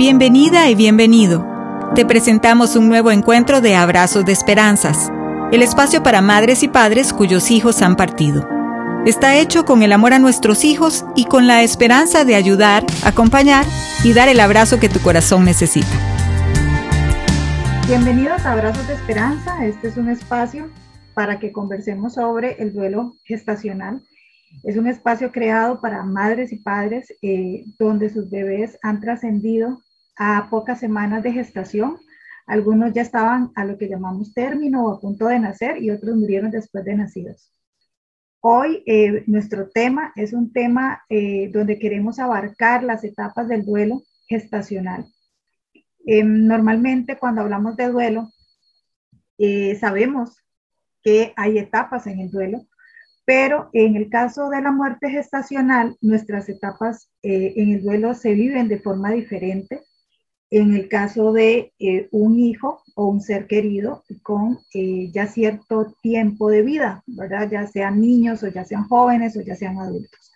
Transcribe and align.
Bienvenida 0.00 0.70
y 0.70 0.74
bienvenido. 0.74 1.46
Te 1.94 2.06
presentamos 2.06 2.74
un 2.74 2.88
nuevo 2.88 3.10
encuentro 3.10 3.60
de 3.60 3.76
Abrazos 3.76 4.24
de 4.24 4.32
Esperanzas, 4.32 5.12
el 5.52 5.60
espacio 5.60 6.02
para 6.02 6.22
madres 6.22 6.62
y 6.62 6.68
padres 6.68 7.12
cuyos 7.12 7.50
hijos 7.50 7.82
han 7.82 7.96
partido. 7.96 8.48
Está 9.04 9.36
hecho 9.36 9.66
con 9.66 9.82
el 9.82 9.92
amor 9.92 10.14
a 10.14 10.18
nuestros 10.18 10.64
hijos 10.64 11.04
y 11.16 11.26
con 11.26 11.46
la 11.46 11.62
esperanza 11.62 12.24
de 12.24 12.34
ayudar, 12.34 12.86
acompañar 13.04 13.66
y 14.02 14.14
dar 14.14 14.30
el 14.30 14.40
abrazo 14.40 14.80
que 14.80 14.88
tu 14.88 15.00
corazón 15.00 15.44
necesita. 15.44 15.92
Bienvenidos 17.86 18.46
a 18.46 18.52
Abrazos 18.52 18.88
de 18.88 18.94
Esperanza. 18.94 19.66
Este 19.66 19.88
es 19.88 19.98
un 19.98 20.08
espacio 20.08 20.66
para 21.12 21.38
que 21.38 21.52
conversemos 21.52 22.14
sobre 22.14 22.54
el 22.54 22.72
duelo 22.72 23.16
gestacional. 23.24 24.00
Es 24.64 24.78
un 24.78 24.86
espacio 24.86 25.30
creado 25.30 25.78
para 25.82 26.04
madres 26.04 26.52
y 26.52 26.56
padres 26.56 27.12
eh, 27.20 27.66
donde 27.78 28.08
sus 28.08 28.30
bebés 28.30 28.78
han 28.82 29.02
trascendido 29.02 29.82
a 30.20 30.48
pocas 30.50 30.78
semanas 30.78 31.22
de 31.22 31.32
gestación. 31.32 31.96
Algunos 32.46 32.92
ya 32.92 33.00
estaban 33.00 33.52
a 33.54 33.64
lo 33.64 33.78
que 33.78 33.88
llamamos 33.88 34.34
término 34.34 34.84
o 34.84 34.92
a 34.92 35.00
punto 35.00 35.26
de 35.26 35.40
nacer 35.40 35.82
y 35.82 35.90
otros 35.90 36.14
murieron 36.14 36.50
después 36.50 36.84
de 36.84 36.94
nacidos. 36.94 37.50
Hoy 38.40 38.82
eh, 38.86 39.24
nuestro 39.26 39.70
tema 39.70 40.12
es 40.16 40.34
un 40.34 40.52
tema 40.52 41.02
eh, 41.08 41.50
donde 41.50 41.78
queremos 41.78 42.18
abarcar 42.18 42.82
las 42.84 43.02
etapas 43.02 43.48
del 43.48 43.64
duelo 43.64 44.02
gestacional. 44.28 45.06
Eh, 46.04 46.22
normalmente 46.22 47.16
cuando 47.16 47.40
hablamos 47.40 47.76
de 47.76 47.88
duelo, 47.88 48.30
sabemos 49.80 50.36
que 51.02 51.32
hay 51.34 51.56
etapas 51.56 52.06
en 52.06 52.20
el 52.20 52.30
duelo, 52.30 52.66
pero 53.24 53.70
en 53.72 53.96
el 53.96 54.10
caso 54.10 54.50
de 54.50 54.60
la 54.60 54.70
muerte 54.70 55.08
gestacional, 55.08 55.96
nuestras 56.02 56.50
etapas 56.50 57.10
en 57.22 57.70
el 57.70 57.82
duelo 57.82 58.12
se 58.12 58.34
viven 58.34 58.68
de 58.68 58.80
forma 58.80 59.12
diferente 59.12 59.80
en 60.50 60.74
el 60.74 60.88
caso 60.88 61.32
de 61.32 61.72
eh, 61.78 62.08
un 62.10 62.38
hijo 62.38 62.82
o 62.96 63.06
un 63.06 63.20
ser 63.20 63.46
querido 63.46 64.04
con 64.22 64.58
eh, 64.74 65.10
ya 65.12 65.28
cierto 65.28 65.94
tiempo 66.02 66.50
de 66.50 66.62
vida, 66.62 67.04
¿verdad? 67.06 67.48
Ya 67.50 67.66
sean 67.68 68.00
niños 68.00 68.42
o 68.42 68.48
ya 68.48 68.64
sean 68.64 68.84
jóvenes 68.88 69.36
o 69.36 69.42
ya 69.42 69.54
sean 69.54 69.78
adultos. 69.78 70.32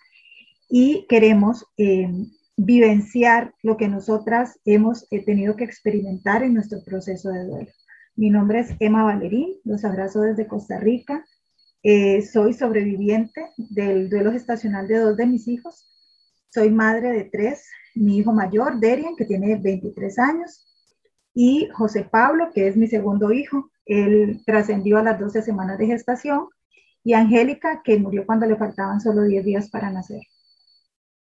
Y 0.69 1.05
queremos 1.09 1.65
eh, 1.77 2.09
vivenciar 2.55 3.53
lo 3.61 3.75
que 3.75 3.89
nosotras 3.89 4.57
hemos 4.63 5.07
tenido 5.09 5.57
que 5.57 5.65
experimentar 5.65 6.43
en 6.43 6.53
nuestro 6.53 6.81
proceso 6.83 7.29
de 7.29 7.45
duelo. 7.45 7.71
Mi 8.15 8.29
nombre 8.29 8.61
es 8.61 8.69
Emma 8.79 9.03
Valerín, 9.03 9.55
los 9.65 9.83
abrazo 9.83 10.21
desde 10.21 10.47
Costa 10.47 10.79
Rica. 10.79 11.25
soy 12.31 12.53
sobreviviente 12.53 13.51
del 13.57 14.09
duelo 14.09 14.31
gestacional 14.31 14.87
de 14.87 14.99
dos 14.99 15.17
de 15.17 15.25
mis 15.25 15.49
hijos. 15.49 15.85
Soy 16.49 16.69
madre 16.71 17.11
de 17.11 17.25
tres, 17.25 17.65
mi 17.95 18.17
hijo 18.17 18.33
mayor, 18.33 18.79
Derian, 18.79 19.15
que 19.15 19.25
tiene 19.25 19.55
23 19.55 20.19
años, 20.19 20.65
y 21.33 21.67
José 21.73 22.07
Pablo, 22.09 22.51
que 22.53 22.67
es 22.67 22.77
mi 22.77 22.87
segundo 22.87 23.31
hijo. 23.31 23.69
Él 23.85 24.41
trascendió 24.45 24.97
a 24.97 25.03
las 25.03 25.19
12 25.19 25.41
semanas 25.41 25.77
de 25.77 25.87
gestación, 25.87 26.47
y 27.03 27.13
Angélica, 27.13 27.81
que 27.83 27.97
murió 27.99 28.25
cuando 28.25 28.45
le 28.45 28.55
faltaban 28.55 28.99
solo 28.99 29.23
10 29.23 29.45
días 29.45 29.69
para 29.69 29.91
nacer. 29.91 30.21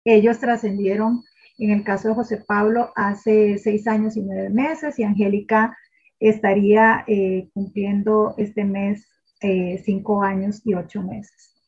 Ellos 0.03 0.39
trascendieron, 0.39 1.23
en 1.57 1.71
el 1.71 1.83
caso 1.83 2.09
de 2.09 2.15
José 2.15 2.37
Pablo, 2.37 2.91
hace 2.95 3.57
6 3.57 3.87
años 3.87 4.17
y 4.17 4.21
9 4.21 4.49
meses, 4.49 4.99
y 4.99 5.03
Angélica 5.03 5.77
estaría 6.19 7.03
eh, 7.07 7.49
cumpliendo 7.53 8.35
este 8.37 8.65
mes 8.65 9.07
5 9.41 9.41
eh, 9.41 10.27
años 10.27 10.61
y 10.65 10.73
8 10.73 11.01
meses. 11.03 11.58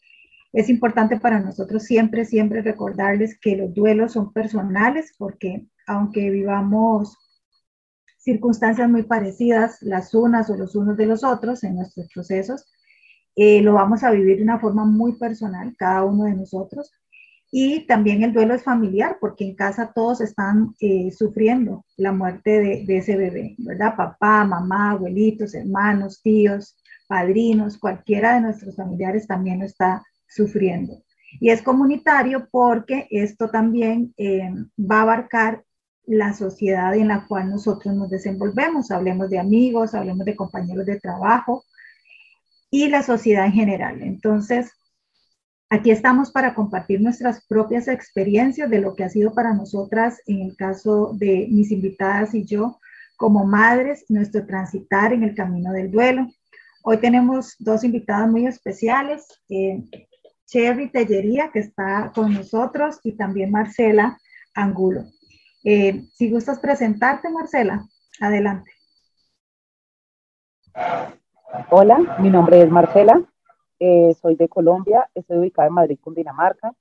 Es 0.53 0.69
importante 0.69 1.19
para 1.19 1.39
nosotros 1.39 1.83
siempre, 1.83 2.25
siempre 2.25 2.61
recordarles 2.61 3.39
que 3.39 3.55
los 3.55 3.73
duelos 3.73 4.13
son 4.13 4.33
personales 4.33 5.13
porque 5.17 5.67
aunque 5.87 6.29
vivamos 6.29 7.17
circunstancias 8.17 8.89
muy 8.89 9.03
parecidas 9.03 9.81
las 9.81 10.13
unas 10.13 10.49
o 10.49 10.57
los 10.57 10.75
unos 10.75 10.97
de 10.97 11.05
los 11.05 11.23
otros 11.23 11.63
en 11.63 11.75
nuestros 11.75 12.07
procesos, 12.13 12.67
eh, 13.35 13.61
lo 13.61 13.73
vamos 13.73 14.03
a 14.03 14.11
vivir 14.11 14.37
de 14.37 14.43
una 14.43 14.59
forma 14.59 14.85
muy 14.85 15.13
personal, 15.13 15.73
cada 15.77 16.03
uno 16.03 16.25
de 16.25 16.33
nosotros. 16.33 16.91
Y 17.53 17.85
también 17.85 18.23
el 18.23 18.31
duelo 18.31 18.53
es 18.53 18.63
familiar, 18.63 19.17
porque 19.19 19.45
en 19.45 19.55
casa 19.55 19.91
todos 19.93 20.21
están 20.21 20.73
eh, 20.79 21.11
sufriendo 21.11 21.85
la 21.97 22.13
muerte 22.13 22.85
de, 22.85 22.97
ese 22.97 23.17
bebé, 23.17 23.55
¿verdad? 23.57 23.95
Papá, 23.97 24.45
mamá, 24.45 24.91
abuelitos, 24.91 25.53
hermanos, 25.53 26.21
tíos, 26.21 26.77
padrinos, 27.07 27.77
cualquiera 27.77 28.35
de 28.35 28.41
nuestros 28.41 28.75
familiares 28.77 29.27
también 29.27 29.59
lo 29.59 29.65
está 29.65 30.01
sufriendo. 30.31 31.03
Y 31.39 31.49
es 31.49 31.61
comunitario 31.61 32.47
porque 32.51 33.07
esto 33.11 33.49
también 33.49 34.13
eh, 34.17 34.49
va 34.79 34.99
a 34.99 35.01
abarcar 35.03 35.63
la 36.05 36.33
sociedad 36.33 36.95
en 36.95 37.07
la 37.07 37.25
cual 37.27 37.49
nosotros 37.49 37.95
nos 37.95 38.09
desenvolvemos. 38.09 38.91
Hablemos 38.91 39.29
de 39.29 39.39
amigos, 39.39 39.93
hablemos 39.93 40.25
de 40.25 40.35
compañeros 40.35 40.85
de 40.85 40.99
trabajo 40.99 41.63
y 42.69 42.89
la 42.89 43.03
sociedad 43.03 43.45
en 43.45 43.53
general. 43.53 44.01
Entonces, 44.01 44.71
aquí 45.69 45.91
estamos 45.91 46.31
para 46.31 46.53
compartir 46.53 47.01
nuestras 47.01 47.45
propias 47.45 47.87
experiencias 47.87 48.69
de 48.69 48.81
lo 48.81 48.95
que 48.95 49.03
ha 49.03 49.09
sido 49.09 49.33
para 49.33 49.53
nosotras, 49.53 50.19
en 50.25 50.41
el 50.41 50.55
caso 50.55 51.13
de 51.13 51.47
mis 51.49 51.71
invitadas 51.71 52.33
y 52.33 52.45
yo, 52.45 52.79
como 53.15 53.45
madres, 53.45 54.05
nuestro 54.09 54.45
transitar 54.45 55.13
en 55.13 55.23
el 55.23 55.35
camino 55.35 55.71
del 55.71 55.91
duelo. 55.91 56.27
Hoy 56.83 56.97
tenemos 56.97 57.55
dos 57.59 57.83
invitadas 57.83 58.29
muy 58.29 58.47
especiales. 58.47 59.27
Eh, 59.49 59.83
Cherry 60.51 60.89
Tellería, 60.89 61.49
que 61.49 61.59
está 61.59 62.11
con 62.13 62.33
nosotros, 62.33 62.99
y 63.03 63.13
también 63.13 63.51
Marcela 63.51 64.17
Angulo. 64.53 65.05
Eh, 65.63 66.03
si 66.13 66.29
gustas 66.29 66.59
presentarte, 66.59 67.29
Marcela, 67.29 67.85
adelante. 68.19 68.69
Hola, 71.69 72.17
mi 72.19 72.29
nombre 72.29 72.61
es 72.61 72.69
Marcela, 72.69 73.23
eh, 73.79 74.13
soy 74.21 74.35
de 74.35 74.49
Colombia, 74.49 75.09
estoy 75.15 75.37
ubicada 75.37 75.69
en 75.69 75.73
Madrid, 75.73 75.99
Cundinamarca, 76.01 76.73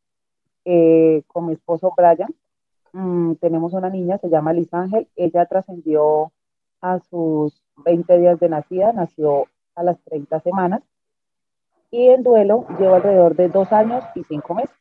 eh, 0.65 1.23
con 1.29 1.47
mi 1.47 1.53
esposo 1.53 1.95
Brian. 1.97 2.35
Mm, 2.93 3.35
tenemos 3.35 3.73
una 3.73 3.89
niña, 3.89 4.19
se 4.19 4.29
llama 4.29 4.53
Liz 4.53 4.75
Ángel, 4.75 5.07
ella 5.15 5.47
trascendió 5.47 6.33
a 6.81 6.99
sus 7.09 7.63
20 7.77 8.19
días 8.19 8.41
de 8.41 8.49
nacida, 8.49 8.93
nació 8.93 9.47
a 9.77 9.85
las 9.85 10.03
30 10.03 10.41
semanas 10.41 10.83
y 11.91 12.09
en 12.09 12.23
duelo 12.23 12.67
llevo 12.79 12.95
alrededor 12.95 13.35
de 13.35 13.49
dos 13.49 13.73
años 13.73 14.05
y 14.15 14.23
cinco 14.25 14.55
meses. 14.55 14.75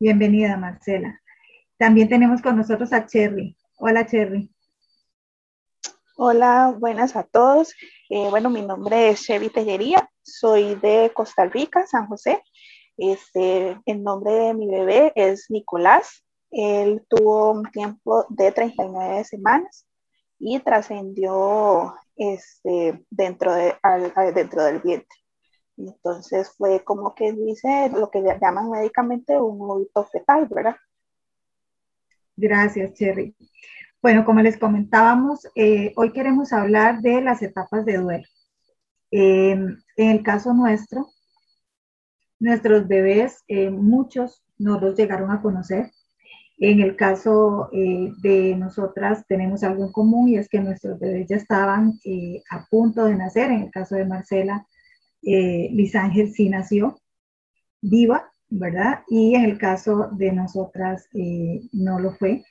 Bienvenida, 0.00 0.56
Marcela. 0.56 1.20
También 1.76 2.08
tenemos 2.08 2.42
con 2.42 2.56
nosotros 2.56 2.92
a 2.92 3.06
Cherry. 3.06 3.56
Hola, 3.76 4.06
Cherry. 4.06 4.50
Hola, 6.16 6.74
buenas 6.76 7.14
a 7.14 7.22
todos. 7.22 7.72
Eh, 8.10 8.28
bueno, 8.30 8.50
mi 8.50 8.62
nombre 8.62 9.10
es 9.10 9.22
Chevy 9.22 9.50
Tellería, 9.50 10.10
soy 10.22 10.74
de 10.76 11.12
Costa 11.14 11.44
Rica, 11.44 11.86
San 11.86 12.08
José. 12.08 12.42
Este, 12.96 13.80
el 13.86 14.02
nombre 14.02 14.32
de 14.32 14.54
mi 14.54 14.68
bebé 14.68 15.12
es 15.14 15.46
Nicolás. 15.50 16.24
Él 16.50 17.04
tuvo 17.08 17.52
un 17.52 17.70
tiempo 17.70 18.26
de 18.28 18.50
39 18.50 19.22
semanas 19.22 19.86
y 20.40 20.58
trascendió 20.58 21.94
este, 22.16 23.04
dentro, 23.10 23.54
de, 23.54 23.76
dentro 24.34 24.64
del 24.64 24.80
vientre. 24.80 25.18
Entonces 25.78 26.50
fue 26.56 26.82
como 26.82 27.14
que 27.14 27.32
dice 27.32 27.90
lo 27.90 28.10
que 28.10 28.22
llaman 28.40 28.70
médicamente 28.70 29.40
un 29.40 29.70
óbito 29.70 30.04
fetal, 30.06 30.48
¿verdad? 30.48 30.76
Gracias, 32.36 32.94
Cherry. 32.94 33.34
Bueno, 34.02 34.24
como 34.24 34.40
les 34.40 34.56
comentábamos, 34.58 35.46
eh, 35.54 35.92
hoy 35.96 36.12
queremos 36.12 36.52
hablar 36.52 37.00
de 37.00 37.20
las 37.20 37.42
etapas 37.42 37.84
de 37.84 37.98
duelo. 37.98 38.24
Em, 39.10 39.76
en 39.96 40.10
el 40.10 40.22
caso 40.22 40.52
nuestro, 40.52 41.08
nuestros 42.38 42.86
bebés, 42.86 43.42
eh, 43.48 43.70
muchos 43.70 44.44
no 44.58 44.78
los 44.80 44.96
llegaron 44.96 45.30
a 45.30 45.42
conocer. 45.42 45.90
En 46.58 46.80
el 46.80 46.96
caso 46.96 47.70
eh, 47.72 48.12
de 48.20 48.56
nosotras 48.56 49.24
tenemos 49.28 49.62
algo 49.62 49.84
en 49.84 49.92
común 49.92 50.28
y 50.28 50.36
es 50.36 50.48
que 50.48 50.60
nuestros 50.60 50.98
bebés 50.98 51.28
ya 51.28 51.36
estaban 51.36 51.94
a 52.50 52.66
punto 52.68 53.04
de 53.04 53.14
nacer. 53.16 53.50
En 53.50 53.62
el 53.62 53.70
caso 53.70 53.94
de 53.94 54.04
Marcela, 54.04 54.66
eh, 55.22 55.68
Liz 55.72 55.94
Ángel 55.94 56.32
sí 56.32 56.48
nació 56.48 56.98
viva, 57.80 58.30
¿verdad? 58.48 59.00
Y 59.08 59.34
en 59.34 59.44
el 59.44 59.58
caso 59.58 60.08
de 60.12 60.32
nosotras 60.32 61.06
eh, 61.14 61.60
no 61.72 61.98
lo 61.98 62.12
fue. 62.12 62.44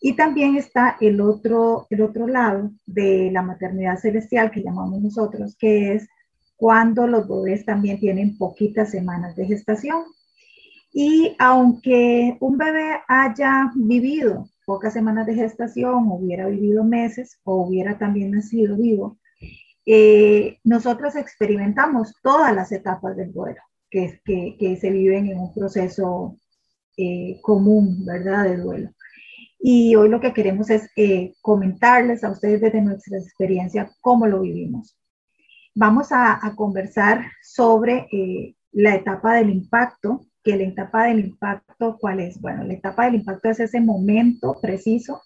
Y 0.00 0.14
también 0.14 0.56
está 0.56 0.96
el 1.00 1.20
otro, 1.20 1.86
el 1.90 2.02
otro 2.02 2.26
lado 2.26 2.70
de 2.84 3.30
la 3.32 3.42
maternidad 3.42 3.98
celestial 3.98 4.50
que 4.50 4.62
llamamos 4.62 5.00
nosotros, 5.00 5.56
que 5.56 5.94
es 5.94 6.08
cuando 6.56 7.06
los 7.06 7.28
bebés 7.28 7.64
también 7.64 7.98
tienen 7.98 8.36
poquitas 8.36 8.90
semanas 8.90 9.34
de 9.36 9.46
gestación. 9.46 10.02
Y 10.92 11.34
aunque 11.38 12.36
un 12.40 12.56
bebé 12.56 13.00
haya 13.08 13.72
vivido 13.74 14.48
pocas 14.64 14.92
semanas 14.92 15.26
de 15.26 15.34
gestación, 15.34 16.06
hubiera 16.10 16.46
vivido 16.46 16.84
meses 16.84 17.38
o 17.44 17.66
hubiera 17.66 17.98
también 17.98 18.30
nacido 18.30 18.76
vivo, 18.76 19.18
eh, 19.86 20.58
nosotros 20.64 21.16
experimentamos 21.16 22.14
todas 22.22 22.54
las 22.54 22.72
etapas 22.72 23.16
del 23.16 23.32
duelo 23.32 23.60
que, 23.90 24.20
que, 24.24 24.56
que 24.58 24.76
se 24.76 24.90
viven 24.90 25.26
en 25.28 25.38
un 25.38 25.52
proceso 25.54 26.36
eh, 26.96 27.40
común, 27.42 28.04
¿verdad?, 28.04 28.44
de 28.44 28.56
duelo. 28.56 28.90
Y 29.58 29.96
hoy 29.96 30.08
lo 30.08 30.20
que 30.20 30.32
queremos 30.32 30.70
es 30.70 30.88
eh, 30.94 31.32
comentarles 31.40 32.22
a 32.22 32.30
ustedes 32.30 32.60
desde 32.60 32.82
nuestra 32.82 33.18
experiencia 33.18 33.90
cómo 34.00 34.26
lo 34.26 34.42
vivimos. 34.42 34.96
Vamos 35.74 36.08
a, 36.12 36.38
conversar 36.54 37.24
sobre 37.42 38.06
eh, 38.12 38.54
la 38.70 38.94
etapa 38.94 39.34
del 39.34 39.50
impacto, 39.50 40.26
que 40.44 40.56
la 40.56 40.64
etapa 40.64 41.06
del 41.06 41.20
impacto, 41.20 41.98
¿cuál 41.98 42.20
es? 42.20 42.40
Bueno, 42.40 42.62
la 42.62 42.74
etapa 42.74 43.06
del 43.06 43.16
impacto 43.16 43.48
es 43.48 43.58
ese 43.58 43.80
momento 43.80 44.54
preciso 44.60 45.22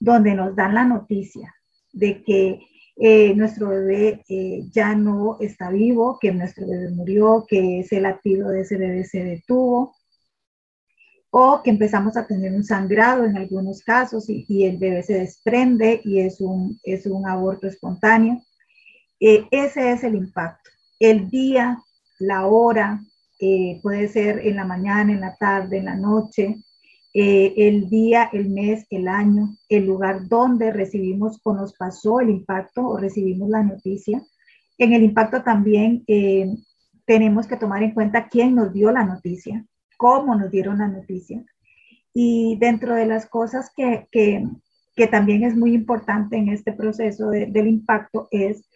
donde 0.00 0.34
nos 0.34 0.56
dan 0.56 0.74
la 0.74 0.84
noticia 0.84 1.54
de 1.92 2.24
que 2.24 2.60
eh, 3.04 3.34
nuestro 3.34 3.70
bebé 3.70 4.22
eh, 4.28 4.62
ya 4.70 4.94
no 4.94 5.36
está 5.40 5.70
vivo, 5.70 6.20
que 6.20 6.30
nuestro 6.30 6.68
bebé 6.68 6.88
murió, 6.90 7.44
que 7.48 7.80
ese 7.80 8.00
latido 8.00 8.50
de 8.50 8.60
ese 8.60 8.76
bebé 8.76 9.04
se 9.04 9.24
detuvo, 9.24 9.96
o 11.30 11.62
que 11.64 11.70
empezamos 11.70 12.16
a 12.16 12.28
tener 12.28 12.52
un 12.52 12.62
sangrado 12.62 13.24
en 13.24 13.36
algunos 13.36 13.82
casos 13.82 14.26
y, 14.28 14.64
el 14.66 14.76
bebé 14.78 15.02
se 15.02 15.14
desprende 15.14 16.00
y 16.04 16.20
es 16.20 16.40
un, 16.40 16.78
es 16.84 17.04
un 17.06 17.26
aborto 17.26 17.66
espontáneo. 17.66 18.40
Eh, 19.18 19.48
ese 19.50 19.90
es 19.90 20.04
el 20.04 20.14
impacto. 20.14 20.70
El 21.00 21.28
día, 21.28 21.82
la 22.20 22.46
hora, 22.46 23.00
puede 23.82 24.06
ser 24.06 24.46
en 24.46 24.54
la 24.54 24.64
mañana, 24.64 25.12
en 25.12 25.22
la 25.22 25.34
tarde, 25.34 25.78
en 25.78 25.86
la 25.86 25.96
noche, 25.96 26.62
eh, 27.14 27.52
el 27.56 27.90
día, 27.90 28.30
el 28.32 28.48
mes, 28.48 28.86
el 28.90 29.06
año, 29.06 29.56
el 29.68 29.86
lugar 29.86 30.28
donde 30.28 30.72
recibimos 30.72 31.40
o 31.44 31.52
nos 31.52 31.74
pasó 31.74 32.20
el 32.20 32.30
impacto 32.30 32.86
o 32.86 32.96
recibimos 32.96 33.50
la 33.50 33.62
noticia. 33.62 34.22
En 34.78 34.94
el 34.94 35.02
impacto 35.02 35.42
también 35.42 36.04
eh, 36.06 36.46
tenemos 37.04 37.46
que 37.46 37.56
tomar 37.56 37.82
en 37.82 37.92
cuenta 37.92 38.28
quién 38.28 38.54
nos 38.54 38.72
dio 38.72 38.90
la 38.92 39.04
noticia, 39.04 39.66
cómo 39.98 40.34
nos 40.34 40.50
dieron 40.50 40.78
la 40.78 40.88
noticia. 40.88 41.44
Y 42.14 42.56
dentro 42.58 42.94
de 42.94 43.06
las 43.06 43.26
cosas 43.26 43.70
que, 43.76 44.06
que, 44.10 44.46
que 44.96 45.06
también 45.06 45.44
es 45.44 45.54
muy 45.54 45.74
importante 45.74 46.36
en 46.36 46.48
este 46.48 46.72
proceso 46.72 47.28
del 47.28 47.66
impacto 47.66 48.28
es 48.30 48.68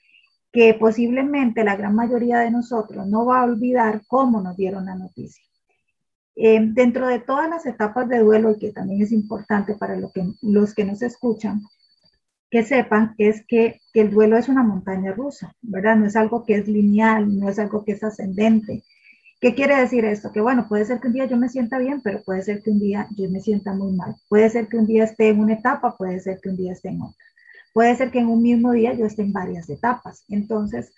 que 0.52 0.74
posiblemente 0.74 1.64
la 1.64 1.76
gran 1.76 1.94
mayoría 1.94 2.38
de 2.40 2.50
nosotros 2.50 3.06
no 3.06 3.26
va 3.26 3.40
a 3.40 3.44
olvidar 3.44 4.02
cómo 4.06 4.40
nos 4.40 4.56
dieron 4.56 4.86
la 4.86 4.94
noticia. 4.94 5.45
Eh, 6.36 6.60
dentro 6.62 7.06
de 7.06 7.18
todas 7.18 7.48
las 7.48 7.64
etapas 7.64 8.08
de 8.08 8.18
duelo, 8.18 8.52
y 8.52 8.58
que 8.58 8.70
también 8.70 9.00
es 9.00 9.10
importante 9.10 9.74
para 9.74 9.96
lo 9.96 10.12
que, 10.12 10.22
los 10.42 10.74
que 10.74 10.84
nos 10.84 11.00
escuchan, 11.00 11.62
que 12.50 12.62
sepan 12.62 13.14
es 13.16 13.44
que, 13.46 13.80
que, 13.92 14.02
el 14.02 14.10
duelo 14.10 14.36
es 14.36 14.48
una 14.48 14.62
montaña 14.62 15.12
rusa, 15.12 15.54
¿verdad? 15.62 15.96
No 15.96 16.06
es 16.06 16.14
algo 16.14 16.44
que 16.44 16.56
es 16.56 16.68
lineal, 16.68 17.38
no 17.38 17.48
es 17.48 17.58
algo 17.58 17.84
que 17.84 17.92
es 17.92 18.04
ascendente. 18.04 18.84
¿Qué 19.40 19.54
quiere 19.54 19.76
decir 19.76 20.04
esto? 20.04 20.30
Que 20.30 20.40
bueno, 20.40 20.66
puede 20.68 20.84
ser 20.84 21.00
que 21.00 21.08
un 21.08 21.14
día 21.14 21.26
yo 21.26 21.36
me 21.38 21.48
sienta 21.48 21.78
bien, 21.78 22.00
pero 22.02 22.22
puede 22.22 22.42
ser 22.42 22.62
que 22.62 22.70
un 22.70 22.80
día 22.80 23.06
yo 23.16 23.30
me 23.30 23.40
sienta 23.40 23.72
muy 23.74 23.92
mal. 23.92 24.14
Puede 24.28 24.48
ser 24.50 24.68
que 24.68 24.76
un 24.76 24.86
día 24.86 25.04
esté 25.04 25.28
en 25.28 25.40
una 25.40 25.54
etapa, 25.54 25.96
puede 25.96 26.20
ser 26.20 26.40
que 26.40 26.50
un 26.50 26.56
día 26.56 26.72
esté 26.72 26.88
en 26.90 27.02
otra. 27.02 27.24
Puede 27.72 27.96
ser 27.96 28.10
que 28.10 28.20
en 28.20 28.28
un 28.28 28.42
mismo 28.42 28.72
día 28.72 28.94
yo 28.94 29.06
esté 29.06 29.22
en 29.22 29.32
varias 29.32 29.68
etapas. 29.68 30.24
Entonces, 30.28 30.92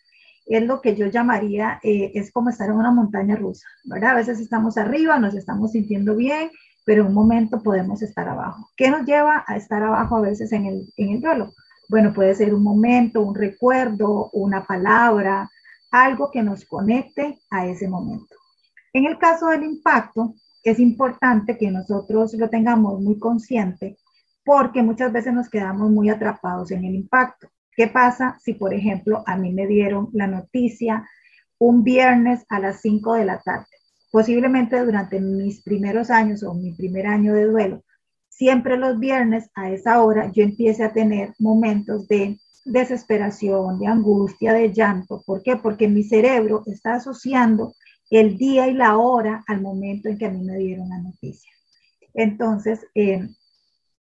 es 0.49 0.63
lo 0.65 0.81
que 0.81 0.97
yo 0.97 1.07
llamaría, 1.07 1.79
eh, 1.83 2.13
es 2.15 2.33
como 2.33 2.51
estar 2.51 2.69
en 2.69 2.77
una 2.77 2.91
montaña 2.91 3.37
rusa, 3.37 3.67
¿verdad? 3.85 4.13
A 4.13 4.17
veces 4.17 4.41
estamos 4.41 4.79
arriba, 4.79 5.19
nos 5.19 5.35
estamos 5.35 5.73
sintiendo 5.73 6.17
bien, 6.17 6.51
pero 6.85 7.03
en 7.03 7.09
un 7.09 7.15
momento 7.15 7.63
podemos 7.63 8.01
estar 8.03 8.27
abajo. 8.29 8.71
¿Qué 8.77 8.91
nos 8.91 9.05
lleva 9.05 9.45
a 9.47 9.57
estar 9.57 9.83
abajo 9.83 10.17
a 10.17 10.23
veces 10.23 10.53
en 10.53 10.67
el, 10.67 10.93
en 10.97 11.11
el 11.11 11.21
duelo? 11.21 11.53
Bueno, 11.89 12.15
puede 12.15 12.35
ser 12.35 12.55
un 12.55 12.63
momento, 12.63 13.21
un 13.21 13.35
recuerdo, 13.35 14.31
una 14.33 14.65
palabra, 14.65 15.51
algo 15.91 16.31
que 16.31 16.43
nos 16.43 16.65
conecte 16.65 17.39
a 17.51 17.67
ese 17.67 17.89
momento. 17.89 18.37
En 18.93 19.07
el 19.07 19.19
caso 19.19 19.49
del 19.49 19.65
impacto, 19.65 20.35
es 20.65 20.79
importante 20.79 21.57
que 21.57 21.71
nosotros 21.71 22.35
lo 22.35 22.49
tengamos 22.49 23.01
muy 23.01 23.19
consciente 23.19 23.99
porque 24.45 24.83
muchas 24.83 25.13
veces 25.13 25.35
nos 25.35 25.49
quedamos 25.51 25.91
muy 25.91 26.09
atrapados 26.09 26.71
en 26.71 26.85
el 26.85 26.95
impacto. 26.95 27.49
¿Qué 27.79 27.87
pasa 27.87 28.37
si, 28.43 28.55
por 28.55 28.75
ejemplo, 28.75 29.23
a 29.25 29.37
mí 29.37 29.53
me 29.53 29.69
dieron 29.69 30.09
la 30.13 30.27
noticia 30.27 31.09
un 31.59 31.85
viernes 31.85 32.45
a 32.49 32.59
las 32.59 32.81
5 32.81 33.15
de 33.15 33.25
la 33.25 33.39
tarde? 33.39 33.67
Posiblemente 34.11 34.85
durante 34.85 35.21
mis 35.21 35.63
primeros 35.63 36.11
años 36.11 36.43
o 36.43 36.55
mi 36.55 36.73
primer 36.73 37.07
año 37.07 37.35
de 37.35 37.45
duelo, 37.45 37.85
siempre 38.29 38.79
los 38.79 38.99
viernes 38.99 39.49
a 39.55 39.71
esa 39.71 40.03
hora 40.03 40.29
yo 40.33 40.43
empiece 40.43 40.83
a 40.83 40.93
tener 40.93 41.35
momentos 41.39 42.09
de 42.09 42.41
desesperación, 42.65 43.79
de 43.79 43.87
angustia, 43.87 44.55
de 44.55 44.73
llanto. 44.73 45.23
¿Por 45.25 45.45
qué? 45.45 45.55
Porque 45.55 45.87
mi 45.87 46.03
cerebro 46.03 46.65
está 46.67 46.95
asociando 46.95 47.75
el 48.11 48.37
día 48.39 48.67
y 48.67 48.75
la 48.75 48.97
hora 48.97 49.45
al 49.47 49.61
momento 49.61 50.09
en 50.09 50.19
que 50.19 50.27
a 50.27 50.31
mí 50.31 50.45
me 50.45 50.57
dieron 50.57 50.89
la 50.89 50.99
noticia. 50.99 51.53
Entonces, 52.13 52.85
eh, 52.97 53.29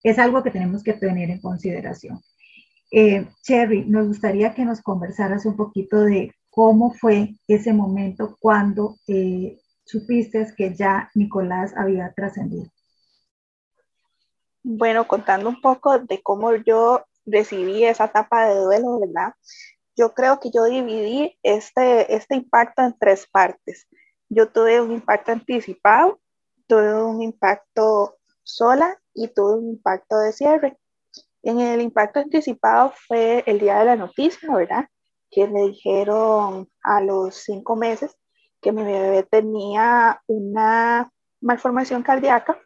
es 0.03 0.19
algo 0.19 0.43
que 0.43 0.53
tenemos 0.53 0.83
que 0.83 0.95
tener 0.95 1.29
en 1.29 1.43
consideración. 1.43 2.19
Eh, 2.91 3.27
Cherry, 3.43 3.85
nos 3.85 4.09
gustaría 4.09 4.55
que 4.55 4.65
nos 4.65 4.81
conversaras 4.81 5.45
un 5.47 5.57
poquito 5.57 6.01
de 6.01 6.35
cómo 6.51 6.93
fue 6.93 7.35
ese 7.47 7.73
momento 7.73 8.37
cuando 8.41 8.97
eh, 9.07 9.59
supiste 9.85 10.47
que 10.57 10.75
ya 10.75 11.11
Nicolás 11.15 11.75
había 11.77 12.13
trascendido. 12.15 12.67
Bueno, 14.63 15.07
contando 15.07 15.49
un 15.49 15.61
poco 15.61 15.99
de 15.99 16.21
cómo 16.23 16.55
yo 16.55 17.05
recibí 17.25 17.85
esa 17.85 18.07
etapa 18.07 18.49
de 18.49 18.61
duelo, 18.61 19.01
¿verdad? 19.01 19.35
Yo 19.97 20.15
creo 20.15 20.41
que 20.41 20.51
yo 20.51 20.65
dividí 20.65 21.39
este, 21.43 22.15
este 22.15 22.37
impacto 22.37 22.83
en 22.83 22.97
tres 22.99 23.27
partes. 23.27 23.87
Yo 24.29 24.49
tuve 24.49 24.81
un 24.81 24.93
impacto 24.93 25.33
anticipado, 25.33 26.21
tuve 26.67 27.03
un 27.03 27.23
impacto 27.23 28.19
sola 28.43 28.99
y 29.15 29.29
tuve 29.29 29.59
un 29.59 29.71
impacto 29.71 30.19
de 30.19 30.33
cierre. 30.33 30.79
En 31.49 31.61
el 31.61 31.81
impacto 31.81 32.21
anticipado 32.21 32.93
fue 33.07 33.43
el 33.47 33.59
día 33.59 33.79
de 33.79 33.87
la 33.87 33.97
noticia, 33.97 34.55
¿verdad? 34.55 34.87
Que 35.31 35.49
me 35.49 35.63
dijeron 35.63 36.69
a 36.83 37.01
los 37.01 37.37
cinco 37.37 37.75
meses 37.75 38.15
que 38.61 38.71
mi 38.71 38.83
bebé 38.83 39.23
tenía 39.23 40.21
una 40.27 41.11
malformación 41.41 42.03
cardíaca 42.03 42.61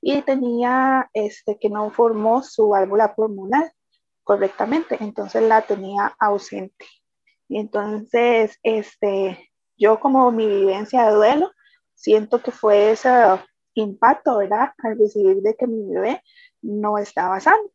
y 0.00 0.22
tenía 0.22 1.10
este, 1.14 1.58
que 1.58 1.68
no 1.68 1.90
formó 1.90 2.44
su 2.44 2.68
válvula 2.68 3.16
pulmonar 3.16 3.72
correctamente, 4.22 4.96
entonces 5.00 5.42
la 5.42 5.62
tenía 5.62 6.14
ausente. 6.20 6.86
Y 7.48 7.58
entonces, 7.58 8.56
este, 8.62 9.50
yo 9.76 9.98
como 9.98 10.30
mi 10.30 10.46
vivencia 10.46 11.08
de 11.08 11.14
duelo, 11.16 11.50
siento 11.94 12.40
que 12.40 12.52
fue 12.52 12.92
ese 12.92 13.10
impacto, 13.74 14.36
¿verdad? 14.36 14.74
Al 14.84 14.96
recibir 14.96 15.42
de 15.42 15.56
que 15.56 15.66
mi 15.66 15.92
bebé 15.92 16.22
no 16.62 16.98
estaba 16.98 17.40
sano 17.40 17.68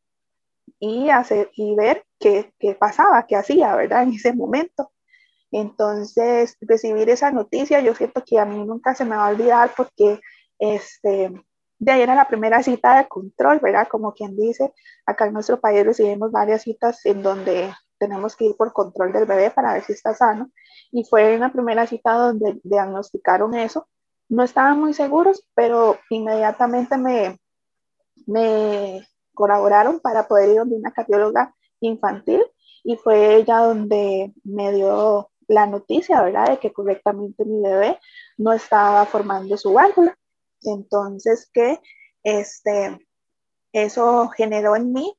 y, 0.86 1.10
hacer, 1.10 1.50
y 1.56 1.75
ver 1.75 2.04
qué, 2.20 2.54
qué 2.60 2.75
pasaba, 2.75 3.25
qué 3.25 3.38
hacía, 3.38 3.74
¿verdad? 3.75 4.04
En 4.04 4.13
ese 4.13 4.34
momento. 4.34 4.92
Entonces, 5.52 6.58
recibir 6.60 7.10
esa 7.10 7.32
noticia, 7.32 7.80
yo 7.80 7.96
siento 7.96 8.22
que 8.25 8.38
a 8.38 8.46
mí 8.46 8.66
nunca 8.66 8.94
se 8.94 9.06
me 9.06 9.16
va 9.16 9.28
a 9.28 9.30
olvidar 9.30 9.72
porque 9.78 10.20
este, 10.60 11.32
de 11.80 11.92
ahí 11.92 12.02
era 12.02 12.16
la 12.16 12.28
primera 12.28 12.62
cita 12.63 12.98
de 12.98 13.08
control, 13.08 13.60
¿verdad? 13.60 13.88
Como 13.90 14.13
quien 14.13 14.36
dice, 14.36 14.74
acá 15.06 15.25
en 15.28 15.34
nuestro 15.34 15.62
país 15.62 15.86
recibimos 15.86 16.32
varias 16.32 16.63
citas 16.63 17.06
en 17.06 17.24
donde 17.24 17.74
tenemos 17.98 18.36
que 18.36 18.46
ir 18.46 18.56
por 18.58 18.74
control 18.74 19.13
del 19.13 19.25
bebé 19.25 19.52
para 19.52 19.74
ver 19.74 19.84
si 19.84 19.94
está 19.94 20.13
sano. 20.13 20.52
Y 20.92 21.06
fue 21.06 21.36
en 21.36 21.40
la 21.42 21.54
primera 21.54 21.88
cita 21.88 22.13
donde 22.13 22.60
diagnosticaron 22.63 23.54
eso. 23.56 23.88
No 24.28 24.44
estaban 24.44 24.80
muy 24.80 24.94
seguros, 24.94 25.46
pero 25.56 25.98
inmediatamente 26.10 26.98
me, 26.98 27.40
me 28.25 29.08
colaboraron 29.34 30.00
para 30.00 30.28
poder 30.28 30.50
ir 30.50 30.58
donde 30.58 30.75
una 30.75 30.92
cardióloga 30.92 31.54
infantil 31.80 32.44
y 32.84 32.98
fue 32.98 33.36
ella 33.36 33.60
donde 33.60 34.34
me 34.44 34.72
dio 34.74 35.30
la 35.48 35.66
noticia, 35.66 36.22
¿verdad?, 36.22 36.50
de 36.50 36.60
que 36.60 36.74
correctamente 36.74 37.46
mi 37.46 37.62
bebé 37.62 38.00
no 38.38 38.54
estaba 38.54 39.06
formando 39.06 39.58
su 39.58 39.74
válvula. 39.74 40.18
Entonces, 40.62 41.50
que 41.54 41.80
este, 42.24 42.98
eso 43.72 44.30
generó 44.30 44.75
en 44.75 44.94
mí 44.94 45.18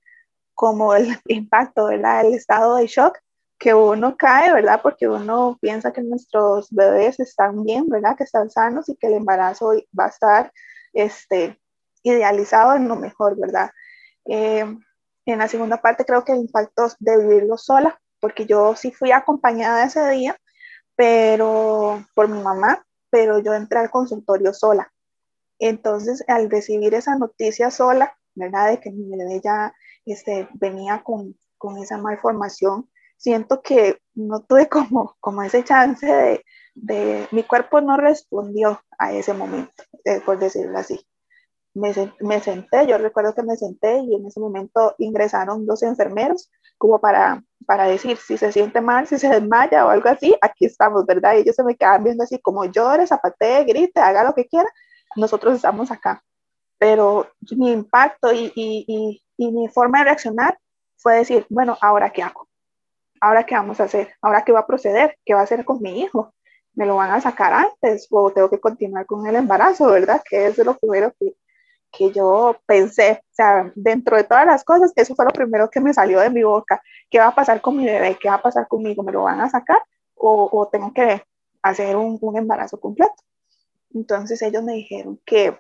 como 0.55 0.95
el 0.95 1.09
impacto, 1.27 1.87
¿verdad?, 1.87 2.27
el 2.27 2.35
estado 2.35 2.77
de 2.77 2.87
shock 2.87 3.19
que 3.59 3.73
uno 3.73 4.17
cae, 4.17 4.53
¿verdad? 4.53 4.81
Porque 4.83 5.09
uno 5.09 5.59
piensa 5.61 5.93
que 5.93 6.03
nuestros 6.03 6.71
bebés 6.71 7.19
están 7.21 7.65
bien, 7.65 7.89
¿verdad? 7.89 8.17
Que 8.17 8.25
están 8.25 8.51
sanos 8.51 8.89
y 8.89 8.97
que 8.97 9.07
el 9.07 9.15
embarazo 9.15 9.73
va 9.99 10.07
a 10.07 10.09
estar 10.09 10.53
este, 10.93 11.59
idealizado 12.03 12.75
en 12.75 12.89
lo 12.89 12.97
mejor, 12.97 13.39
¿verdad? 13.39 13.71
Eh, 14.27 14.65
en 15.27 15.39
la 15.39 15.49
segunda 15.49 15.81
parte 15.81 16.05
creo 16.05 16.25
que 16.25 16.33
el 16.33 16.41
impacto 16.41 16.89
de 16.99 17.19
vivirlo 17.19 17.57
sola, 17.57 18.01
porque 18.21 18.47
yo 18.47 18.77
sí 18.77 18.93
fui 18.93 19.13
acompañada 19.13 19.85
ese 19.85 20.09
día, 20.11 20.37
pero 20.97 22.05
por 22.15 22.29
mi 22.29 22.43
mamá, 22.43 22.85
pero 23.11 23.39
yo 23.39 23.55
entré 23.55 23.79
al 23.79 23.91
consultorio 23.91 24.53
sola. 24.53 24.93
Entonces, 25.59 26.25
al 26.29 26.51
recibir 26.51 26.95
esa 26.95 27.17
noticia 27.17 27.71
sola, 27.71 28.17
¿verdad? 28.35 28.71
De 28.71 28.81
que 28.81 28.91
mi 28.91 29.09
bebé 29.17 29.41
ya 29.43 29.75
este, 30.05 30.49
venía 30.55 31.03
con, 31.03 31.37
con 31.59 31.79
esa 31.79 31.99
malformación, 31.99 32.91
siento 33.17 33.63
que 33.63 34.01
no 34.15 34.43
tuve 34.43 34.69
como, 34.69 35.17
como 35.21 35.43
ese 35.43 35.65
chance 35.65 36.07
de, 36.07 36.45
de, 36.75 37.29
mi 37.31 37.45
cuerpo 37.45 37.81
no 37.81 37.97
respondió 37.97 38.83
a 38.99 39.13
ese 39.13 39.33
momento, 39.33 39.83
eh, 40.05 40.21
por 40.25 40.39
decirlo 40.39 40.79
así. 40.79 41.07
Me, 41.75 41.93
me, 42.21 42.41
senté, 42.41 42.87
yo 42.87 42.99
recuerdo 42.99 43.35
que 43.35 43.43
me 43.43 43.57
senté 43.57 43.99
y 43.99 44.15
en 44.15 44.27
ese 44.27 44.41
momento 44.41 44.95
ingresaron 44.99 45.67
dos 45.67 45.83
enfermeros 45.83 46.51
como 46.79 47.01
para, 47.01 47.43
para 47.67 47.87
decir 47.87 48.17
si 48.17 48.39
se 48.39 48.53
siente 48.53 48.81
mal, 48.81 49.07
si 49.07 49.19
se 49.19 49.29
desmaya 49.29 49.85
o 49.85 49.91
algo 49.91 50.09
así, 50.09 50.35
aquí 50.41 50.67
estamos, 50.67 51.05
¿verdad? 51.05 51.35
Y 51.35 51.41
ellos 51.41 51.57
se 51.57 51.65
me 51.65 51.77
quedaban 51.77 52.05
viendo 52.05 52.25
así 52.25 52.39
como 52.39 52.65
llore, 52.65 53.07
zapatee, 53.07 53.65
grite, 53.65 54.01
haga 54.01 54.25
lo 54.25 54.35
que 54.35 54.47
quiera, 54.47 54.69
nosotros 55.17 55.57
estamos 55.57 55.91
acá. 55.91 56.23
Pero 56.79 57.29
mi 57.57 57.73
impacto 57.73 58.33
y, 58.33 58.53
y, 58.55 58.85
y, 58.87 59.23
y 59.37 59.53
mi 59.53 59.69
forma 59.69 59.99
de 59.99 60.05
reaccionar 60.05 60.59
fue 60.97 61.17
decir, 61.17 61.47
bueno, 61.51 61.77
¿ahora 61.81 62.11
qué 62.11 62.23
hago? 62.23 62.49
¿Ahora 63.21 63.45
qué 63.45 63.55
vamos 63.55 63.81
a 63.81 63.85
hacer? 63.85 64.15
¿Ahora 64.21 64.45
qué 64.45 64.53
va 64.53 64.61
a 64.61 64.67
proceder? 64.67 65.17
¿Qué 65.25 65.35
va 65.35 65.41
a 65.41 65.45
hacer 65.45 65.65
con 65.65 65.81
mi 65.83 66.01
hijo? 66.01 66.35
¿Me 66.75 66.87
lo 66.87 66.97
van 66.97 67.11
a 67.11 67.21
sacar 67.21 67.53
antes 67.53 68.07
o 68.11 68.31
tengo 68.31 68.51
que 68.51 68.61
continuar 68.61 69.07
con 69.07 69.27
el 69.27 69.37
embarazo, 69.37 69.87
verdad? 69.87 70.23
Que 70.29 70.47
es 70.47 70.59
lo 70.59 70.77
primero 70.77 71.13
que, 71.19 71.35
que 71.97 72.11
yo 72.13 72.57
pensé, 72.67 73.23
o 73.23 73.35
sea, 73.35 73.73
dentro 73.75 74.17
de 74.17 74.25
todas 74.25 74.47
las 74.47 74.65
cosas, 74.65 74.93
eso 74.97 75.15
fue 75.15 75.25
lo 75.25 75.31
primero 75.31 75.71
que 75.71 75.81
me 75.81 75.95
salió 75.95 76.21
de 76.21 76.31
mi 76.31 76.43
boca. 76.43 76.83
¿Qué 77.11 77.19
va 77.19 77.29
a 77.29 77.35
pasar 77.35 77.61
con 77.61 77.77
mi 77.77 77.85
bebé? 77.87 78.17
¿Qué 78.21 78.29
va 78.29 78.37
a 78.37 78.43
pasar 78.43 78.69
conmigo? 78.69 79.03
¿Me 79.03 79.13
lo 79.13 79.23
van 79.23 79.41
a 79.41 79.49
sacar 79.49 79.79
o, 80.15 80.49
o 80.53 80.69
tengo 80.69 80.93
que 80.93 81.23
hacer 81.63 81.97
un, 81.97 82.19
un, 82.21 82.37
embarazo 82.37 82.81
completo? 82.81 83.15
Entonces 83.93 84.43
ellos 84.43 84.63
me 84.63 84.73
dijeron 84.73 85.21
que 85.25 85.57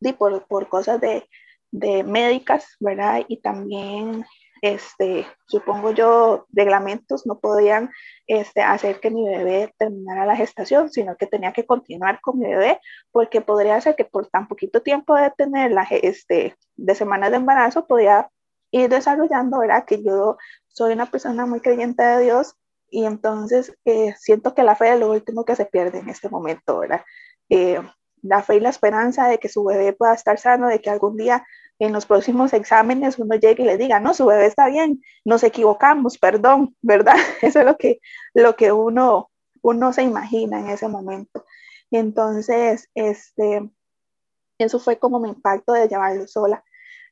di, 0.00 0.12
por, 0.12 0.46
por 0.46 0.68
cosas 0.68 1.00
de, 1.00 1.28
de 1.70 2.04
médicas, 2.04 2.76
¿verdad? 2.80 3.24
Y 3.28 3.38
también 3.38 4.24
este, 4.62 5.26
supongo 5.46 5.92
yo, 5.92 6.46
reglamentos 6.50 7.26
no 7.26 7.38
podían 7.38 7.90
este, 8.26 8.62
hacer 8.62 9.00
que 9.00 9.10
mi 9.10 9.28
bebé 9.28 9.74
terminara 9.78 10.26
la 10.26 10.36
gestación, 10.36 10.90
sino 10.90 11.16
que 11.16 11.26
tenía 11.26 11.52
que 11.52 11.66
continuar 11.66 12.20
con 12.20 12.38
mi 12.38 12.46
bebé, 12.46 12.80
porque 13.10 13.40
podría 13.40 13.80
ser 13.80 13.96
que 13.96 14.04
por 14.04 14.26
tan 14.28 14.48
poquito 14.48 14.82
tiempo 14.82 15.14
de 15.14 15.30
tener 15.36 15.72
la, 15.72 15.86
este, 15.90 16.56
de 16.76 16.94
semanas 16.94 17.30
de 17.30 17.36
embarazo, 17.36 17.86
podía 17.86 18.30
ir 18.70 18.88
desarrollando, 18.88 19.58
¿verdad? 19.58 19.84
Que 19.86 20.02
yo 20.02 20.36
soy 20.68 20.92
una 20.92 21.06
persona 21.06 21.46
muy 21.46 21.60
creyente 21.60 22.02
de 22.02 22.24
Dios 22.24 22.54
y 22.90 23.04
entonces 23.04 23.74
eh, 23.84 24.14
siento 24.18 24.54
que 24.54 24.62
la 24.62 24.76
fe 24.76 24.92
es 24.92 25.00
lo 25.00 25.10
último 25.10 25.44
que 25.44 25.56
se 25.56 25.66
pierde 25.66 25.98
en 25.98 26.08
este 26.08 26.28
momento, 26.28 26.78
¿verdad? 26.78 27.02
Eh, 27.48 27.80
la 28.22 28.42
fe 28.42 28.56
y 28.56 28.60
la 28.60 28.70
esperanza 28.70 29.28
de 29.28 29.38
que 29.38 29.48
su 29.48 29.64
bebé 29.64 29.92
pueda 29.92 30.14
estar 30.14 30.38
sano, 30.38 30.68
de 30.68 30.80
que 30.80 30.90
algún 30.90 31.16
día 31.16 31.46
en 31.78 31.92
los 31.92 32.06
próximos 32.06 32.52
exámenes 32.52 33.18
uno 33.18 33.36
llegue 33.36 33.62
y 33.62 33.66
le 33.66 33.78
diga, 33.78 34.00
no, 34.00 34.14
su 34.14 34.26
bebé 34.26 34.46
está 34.46 34.68
bien, 34.68 35.02
nos 35.24 35.44
equivocamos, 35.44 36.18
perdón, 36.18 36.76
¿verdad? 36.82 37.16
Eso 37.42 37.60
es 37.60 37.64
lo 37.64 37.76
que, 37.76 38.00
lo 38.34 38.56
que 38.56 38.72
uno, 38.72 39.30
uno 39.62 39.92
se 39.92 40.02
imagina 40.02 40.60
en 40.60 40.68
ese 40.68 40.88
momento. 40.88 41.44
Entonces, 41.90 42.88
este, 42.94 43.70
eso 44.58 44.78
fue 44.78 44.98
como 44.98 45.20
mi 45.20 45.28
impacto 45.30 45.72
de 45.72 45.88
llevarlo 45.88 46.26
sola. 46.26 46.64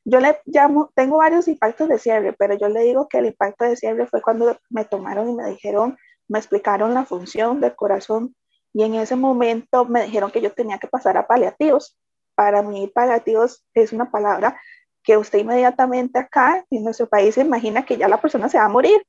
Yo 0.05 0.19
le 0.19 0.39
llamo, 0.45 0.91
tengo 0.95 1.17
varios 1.17 1.47
impactos 1.47 1.89
de 1.89 1.99
cierre, 1.99 2.33
pero 2.33 2.55
yo 2.55 2.69
le 2.69 2.81
digo 2.81 3.07
que 3.07 3.17
el 3.19 3.25
impacto 3.27 3.65
de 3.65 3.75
cierre 3.75 4.05
fue 4.07 4.21
cuando 4.21 4.57
me 4.69 4.85
tomaron 4.85 5.29
y 5.29 5.33
me 5.33 5.49
dijeron, 5.49 5.97
me 6.27 6.39
explicaron 6.39 6.93
la 6.93 7.05
función 7.05 7.59
del 7.59 7.75
corazón 7.75 8.35
y 8.73 8.83
en 8.83 8.95
ese 8.95 9.15
momento 9.15 9.85
me 9.85 10.03
dijeron 10.03 10.31
que 10.31 10.41
yo 10.41 10.53
tenía 10.53 10.77
que 10.77 10.87
pasar 10.87 11.17
a 11.17 11.27
paliativos 11.27 11.97
para 12.37 12.61
mí 12.61 12.85
paliativos 12.93 13.65
es 13.73 13.91
una 13.91 14.11
palabra 14.11 14.61
que 15.03 15.17
usted 15.17 15.39
inmediatamente 15.39 16.19
acá 16.19 16.63
en 16.69 16.83
nuestro 16.83 17.09
país 17.09 17.33
se 17.33 17.41
imagina 17.41 17.83
que 17.83 17.97
ya 17.97 18.07
la 18.07 18.21
persona 18.21 18.47
se 18.47 18.59
va 18.59 18.65
a 18.65 18.69
morir. 18.69 19.03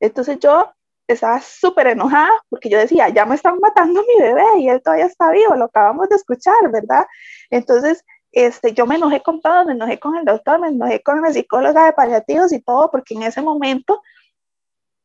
Entonces 0.00 0.38
yo 0.38 0.70
estaba 1.08 1.40
súper 1.40 1.86
enojada 1.86 2.30
porque 2.50 2.68
yo 2.68 2.76
decía, 2.76 3.08
ya 3.08 3.24
me 3.24 3.36
están 3.36 3.58
matando 3.58 4.00
a 4.00 4.02
mi 4.02 4.22
bebé 4.22 4.44
y 4.58 4.68
él 4.68 4.82
todavía 4.82 5.06
está 5.06 5.30
vivo, 5.30 5.54
lo 5.56 5.64
acabamos 5.64 6.10
de 6.10 6.16
escuchar, 6.16 6.70
¿verdad? 6.70 7.06
Entonces, 7.48 8.04
este, 8.32 8.74
yo 8.74 8.84
me 8.84 8.96
enojé 8.96 9.22
con 9.22 9.40
todo, 9.40 9.64
me 9.64 9.72
enojé 9.72 9.98
con 9.98 10.16
el 10.16 10.26
doctor, 10.26 10.60
me 10.60 10.68
enojé 10.68 11.02
con 11.02 11.22
la 11.22 11.32
psicóloga 11.32 11.86
de 11.86 11.92
paliativos 11.94 12.52
y 12.52 12.60
todo, 12.60 12.90
porque 12.90 13.14
en 13.14 13.22
ese 13.22 13.40
momento 13.40 14.02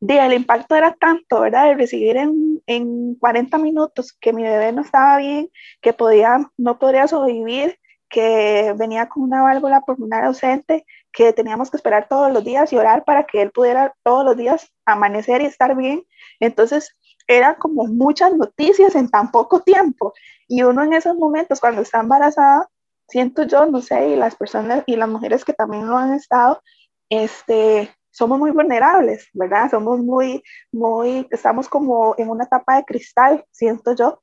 el 0.02 0.34
impacto 0.34 0.76
era 0.76 0.94
tanto, 0.94 1.42
¿verdad? 1.42 1.66
De 1.66 1.76
recibir 1.76 2.18
en, 2.18 2.62
en 2.68 3.16
40 3.16 3.58
minutos 3.58 4.14
que 4.14 4.34
mi 4.34 4.44
bebé 4.44 4.72
no 4.72 4.82
estaba 4.82 5.18
bien, 5.18 5.50
que 5.82 5.94
podía, 5.94 6.52
no 6.58 6.80
podría 6.80 7.08
sobrevivir, 7.08 7.78
que 8.10 8.74
venía 8.78 9.08
con 9.08 9.24
una 9.24 9.44
válvula 9.44 9.82
pulmonar 9.82 10.26
ausente, 10.26 10.86
que 11.12 11.34
teníamos 11.34 11.70
que 11.70 11.78
esperar 11.78 12.08
todos 12.08 12.32
los 12.32 12.44
días 12.44 12.72
y 12.74 12.78
orar 12.78 13.04
para 13.04 13.26
que 13.26 13.42
él 13.42 13.52
pudiera 13.52 13.94
todos 14.04 14.26
los 14.26 14.36
días 14.36 14.72
amanecer 14.86 15.42
y 15.42 15.46
estar 15.46 15.76
bien. 15.76 16.04
Entonces, 16.40 16.96
eran 17.28 17.56
como 17.56 17.86
muchas 17.86 18.34
noticias 18.34 18.96
en 18.96 19.10
tan 19.10 19.32
poco 19.32 19.62
tiempo. 19.62 20.14
Y 20.48 20.64
uno 20.64 20.84
en 20.84 20.94
esos 20.94 21.16
momentos, 21.16 21.60
cuando 21.60 21.82
está 21.82 22.00
embarazada, 22.00 22.68
siento 23.08 23.44
yo, 23.44 23.66
no 23.68 23.82
sé, 23.82 24.10
y 24.10 24.16
las 24.16 24.36
personas 24.36 24.84
y 24.88 24.96
las 24.96 25.10
mujeres 25.10 25.46
que 25.46 25.54
también 25.54 25.88
lo 25.88 25.98
han 25.98 26.14
estado, 26.14 26.62
este, 27.10 27.92
somos 28.20 28.38
muy 28.38 28.52
vulnerables, 28.52 29.30
¿verdad? 29.32 29.72
Somos 29.72 30.00
muy, 30.00 30.44
muy, 30.74 31.26
estamos 31.32 31.70
como 31.70 32.16
en 32.18 32.30
una 32.30 32.44
etapa 32.44 32.76
de 32.76 32.84
cristal, 32.84 33.46
siento 33.50 33.96
yo, 33.96 34.22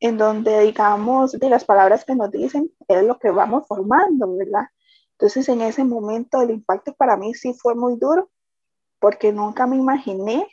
en 0.00 0.16
donde, 0.16 0.60
digamos, 0.60 1.32
de 1.32 1.50
las 1.50 1.62
palabras 1.62 2.06
que 2.06 2.14
nos 2.14 2.30
dicen 2.30 2.72
es 2.88 3.04
lo 3.04 3.18
que 3.18 3.30
vamos 3.30 3.66
formando, 3.68 4.34
¿verdad? 4.38 4.64
Entonces, 5.12 5.50
en 5.50 5.60
ese 5.60 5.84
momento, 5.84 6.40
el 6.40 6.50
impacto 6.50 6.94
para 6.94 7.18
mí 7.18 7.34
sí 7.34 7.52
fue 7.52 7.74
muy 7.74 7.98
duro, 7.98 8.30
porque 9.00 9.34
nunca 9.34 9.66
me 9.66 9.76
imaginé 9.76 10.48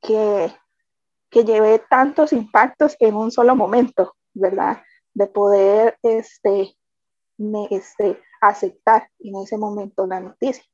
que, 0.00 0.52
que 1.30 1.44
llevé 1.44 1.80
tantos 1.90 2.32
impactos 2.32 2.96
en 3.00 3.16
un 3.16 3.32
solo 3.32 3.56
momento, 3.56 4.14
¿verdad? 4.34 4.84
De 5.14 5.26
poder 5.26 5.98
este, 6.04 6.76
este, 7.70 8.22
aceptar 8.40 9.10
en 9.18 9.34
ese 9.42 9.58
momento 9.58 10.06
la 10.06 10.20
noticia. 10.20 10.69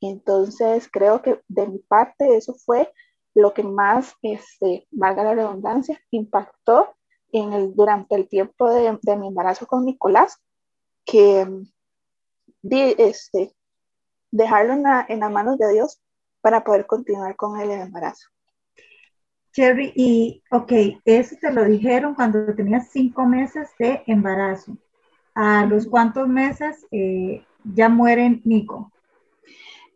Entonces, 0.00 0.88
creo 0.90 1.22
que 1.22 1.40
de 1.48 1.66
mi 1.66 1.78
parte 1.78 2.36
eso 2.36 2.54
fue 2.54 2.92
lo 3.34 3.52
que 3.52 3.62
más, 3.62 4.14
este, 4.22 4.86
valga 4.90 5.24
la 5.24 5.34
redundancia, 5.34 6.00
impactó 6.10 6.94
en 7.32 7.52
el, 7.52 7.74
durante 7.74 8.14
el 8.14 8.28
tiempo 8.28 8.70
de, 8.70 8.98
de 9.02 9.16
mi 9.16 9.28
embarazo 9.28 9.66
con 9.66 9.84
Nicolás, 9.84 10.40
que 11.04 11.46
de, 12.62 12.94
este, 12.98 13.54
dejarlo 14.30 14.74
en, 14.74 14.82
la, 14.82 15.06
en 15.08 15.20
las 15.20 15.30
manos 15.30 15.58
de 15.58 15.72
Dios 15.72 16.00
para 16.40 16.64
poder 16.64 16.86
continuar 16.86 17.36
con 17.36 17.60
el 17.60 17.70
embarazo. 17.70 18.28
Cherry, 19.52 19.92
y 19.94 20.42
ok, 20.50 20.72
eso 21.04 21.36
te 21.40 21.50
lo 21.50 21.64
dijeron 21.64 22.14
cuando 22.14 22.54
tenías 22.54 22.90
cinco 22.90 23.24
meses 23.24 23.70
de 23.78 24.02
embarazo. 24.06 24.76
¿A 25.34 25.64
los 25.66 25.86
cuántos 25.86 26.28
meses 26.28 26.86
eh, 26.90 27.44
ya 27.64 27.88
muere 27.88 28.40
Nico? 28.44 28.92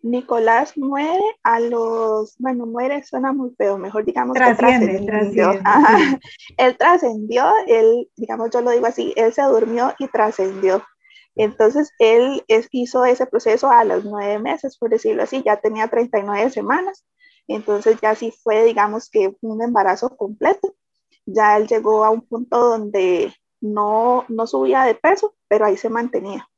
Nicolás 0.02 0.76
muere 0.78 1.22
a 1.42 1.60
los, 1.60 2.36
bueno, 2.38 2.66
muere 2.66 3.02
suena 3.04 3.32
muy 3.32 3.50
feo, 3.56 3.76
mejor 3.78 4.04
digamos 4.04 4.34
trasciende, 4.34 4.98
que 4.98 5.06
trascendió. 5.06 5.52
Él 6.56 6.76
trascendió, 6.76 7.52
él, 7.66 8.08
digamos, 8.16 8.50
yo 8.50 8.62
lo 8.62 8.70
digo 8.70 8.86
así, 8.86 9.12
él 9.16 9.32
se 9.32 9.42
durmió 9.42 9.94
y 9.98 10.08
trascendió. 10.08 10.82
Entonces, 11.36 11.92
él 11.98 12.42
es, 12.48 12.68
hizo 12.70 13.04
ese 13.04 13.26
proceso 13.26 13.70
a 13.70 13.84
los 13.84 14.04
nueve 14.04 14.38
meses, 14.38 14.76
por 14.76 14.90
decirlo 14.90 15.22
así, 15.22 15.42
ya 15.44 15.56
tenía 15.56 15.88
39 15.88 16.50
semanas. 16.50 17.04
Entonces, 17.46 17.98
ya 18.00 18.14
sí 18.14 18.32
fue, 18.42 18.64
digamos, 18.64 19.08
que 19.10 19.36
un 19.40 19.62
embarazo 19.62 20.16
completo. 20.16 20.74
Ya 21.26 21.56
él 21.56 21.66
llegó 21.66 22.04
a 22.04 22.10
un 22.10 22.22
punto 22.22 22.58
donde 22.58 23.32
no, 23.60 24.24
no 24.28 24.46
subía 24.46 24.82
de 24.84 24.94
peso, 24.94 25.34
pero 25.48 25.66
ahí 25.66 25.76
se 25.76 25.88
mantenía. 25.88 26.49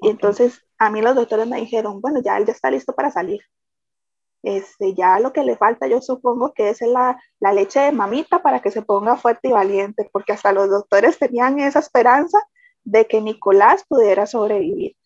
Y 0.00 0.08
entonces 0.08 0.64
a 0.78 0.90
mí 0.90 1.02
los 1.02 1.14
doctores 1.14 1.46
me 1.46 1.60
dijeron, 1.60 2.00
bueno, 2.00 2.20
ya 2.22 2.36
él 2.38 2.46
ya 2.46 2.52
está 2.52 2.70
listo 2.70 2.94
para 2.94 3.10
salir. 3.10 3.40
Este, 4.42 4.94
ya 4.94 5.20
lo 5.20 5.32
que 5.32 5.44
le 5.44 5.56
falta, 5.56 5.86
yo 5.86 6.00
supongo 6.00 6.54
que 6.54 6.70
es 6.70 6.80
la, 6.80 7.20
la 7.40 7.52
leche 7.52 7.80
de 7.80 7.92
mamita 7.92 8.42
para 8.42 8.60
que 8.60 8.70
se 8.70 8.80
ponga 8.80 9.16
fuerte 9.16 9.48
y 9.48 9.52
valiente, 9.52 10.08
porque 10.12 10.32
hasta 10.32 10.52
los 10.52 10.70
doctores 10.70 11.18
tenían 11.18 11.60
esa 11.60 11.80
esperanza 11.80 12.38
de 12.84 13.06
que 13.06 13.20
Nicolás 13.20 13.84
pudiera 13.86 14.26
sobrevivir. 14.26 14.96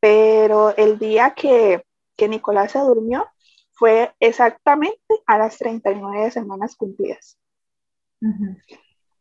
Pero 0.00 0.76
el 0.76 0.98
día 0.98 1.34
que, 1.34 1.84
que 2.16 2.28
Nicolás 2.28 2.72
se 2.72 2.80
durmió 2.80 3.26
fue 3.72 4.12
exactamente 4.18 5.00
a 5.26 5.38
las 5.38 5.56
39 5.58 6.30
semanas 6.32 6.74
cumplidas. 6.76 7.38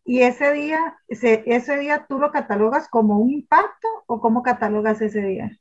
Y 0.09 0.23
ese 0.23 0.51
día, 0.53 0.97
ese, 1.07 1.43
ese 1.45 1.77
día 1.77 2.07
tú 2.09 2.17
lo 2.17 2.31
catalogas 2.31 2.89
como 2.89 3.19
un 3.19 3.29
impacto 3.29 3.87
o 4.07 4.19
cómo 4.19 4.41
catalogas 4.41 4.99
ese 5.01 5.21
día? 5.21 5.51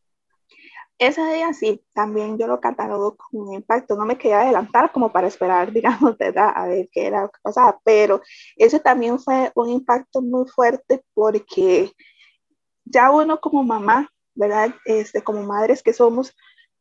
Ese 0.97 1.23
día 1.35 1.53
sí, 1.53 1.85
también 1.93 2.39
yo 2.39 2.47
lo 2.47 2.59
catalogo 2.59 3.15
como 3.19 3.51
un 3.51 3.53
impacto. 3.53 3.95
No 3.95 4.07
me 4.07 4.17
quería 4.17 4.41
adelantar 4.41 4.91
como 4.91 5.13
para 5.13 5.27
esperar, 5.27 5.71
digamos, 5.75 6.17
¿verdad? 6.17 6.51
A 6.55 6.67
ver 6.67 6.89
qué 6.91 7.09
era 7.09 7.21
lo 7.21 7.29
que 7.29 7.39
pasaba, 7.43 7.79
pero 7.85 8.23
ese 8.57 8.81
también 8.81 9.19
fue 9.19 9.53
un 9.55 9.69
impacto 9.69 10.23
muy 10.23 10.49
fuerte 10.49 11.05
porque 11.13 11.93
ya 12.87 13.11
uno 13.11 13.43
como 13.43 13.63
mamá, 13.65 14.11
¿verdad? 14.35 14.75
Este, 14.87 15.21
como 15.21 15.43
madres 15.43 15.83
que 15.83 15.93
somos, 15.93 16.35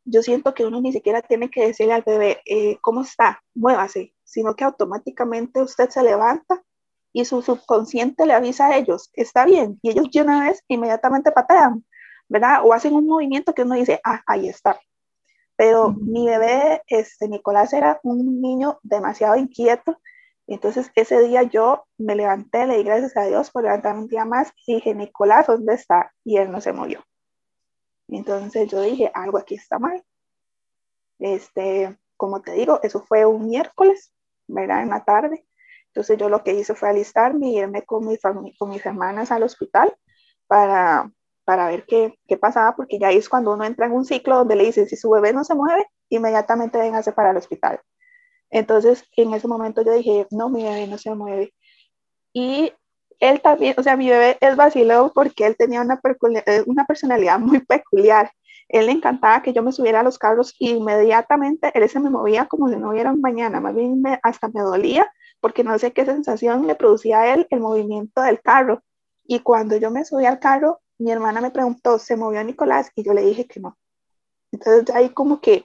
yo 0.05 0.23
siento 0.23 0.53
que 0.53 0.65
uno 0.65 0.79
ni 0.79 0.93
siquiera 0.93 1.21
tiene 1.21 1.49
que 1.49 1.67
decirle 1.67 1.91
al 1.95 2.03
bebé, 2.03 2.41
eh, 2.45 2.77
¿cómo 2.79 3.01
está? 3.01 3.43
Muévase, 3.53 4.15
sino 4.23 4.55
que 4.55 4.63
automáticamente 4.63 5.61
usted 5.61 5.89
se 5.89 6.01
levanta 6.01 6.63
y 7.13 7.25
su 7.25 7.41
subconsciente 7.41 8.25
le 8.25 8.33
avisa 8.33 8.67
a 8.67 8.77
ellos, 8.77 9.09
está 9.13 9.45
bien, 9.45 9.79
y 9.81 9.91
ellos 9.91 10.09
de 10.11 10.21
una 10.21 10.47
vez 10.47 10.63
inmediatamente 10.67 11.31
patean, 11.31 11.83
¿verdad? 12.27 12.61
O 12.63 12.73
hacen 12.73 12.93
un 12.93 13.07
movimiento 13.07 13.53
que 13.53 13.63
uno 13.63 13.75
dice, 13.75 13.99
ah, 14.03 14.21
ahí 14.27 14.49
está. 14.49 14.79
Pero 15.55 15.91
mi 15.93 16.27
bebé, 16.27 16.83
este, 16.87 17.27
Nicolás, 17.27 17.73
era 17.73 17.99
un 18.03 18.41
niño 18.41 18.79
demasiado 18.83 19.35
inquieto. 19.35 19.99
Entonces 20.45 20.91
ese 20.95 21.19
día 21.21 21.43
yo 21.43 21.87
me 21.97 22.15
levanté, 22.15 22.67
le 22.67 22.77
di 22.77 22.83
gracias 22.83 23.17
a 23.17 23.25
Dios 23.25 23.49
por 23.49 23.63
levantarme 23.63 24.01
un 24.01 24.07
día 24.07 24.23
más 24.23 24.53
y 24.65 24.75
dije, 24.75 24.93
Nicolás, 24.93 25.47
¿dónde 25.47 25.73
está? 25.73 26.13
Y 26.23 26.37
él 26.37 26.51
no 26.51 26.61
se 26.61 26.73
movió. 26.73 27.03
Entonces 28.07 28.69
yo 28.69 28.81
dije, 28.81 29.11
algo 29.13 29.39
aquí 29.39 29.55
está 29.55 29.79
mal. 29.79 30.03
Este, 31.19 31.97
como 32.15 32.41
te 32.41 32.51
digo, 32.53 32.79
eso 32.83 33.01
fue 33.01 33.25
un 33.25 33.47
miércoles, 33.47 34.13
¿verdad? 34.47 34.83
En 34.83 34.89
la 34.89 35.03
tarde. 35.03 35.46
Entonces 35.87 36.17
yo 36.17 36.29
lo 36.29 36.43
que 36.43 36.53
hice 36.53 36.75
fue 36.75 36.89
alistarme 36.89 37.49
y 37.49 37.57
irme 37.57 37.83
con, 37.83 38.05
mi 38.05 38.17
con 38.17 38.69
mis 38.69 38.85
hermanas 38.85 39.31
al 39.31 39.43
hospital 39.43 39.95
para, 40.47 41.11
para 41.43 41.67
ver 41.67 41.85
qué, 41.85 42.17
qué, 42.27 42.37
pasaba, 42.37 42.75
porque 42.75 42.99
ya 42.99 43.11
es 43.11 43.29
cuando 43.29 43.53
uno 43.53 43.63
entra 43.63 43.87
en 43.87 43.93
un 43.93 44.05
ciclo 44.05 44.37
donde 44.37 44.55
le 44.55 44.65
dicen, 44.65 44.87
si 44.87 44.95
su 44.95 45.09
bebé 45.09 45.33
no 45.33 45.43
se 45.43 45.55
mueve, 45.55 45.85
inmediatamente 46.09 46.77
véngase 46.77 47.11
para 47.13 47.31
el 47.31 47.37
hospital. 47.37 47.81
Entonces, 48.49 49.03
en 49.15 49.33
ese 49.33 49.47
momento 49.47 49.81
yo 49.81 49.93
dije, 49.93 50.27
no, 50.31 50.49
mi 50.49 50.63
bebé 50.63 50.87
no 50.87 50.97
se 50.97 51.13
mueve. 51.15 51.53
Y 52.33 52.71
él 53.19 53.41
también, 53.41 53.75
o 53.77 53.83
sea, 53.83 53.97
mi 53.97 54.09
bebé 54.09 54.37
es 54.41 54.55
vacilón 54.55 55.11
porque 55.13 55.45
él 55.45 55.55
tenía 55.57 55.81
una, 55.81 55.99
eh, 56.45 56.63
una 56.65 56.85
personalidad 56.85 57.39
muy 57.39 57.59
peculiar. 57.65 58.31
Él 58.69 58.87
le 58.87 58.91
encantaba 58.91 59.41
que 59.41 59.53
yo 59.53 59.63
me 59.63 59.71
subiera 59.71 60.01
a 60.01 60.03
los 60.03 60.19
carros 60.19 60.53
y 60.59 60.71
inmediatamente 60.71 61.71
él 61.73 61.89
se 61.89 61.99
me 61.99 62.09
movía 62.09 62.45
como 62.45 62.67
si 62.69 62.75
no 62.75 62.89
hubiera 62.89 63.11
un 63.11 63.21
mañana, 63.21 63.61
más 63.61 63.73
bien 63.73 64.03
hasta 64.23 64.49
me 64.49 64.61
dolía 64.61 65.09
porque 65.47 65.63
no 65.63 65.79
sé 65.79 65.93
qué 65.93 66.03
sensación 66.03 66.67
le 66.67 66.75
producía 66.75 67.21
a 67.21 67.33
él 67.33 67.47
el 67.51 67.61
movimiento 67.61 68.21
del 68.21 68.41
carro. 68.41 68.83
Y 69.23 69.39
cuando 69.39 69.77
yo 69.77 69.91
me 69.91 70.03
subí 70.03 70.25
al 70.25 70.39
carro, 70.39 70.81
mi 70.97 71.09
hermana 71.09 71.39
me 71.39 71.51
preguntó, 71.51 71.99
¿se 71.99 72.17
movió 72.17 72.43
Nicolás? 72.43 72.91
Y 72.95 73.03
yo 73.03 73.13
le 73.13 73.23
dije 73.23 73.47
que 73.47 73.61
no. 73.61 73.77
Entonces 74.51 74.93
ahí 74.93 75.11
como 75.11 75.39
que 75.39 75.63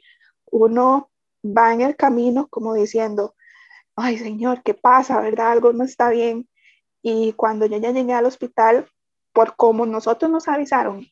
uno 0.52 1.10
va 1.44 1.72
en 1.72 1.80
el 1.80 1.96
camino 1.96 2.46
como 2.46 2.74
diciendo, 2.74 3.34
ay 3.96 4.18
Señor, 4.18 4.62
¿qué 4.62 4.72
pasa? 4.72 5.20
¿Verdad? 5.20 5.50
Algo 5.50 5.72
no 5.72 5.82
está 5.82 6.10
bien. 6.10 6.48
Y 7.02 7.32
cuando 7.32 7.66
yo 7.66 7.78
ya 7.78 7.90
llegué 7.90 8.12
al 8.12 8.26
hospital, 8.26 8.86
por 9.32 9.56
como 9.56 9.84
nosotros 9.84 10.30
nos 10.30 10.46
avisaron 10.46 11.08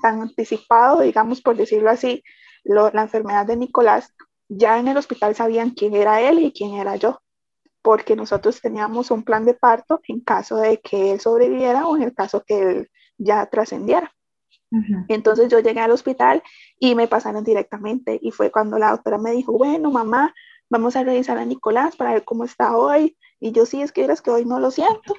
tan 0.00 0.22
anticipado, 0.22 1.02
digamos 1.02 1.42
por 1.42 1.54
decirlo 1.54 1.90
así, 1.90 2.24
la 2.64 3.02
enfermedad 3.02 3.44
de 3.44 3.56
Nicolás, 3.56 4.14
ya 4.48 4.78
en 4.78 4.88
el 4.88 4.96
hospital 4.96 5.34
sabían 5.34 5.72
quién 5.72 5.94
era 5.94 6.22
él 6.22 6.38
y 6.38 6.50
quién 6.50 6.72
era 6.76 6.96
yo, 6.96 7.20
porque 7.82 8.16
nosotros 8.16 8.60
teníamos 8.60 9.10
un 9.10 9.22
plan 9.22 9.44
de 9.44 9.54
parto 9.54 10.00
en 10.08 10.20
caso 10.20 10.56
de 10.56 10.80
que 10.80 11.12
él 11.12 11.20
sobreviviera 11.20 11.86
o 11.86 11.96
en 11.96 12.02
el 12.02 12.14
caso 12.14 12.42
que 12.44 12.60
él 12.60 12.90
ya 13.18 13.46
trascendiera. 13.46 14.12
Entonces 15.08 15.48
yo 15.48 15.58
llegué 15.58 15.80
al 15.80 15.90
hospital 15.90 16.42
y 16.78 16.94
me 16.94 17.08
pasaron 17.08 17.42
directamente 17.42 18.18
y 18.22 18.30
fue 18.30 18.52
cuando 18.52 18.78
la 18.78 18.92
doctora 18.92 19.18
me 19.18 19.32
dijo, 19.32 19.52
bueno, 19.52 19.90
mamá, 19.90 20.32
vamos 20.68 20.94
a 20.94 21.02
revisar 21.02 21.38
a 21.38 21.44
Nicolás 21.44 21.96
para 21.96 22.12
ver 22.12 22.24
cómo 22.24 22.44
está 22.44 22.76
hoy. 22.76 23.16
Y 23.40 23.50
yo 23.52 23.66
sí, 23.66 23.82
es 23.82 23.90
que 23.90 24.08
que 24.22 24.30
hoy 24.30 24.44
no 24.44 24.60
lo 24.60 24.70
siento. 24.70 25.14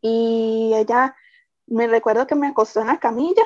Y 0.00 0.72
ella, 0.74 1.16
me 1.66 1.88
recuerdo 1.88 2.28
que 2.28 2.36
me 2.36 2.46
acostó 2.46 2.80
en 2.80 2.86
la 2.86 3.00
camilla 3.00 3.42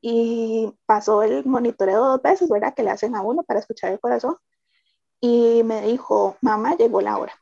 y 0.00 0.72
pasó 0.86 1.22
el 1.24 1.44
monitoreo 1.44 2.04
dos 2.04 2.22
veces, 2.22 2.48
¿verdad? 2.48 2.74
Que 2.74 2.84
le 2.84 2.90
hacen 2.90 3.16
a 3.16 3.22
uno 3.22 3.42
para 3.42 3.58
escuchar 3.58 3.92
el 3.92 3.98
corazón. 3.98 4.36
Y 5.20 5.62
me 5.64 5.82
dijo, 5.82 6.36
mamá, 6.40 6.76
llegó 6.76 7.00
la 7.00 7.18
hora. 7.18 7.32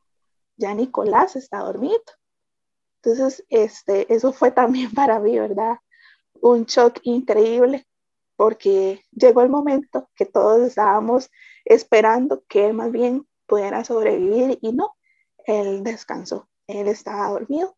Ya 0.62 0.74
Nicolás 0.74 1.34
está 1.34 1.58
dormido. 1.58 2.00
Entonces, 3.02 3.44
este, 3.48 4.12
eso 4.14 4.32
fue 4.32 4.52
también 4.52 4.92
para 4.94 5.18
mí, 5.18 5.36
¿verdad? 5.36 5.78
Un 6.40 6.64
shock 6.64 7.00
increíble 7.02 7.86
porque 8.36 9.02
llegó 9.10 9.42
el 9.42 9.50
momento 9.50 10.08
que 10.14 10.24
todos 10.24 10.60
estábamos 10.62 11.30
esperando 11.64 12.44
que 12.48 12.66
él 12.66 12.74
más 12.74 12.92
bien 12.92 13.26
pudiera 13.46 13.84
sobrevivir 13.84 14.58
y 14.62 14.72
no, 14.72 14.94
él 15.46 15.82
descansó, 15.82 16.48
él 16.68 16.86
estaba 16.88 17.28
dormido. 17.28 17.76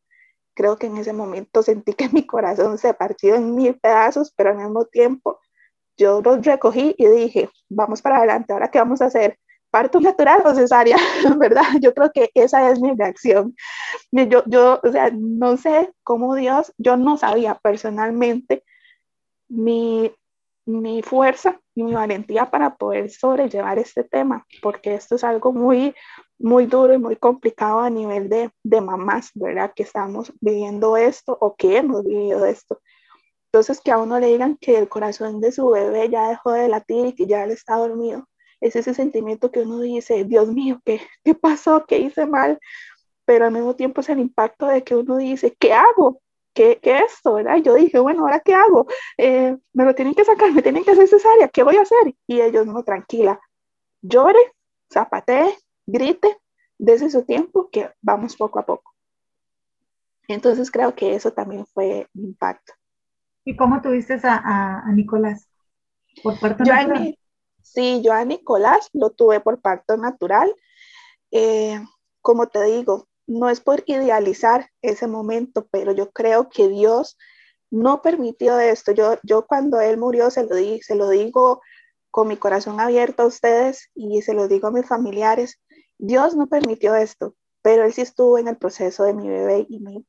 Creo 0.54 0.76
que 0.76 0.86
en 0.86 0.98
ese 0.98 1.12
momento 1.12 1.62
sentí 1.62 1.94
que 1.94 2.08
mi 2.10 2.26
corazón 2.26 2.78
se 2.78 2.94
partió 2.94 3.34
en 3.34 3.54
mil 3.54 3.78
pedazos, 3.80 4.32
pero 4.36 4.50
al 4.50 4.58
mismo 4.58 4.84
tiempo 4.84 5.40
yo 5.96 6.20
los 6.22 6.44
recogí 6.44 6.94
y 6.98 7.06
dije, 7.08 7.50
vamos 7.68 8.02
para 8.02 8.18
adelante, 8.18 8.52
ahora 8.52 8.70
qué 8.70 8.78
vamos 8.78 9.00
a 9.00 9.06
hacer, 9.06 9.38
parto 9.74 9.98
natural 9.98 10.40
o 10.44 10.54
cesárea, 10.54 10.96
¿verdad? 11.36 11.64
Yo 11.80 11.92
creo 11.92 12.12
que 12.12 12.30
esa 12.34 12.70
es 12.70 12.80
mi 12.80 12.92
reacción. 12.94 13.56
Yo, 14.12 14.44
yo, 14.46 14.78
o 14.80 14.92
sea, 14.92 15.10
no 15.12 15.56
sé 15.56 15.92
cómo 16.04 16.36
Dios, 16.36 16.72
yo 16.78 16.96
no 16.96 17.16
sabía 17.16 17.56
personalmente 17.56 18.62
mi, 19.48 20.12
mi 20.64 21.02
fuerza 21.02 21.60
y 21.74 21.82
mi 21.82 21.92
valentía 21.92 22.52
para 22.52 22.76
poder 22.76 23.10
sobrellevar 23.10 23.80
este 23.80 24.04
tema, 24.04 24.46
porque 24.62 24.94
esto 24.94 25.16
es 25.16 25.24
algo 25.24 25.52
muy, 25.52 25.92
muy 26.38 26.66
duro 26.66 26.94
y 26.94 26.98
muy 26.98 27.16
complicado 27.16 27.80
a 27.80 27.90
nivel 27.90 28.28
de, 28.28 28.52
de 28.62 28.80
mamás, 28.80 29.32
¿verdad? 29.34 29.72
Que 29.74 29.82
estamos 29.82 30.32
viviendo 30.40 30.96
esto 30.96 31.36
o 31.40 31.56
que 31.56 31.78
hemos 31.78 32.04
vivido 32.04 32.46
esto. 32.46 32.80
Entonces, 33.46 33.80
que 33.80 33.90
a 33.90 33.98
uno 33.98 34.20
le 34.20 34.28
digan 34.28 34.56
que 34.56 34.78
el 34.78 34.88
corazón 34.88 35.40
de 35.40 35.50
su 35.50 35.68
bebé 35.68 36.08
ya 36.10 36.28
dejó 36.28 36.52
de 36.52 36.68
latir 36.68 37.06
y 37.06 37.14
que 37.16 37.26
ya 37.26 37.42
él 37.42 37.50
está 37.50 37.74
dormido, 37.74 38.28
es 38.64 38.76
ese 38.76 38.94
sentimiento 38.94 39.50
que 39.50 39.60
uno 39.60 39.78
dice, 39.80 40.24
Dios 40.24 40.48
mío, 40.48 40.80
¿qué, 40.86 40.98
qué 41.22 41.34
pasó? 41.34 41.84
¿Qué 41.86 41.98
hice 41.98 42.24
mal? 42.24 42.58
Pero 43.26 43.44
al 43.44 43.52
mismo 43.52 43.76
tiempo 43.76 44.00
es 44.00 44.08
el 44.08 44.20
impacto 44.20 44.66
de 44.66 44.82
que 44.82 44.96
uno 44.96 45.18
dice, 45.18 45.54
¿qué 45.58 45.74
hago? 45.74 46.22
¿Qué, 46.54 46.78
qué 46.82 46.96
es 46.96 47.12
esto? 47.12 47.34
¿verdad? 47.34 47.58
yo 47.58 47.74
dije, 47.74 47.98
bueno, 47.98 48.22
¿ahora 48.22 48.40
qué 48.40 48.54
hago? 48.54 48.86
Eh, 49.18 49.54
me 49.74 49.84
lo 49.84 49.94
tienen 49.94 50.14
que 50.14 50.24
sacar, 50.24 50.50
me 50.52 50.62
tienen 50.62 50.82
que 50.82 50.92
hacer 50.92 51.08
cesárea, 51.08 51.48
¿qué 51.48 51.62
voy 51.62 51.76
a 51.76 51.82
hacer? 51.82 52.14
Y 52.26 52.40
ellos, 52.40 52.64
no, 52.66 52.82
tranquila, 52.82 53.38
llore, 54.00 54.40
zapatee, 54.90 55.58
grite, 55.84 56.34
desde 56.78 57.10
su 57.10 57.22
tiempo, 57.24 57.68
que 57.70 57.90
vamos 58.00 58.34
poco 58.34 58.60
a 58.60 58.64
poco. 58.64 58.94
Entonces 60.26 60.70
creo 60.70 60.94
que 60.94 61.14
eso 61.14 61.34
también 61.34 61.66
fue 61.66 62.08
un 62.14 62.24
impacto. 62.24 62.72
¿Y 63.44 63.56
cómo 63.56 63.82
tuviste 63.82 64.18
a, 64.22 64.80
a, 64.86 64.92
Nicolás? 64.92 65.50
¿Por 66.22 66.40
parto 66.40 66.64
natural? 66.64 67.18
Sí, 67.64 68.02
yo 68.02 68.12
a 68.12 68.24
Nicolás 68.24 68.88
lo 68.92 69.10
tuve 69.10 69.40
por 69.40 69.60
parto 69.60 69.96
natural. 69.96 70.54
Eh, 71.32 71.80
como 72.20 72.46
te 72.48 72.62
digo, 72.64 73.08
no 73.26 73.50
es 73.50 73.60
por 73.60 73.82
idealizar 73.86 74.70
ese 74.82 75.06
momento, 75.08 75.66
pero 75.70 75.92
yo 75.92 76.12
creo 76.12 76.48
que 76.48 76.68
Dios 76.68 77.16
no 77.70 78.02
permitió 78.02 78.58
esto. 78.58 78.92
Yo, 78.92 79.18
yo 79.24 79.46
cuando 79.46 79.80
él 79.80 79.98
murió 79.98 80.30
se 80.30 80.44
lo, 80.44 80.54
di, 80.54 80.80
se 80.82 80.94
lo 80.94 81.08
digo 81.08 81.60
con 82.10 82.28
mi 82.28 82.36
corazón 82.36 82.80
abierto 82.80 83.24
a 83.24 83.26
ustedes 83.26 83.90
y 83.94 84.22
se 84.22 84.34
lo 84.34 84.46
digo 84.46 84.68
a 84.68 84.70
mis 84.70 84.86
familiares. 84.86 85.60
Dios 85.98 86.36
no 86.36 86.46
permitió 86.46 86.94
esto, 86.94 87.34
pero 87.62 87.84
Él 87.84 87.92
sí 87.92 88.02
estuvo 88.02 88.38
en 88.38 88.46
el 88.46 88.56
proceso 88.56 89.04
de 89.04 89.14
mi 89.14 89.28
bebé 89.28 89.66
y, 89.68 89.80
mi, 89.80 90.06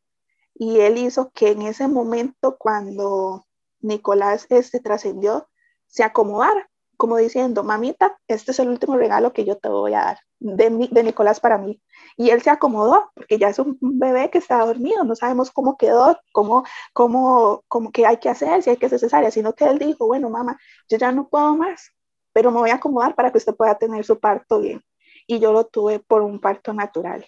y 0.54 0.82
Él 0.82 0.98
hizo 0.98 1.32
que 1.32 1.52
en 1.52 1.64
ese 1.64 1.88
momento 1.88 2.58
cuando 2.58 3.48
Nicolás 3.80 4.46
este, 4.50 4.80
trascendió, 4.80 5.48
se 5.88 6.04
acomodara, 6.04 6.70
como 6.98 7.18
diciendo, 7.18 7.64
mamita, 7.64 8.18
este 8.28 8.52
es 8.52 8.60
el 8.60 8.70
último 8.70 8.98
regalo 8.98 9.34
que 9.34 9.46
yo 9.46 9.58
te 9.58 9.70
voy 9.70 9.94
a 9.94 10.00
dar 10.00 10.20
de, 10.40 10.88
de 10.92 11.04
Nicolás 11.04 11.40
para 11.40 11.58
mí. 11.58 11.82
Y 12.18 12.30
él 12.30 12.42
se 12.42 12.50
acomodó, 12.50 13.12
porque 13.14 13.38
ya 13.38 13.50
es 13.50 13.60
un 13.60 13.78
bebé 13.82 14.30
que 14.30 14.38
está 14.38 14.66
dormido, 14.66 15.04
no 15.04 15.16
sabemos 15.16 15.52
cómo 15.52 15.78
quedó, 15.78 16.18
cómo, 16.32 16.64
cómo, 16.94 17.64
cómo 17.68 17.92
qué 17.92 18.06
hay 18.06 18.18
que 18.18 18.30
hacer, 18.30 18.64
si 18.64 18.70
hay 18.70 18.78
que 18.78 18.86
hacer 18.88 19.00
cesárea, 19.00 19.32
sino 19.32 19.54
que 19.54 19.66
él 19.66 19.80
dijo, 19.80 20.08
bueno, 20.08 20.30
mamá, 20.30 20.58
yo 20.90 20.98
ya 20.98 21.12
no 21.12 21.28
puedo 21.28 21.56
más, 21.56 21.92
pero 22.34 22.52
me 22.52 22.60
voy 22.60 22.70
a 22.70 22.76
acomodar 22.76 23.16
para 23.16 23.32
que 23.32 23.38
usted 23.38 23.56
pueda 23.56 23.78
tener 23.78 24.06
su 24.06 24.20
parto 24.20 24.60
bien. 24.60 24.82
Y 25.28 25.40
yo 25.40 25.52
lo 25.54 25.66
tuve 25.66 26.00
por 26.00 26.22
un 26.22 26.40
parto 26.40 26.74
natural. 26.74 27.26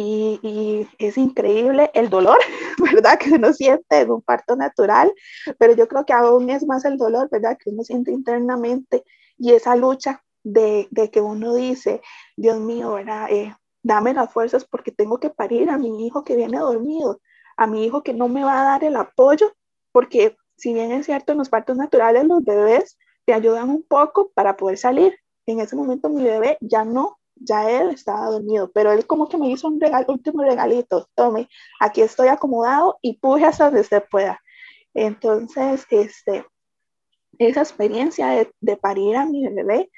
Y, 0.00 0.86
es 0.98 1.18
increíble 1.18 1.90
el 1.92 2.08
dolor, 2.08 2.38
¿verdad? 2.92 3.18
Que 3.18 3.32
uno 3.32 3.52
siente 3.52 4.00
en 4.00 4.12
un 4.12 4.22
parto 4.22 4.54
natural, 4.54 5.12
pero 5.58 5.74
yo 5.74 5.88
creo 5.88 6.04
que 6.04 6.12
aún 6.12 6.50
es 6.50 6.64
más 6.66 6.84
el 6.84 6.96
dolor, 6.96 7.28
¿verdad? 7.30 7.58
Que 7.58 7.70
uno 7.70 7.82
siente 7.82 8.12
internamente 8.12 9.02
y 9.36 9.52
esa 9.52 9.74
lucha 9.74 10.22
de, 10.44 10.86
de 10.92 11.10
que 11.10 11.20
uno 11.20 11.52
dice, 11.54 12.00
Dios 12.36 12.60
mío, 12.60 12.92
¿verdad? 12.92 13.28
Eh, 13.30 13.52
dame 13.82 14.14
las 14.14 14.32
fuerzas 14.32 14.64
porque 14.64 14.92
tengo 14.92 15.18
que 15.18 15.30
parir 15.30 15.68
a 15.68 15.78
mi 15.78 16.06
hijo 16.06 16.22
que 16.22 16.36
viene 16.36 16.58
dormido, 16.58 17.20
a 17.56 17.66
mi 17.66 17.84
hijo 17.84 18.04
que 18.04 18.14
no 18.14 18.28
me 18.28 18.44
va 18.44 18.60
a 18.60 18.64
dar 18.64 18.84
el 18.84 18.94
apoyo, 18.94 19.52
porque 19.90 20.36
si 20.56 20.74
bien 20.74 20.92
es 20.92 21.06
cierto, 21.06 21.32
en 21.32 21.38
los 21.38 21.48
partos 21.48 21.76
naturales 21.76 22.24
los 22.24 22.44
bebés 22.44 22.98
te 23.26 23.32
ayudan 23.32 23.68
un 23.68 23.82
poco 23.82 24.30
para 24.32 24.56
poder 24.56 24.78
salir. 24.78 25.18
En 25.46 25.58
ese 25.58 25.74
momento 25.74 26.08
mi 26.08 26.22
bebé 26.22 26.56
ya 26.60 26.84
no, 26.84 27.17
ya 27.40 27.70
él 27.70 27.90
estaba 27.90 28.26
dormido, 28.26 28.70
pero 28.72 28.92
él 28.92 29.06
como 29.06 29.28
que 29.28 29.38
me 29.38 29.50
hizo 29.50 29.68
un 29.68 29.80
regalo, 29.80 30.06
último 30.08 30.42
regalito, 30.42 31.08
tome, 31.14 31.48
aquí 31.80 32.02
estoy 32.02 32.28
acomodado 32.28 32.98
y 33.02 33.18
puje 33.18 33.44
hasta 33.44 33.66
donde 33.66 33.80
usted 33.80 34.04
pueda. 34.10 34.40
Entonces, 34.94 35.86
este, 35.90 36.44
esa 37.38 37.60
experiencia 37.60 38.28
de, 38.28 38.52
de 38.60 38.76
parir 38.76 39.16
a 39.16 39.26
mi 39.26 39.48
bebé 39.48 39.90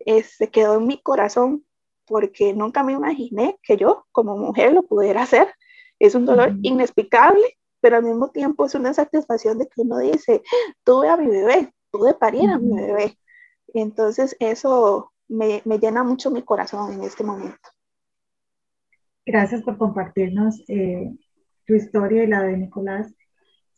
este, 0.00 0.50
quedó 0.50 0.76
en 0.76 0.86
mi 0.86 1.00
corazón 1.00 1.64
porque 2.06 2.52
nunca 2.52 2.82
me 2.82 2.92
imaginé 2.92 3.58
que 3.62 3.76
yo 3.76 4.06
como 4.12 4.36
mujer 4.36 4.72
lo 4.72 4.82
pudiera 4.82 5.22
hacer. 5.22 5.54
Es 5.98 6.14
un 6.14 6.26
dolor 6.26 6.56
inexplicable, 6.62 7.58
pero 7.80 7.96
al 7.96 8.02
mismo 8.02 8.30
tiempo 8.30 8.66
es 8.66 8.74
una 8.74 8.92
satisfacción 8.92 9.58
de 9.58 9.68
que 9.68 9.80
uno 9.80 9.98
dice, 9.98 10.42
tuve 10.84 11.08
a 11.08 11.16
mi 11.16 11.28
bebé, 11.28 11.72
pude 11.90 12.14
parir 12.14 12.50
a 12.50 12.58
mi 12.58 12.74
bebé. 12.74 13.18
Entonces 13.72 14.36
eso 14.38 15.12
me, 15.28 15.62
me 15.64 15.78
llena 15.78 16.02
mucho 16.02 16.30
mi 16.30 16.42
corazón 16.42 16.92
en 16.92 17.02
este 17.02 17.24
momento. 17.24 17.68
Gracias 19.26 19.62
por 19.62 19.78
compartirnos 19.78 20.62
eh, 20.68 21.10
tu 21.66 21.74
historia 21.74 22.24
y 22.24 22.26
la 22.26 22.42
de 22.42 22.56
Nicolás. 22.56 23.14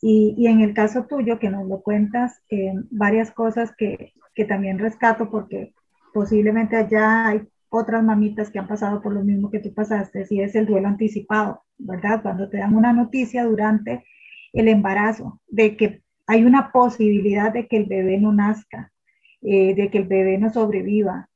Y, 0.01 0.35
y, 0.37 0.47
en 0.47 0.61
el 0.61 0.73
caso 0.73 1.05
tuyo, 1.05 1.39
que 1.39 1.49
nos 1.49 1.67
lo 1.67 1.81
cuentas, 1.81 2.41
eh, 2.49 2.73
varias 2.91 3.31
cosas 3.31 3.73
que, 3.75 4.13
que, 4.35 4.45
también 4.45 4.77
rescato 4.77 5.31
porque 5.31 5.73
posiblemente 6.13 6.75
allá 6.75 7.27
hay 7.27 7.47
otras 7.69 8.03
mamitas 8.03 8.51
que 8.51 8.59
han 8.59 8.67
pasado 8.67 9.01
por 9.01 9.13
lo 9.13 9.23
mismo 9.23 9.49
que 9.49 9.59
tú 9.59 9.73
pasaste, 9.73 10.25
si 10.25 10.39
es 10.41 10.53
el 10.55 10.67
duelo 10.67 10.87
anticipado, 10.87 11.63
¿verdad? 11.77 12.21
Cuando 12.21 12.49
te 12.49 12.57
dan 12.57 12.75
una 12.75 12.93
noticia 12.93 13.43
durante 13.45 14.05
el 14.53 14.67
embarazo 14.67 15.41
de 15.47 15.75
que 15.75 16.03
hay 16.27 16.43
una 16.43 16.71
posibilidad 16.71 17.51
de 17.51 17.67
que 17.67 17.77
el 17.77 17.85
bebé 17.85 18.19
no 18.19 18.33
nazca, 18.33 18.91
eh, 19.41 19.73
de 19.75 19.89
que 19.89 19.99
el 19.99 20.07
bebé 20.07 20.37
no 20.37 20.51
sobreviva. 20.51 21.29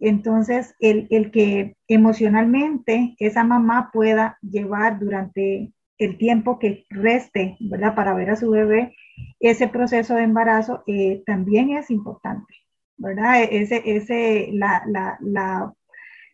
Entonces, 0.00 0.74
el, 0.80 1.08
el 1.10 1.30
que 1.30 1.76
emocionalmente 1.88 3.16
esa 3.18 3.44
mamá 3.44 3.90
pueda 3.92 4.38
llevar 4.42 4.98
durante 4.98 5.72
el 5.98 6.16
tiempo 6.16 6.58
que 6.58 6.86
reste, 6.90 7.56
¿verdad? 7.60 7.94
Para 7.94 8.14
ver 8.14 8.30
a 8.30 8.36
su 8.36 8.50
bebé, 8.50 8.94
ese 9.40 9.68
proceso 9.68 10.14
de 10.14 10.22
embarazo 10.22 10.84
eh, 10.86 11.22
también 11.26 11.70
es 11.70 11.90
importante, 11.90 12.54
¿verdad? 12.96 13.42
Ese, 13.50 13.82
ese, 13.84 14.50
la, 14.52 14.82
la, 14.86 15.18
la, 15.20 15.72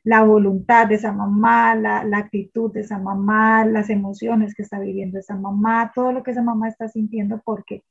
la 0.02 0.22
voluntad 0.22 0.86
de 0.86 0.96
esa 0.96 1.12
mamá, 1.12 1.74
la, 1.74 2.04
la, 2.04 2.18
actitud 2.18 2.70
de 2.72 2.80
esa 2.80 2.98
mamá, 2.98 3.64
las 3.64 3.88
emociones 3.88 4.54
que 4.54 4.62
está 4.62 4.78
viviendo 4.78 5.18
esa 5.18 5.36
mamá, 5.36 5.92
todo 5.94 6.12
lo 6.12 6.22
que 6.22 6.32
esa 6.32 6.42
mamá 6.42 6.68
está 6.68 6.88
sintiendo, 6.88 7.40
porque 7.42 7.82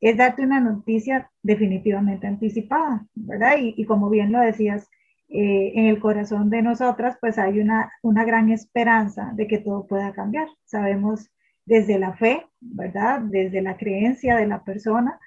es 0.00 0.16
darte 0.16 0.42
una 0.42 0.60
noticia 0.60 1.30
definitivamente 1.42 2.26
anticipada, 2.26 3.06
¿verdad? 3.14 3.56
Y 3.60 3.84
como 3.84 4.08
bien 4.08 4.32
lo 4.32 4.40
decías, 4.40 4.88
eh, 5.34 5.72
en 5.76 5.86
el 5.86 5.98
corazón 5.98 6.50
de 6.50 6.60
nosotras, 6.60 7.16
pues 7.18 7.38
hay 7.38 7.58
una, 7.58 7.90
una 8.02 8.22
gran 8.24 8.50
esperanza 8.50 9.32
de 9.34 9.46
que 9.46 9.58
todo 9.58 9.86
pueda 9.86 10.12
cambiar. 10.12 10.46
Sabemos 10.66 11.30
desde 11.64 11.98
la 11.98 12.14
fe, 12.14 12.46
¿verdad? 12.60 13.20
Desde 13.20 13.62
la 13.62 13.78
creencia 13.78 14.36
de 14.36 14.46
la 14.46 14.62
persona, 14.62 15.18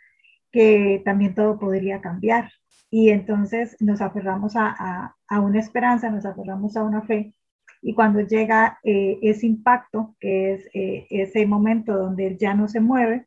que 0.51 1.01
también 1.03 1.33
todo 1.33 1.57
podría 1.57 2.01
cambiar. 2.01 2.51
Y 2.91 3.09
entonces 3.09 3.77
nos 3.79 3.99
aferramos 3.99 4.55
a, 4.55 5.15
a, 5.27 5.39
una 5.39 5.59
esperanza, 5.59 6.11
nos 6.11 6.25
aferramos 6.25 6.77
a 6.77 6.83
una 6.83 7.01
fe. 7.01 7.33
Y 7.81 7.95
cuando 7.95 8.21
llega 8.21 8.79
eh, 8.83 9.17
ese 9.23 9.47
impacto, 9.47 10.15
que 10.19 10.53
es 10.53 10.69
eh, 10.75 11.07
ese 11.09 11.47
momento 11.47 11.97
donde 11.97 12.37
ya 12.37 12.53
no 12.53 12.67
se 12.67 12.79
mueve 12.79 13.25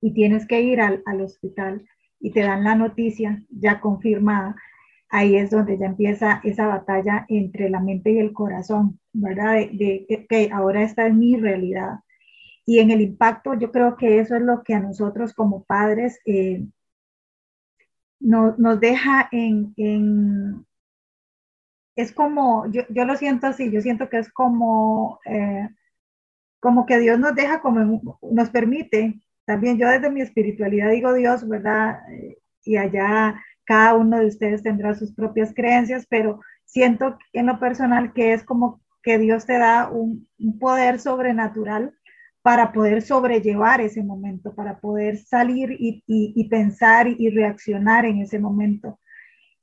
y 0.00 0.12
tienes 0.14 0.46
que 0.46 0.62
ir 0.62 0.80
al, 0.80 1.02
al 1.04 1.20
hospital 1.20 1.86
y 2.18 2.30
te 2.32 2.40
dan 2.40 2.64
la 2.64 2.74
noticia 2.74 3.42
ya 3.50 3.80
confirmada, 3.80 4.56
ahí 5.08 5.36
es 5.36 5.50
donde 5.50 5.78
ya 5.78 5.86
empieza 5.86 6.40
esa 6.44 6.66
batalla 6.66 7.26
entre 7.28 7.70
la 7.70 7.80
mente 7.80 8.12
y 8.12 8.18
el 8.18 8.32
corazón, 8.32 9.00
¿verdad? 9.12 9.54
De, 9.72 10.26
que 10.28 10.50
ahora 10.52 10.82
esta 10.82 11.06
es 11.06 11.14
mi 11.14 11.36
realidad. 11.36 12.00
Y 12.64 12.80
en 12.80 12.90
el 12.90 13.00
impacto, 13.00 13.54
yo 13.54 13.70
creo 13.72 13.96
que 13.96 14.18
eso 14.20 14.36
es 14.36 14.42
lo 14.42 14.62
que 14.64 14.74
a 14.74 14.80
nosotros 14.80 15.34
como 15.34 15.64
padres 15.64 16.20
eh, 16.26 16.66
nos 18.20 18.80
deja 18.80 19.28
en, 19.30 19.74
es 21.96 22.12
como, 22.12 22.70
yo, 22.70 22.82
yo, 22.90 23.04
lo 23.04 23.16
siento 23.16 23.46
así, 23.46 23.70
yo 23.70 23.80
siento 23.80 24.08
que 24.08 24.18
es 24.18 24.30
como, 24.32 25.20
eh, 25.26 25.68
como 26.60 26.86
que 26.86 26.98
Dios 26.98 27.18
nos 27.18 27.34
deja, 27.34 27.60
como 27.60 28.18
nos 28.22 28.50
permite, 28.50 29.20
también 29.44 29.78
yo 29.78 29.88
desde 29.88 30.10
mi 30.10 30.20
espiritualidad 30.20 30.90
digo 30.90 31.14
Dios, 31.14 31.48
¿verdad? 31.48 32.00
Eh, 32.12 32.38
y 32.64 32.76
allá 32.76 33.40
cada 33.66 33.94
uno 33.94 34.20
de 34.20 34.26
ustedes 34.26 34.62
tendrá 34.62 34.94
sus 34.94 35.12
propias 35.12 35.52
creencias, 35.54 36.06
pero 36.08 36.40
siento 36.64 37.18
en 37.32 37.46
lo 37.46 37.58
personal 37.58 38.12
que 38.12 38.32
es 38.32 38.44
como 38.44 38.80
que 39.02 39.18
Dios 39.18 39.46
te 39.46 39.58
da 39.58 39.88
un, 39.90 40.28
poder 40.58 40.98
sobrenatural 40.98 41.94
para 42.42 42.72
poder 42.72 43.02
sobrellevar 43.02 43.80
ese 43.80 44.02
momento, 44.02 44.54
para 44.54 44.78
poder 44.78 45.18
salir 45.18 45.76
y, 45.78 46.48
pensar 46.48 47.08
y 47.08 47.30
reaccionar 47.30 48.04
en 48.04 48.18
ese 48.18 48.38
momento. 48.38 48.98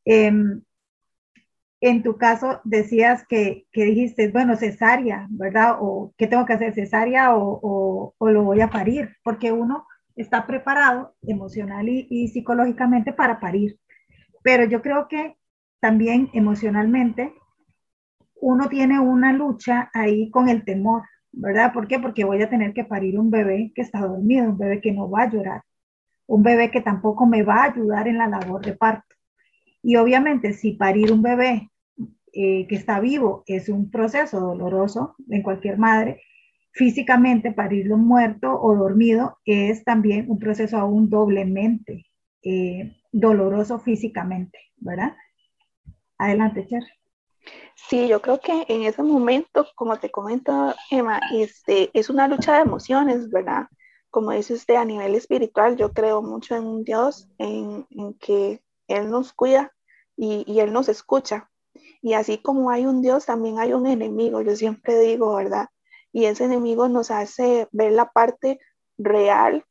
Em, 0.05 0.61
en 1.81 2.01
tu 2.01 2.17
caso 2.17 2.61
decías 2.63 3.27
que, 3.27 3.67
dijiste, 3.73 4.29
bueno, 4.29 4.55
cesárea, 4.55 5.27
¿verdad? 5.29 5.75
O 5.81 6.13
qué 6.17 6.27
tengo 6.27 6.45
que 6.45 6.53
hacer, 6.53 6.73
cesárea 6.73 7.35
o, 7.35 8.15
lo 8.19 8.43
voy 8.43 8.61
a 8.61 8.69
parir, 8.69 9.17
porque 9.21 9.51
uno 9.51 9.85
está 10.15 10.47
preparado 10.47 11.13
emocional 11.23 11.89
y, 11.89 12.29
psicológicamente 12.29 13.11
para 13.11 13.41
parir. 13.41 13.77
Pero 14.43 14.65
yo 14.65 14.81
creo 14.81 15.07
que 15.07 15.35
también 15.79 16.29
emocionalmente 16.33 17.33
uno 18.35 18.67
tiene 18.69 18.99
una 18.99 19.33
lucha 19.33 19.89
ahí 19.93 20.29
con 20.29 20.49
el 20.49 20.65
temor, 20.65 21.03
¿verdad? 21.31 21.73
¿Por 21.73 21.87
qué? 21.87 21.97
Porque 21.97 22.25
voy 22.25 22.41
a 22.41 22.49
tener 22.49 22.73
que 22.73 22.83
parir 22.83 23.17
un 23.17 23.31
bebé 23.31 23.71
que 23.73 23.81
está 23.81 24.01
dormido, 24.01 24.49
un 24.49 24.57
bebé 24.57 24.81
que 24.81 24.91
no 24.91 25.09
va 25.09 25.23
a 25.23 25.29
llorar, 25.29 25.61
un 26.27 26.43
bebé 26.43 26.69
que 26.69 26.81
tampoco 26.81 27.25
me 27.25 27.43
va 27.43 27.63
a 27.63 27.71
ayudar 27.71 28.07
en 28.07 28.17
la 28.17 28.27
labor 28.27 28.63
de 28.65 28.73
parto. 28.73 29.15
Y 29.81 29.95
obviamente 29.95 30.53
si 30.53 30.73
parir 30.73 31.11
un 31.11 31.21
bebé 31.21 31.69
eh, 32.33 32.67
que 32.67 32.75
está 32.75 32.99
vivo 32.99 33.43
es 33.45 33.69
un 33.69 33.89
proceso 33.91 34.39
doloroso 34.39 35.15
en 35.29 35.41
cualquier 35.41 35.77
madre, 35.77 36.21
físicamente 36.71 37.51
parirlo 37.51 37.97
muerto 37.97 38.59
o 38.59 38.75
dormido 38.75 39.37
es 39.45 39.83
también 39.83 40.25
un 40.29 40.39
proceso 40.39 40.77
aún 40.77 41.09
doblemente 41.09 42.05
eh, 42.41 42.95
doloroso 43.13 43.79
físicamente, 43.79 44.59
¿verdad? 44.77 45.15
Adelante, 46.17 46.67
Cher. 46.67 46.83
Sí, 47.75 48.07
yo 48.07 48.21
creo 48.21 48.39
que 48.39 48.65
en 48.67 48.83
ese 48.83 49.03
momento, 49.03 49.67
como 49.75 49.97
te 49.97 50.09
comento, 50.09 50.73
Emma, 50.89 51.21
este, 51.33 51.89
es 51.93 52.09
una 52.09 52.27
lucha 52.27 52.55
de 52.55 52.61
emociones, 52.61 53.29
¿verdad? 53.29 53.67
Como 54.09 54.31
dice 54.31 54.53
usted, 54.53 54.75
a 54.75 54.85
nivel 54.85 55.15
espiritual, 55.15 55.77
yo 55.77 55.91
creo 55.91 56.21
mucho 56.21 56.55
en 56.55 56.65
un 56.65 56.83
Dios, 56.83 57.29
en, 57.37 57.85
que 58.19 58.61
Él 58.87 59.09
nos 59.09 59.33
cuida 59.33 59.71
y, 60.15 60.43
y, 60.51 60.59
Él 60.59 60.73
nos 60.73 60.89
escucha. 60.89 61.49
Y 62.01 62.13
así 62.13 62.37
como 62.37 62.69
hay 62.71 62.85
un 62.85 63.01
Dios, 63.01 63.25
también 63.25 63.59
hay 63.59 63.73
un 63.73 63.87
enemigo, 63.87 64.41
yo 64.41 64.55
siempre 64.55 64.99
digo, 64.99 65.35
¿verdad? 65.35 65.67
Y 66.11 66.25
ese 66.25 66.45
enemigo 66.45 66.87
nos 66.87 67.11
hace 67.11 67.67
ver 67.71 67.91
la 67.91 68.11
parte 68.11 68.59
real 68.97 69.65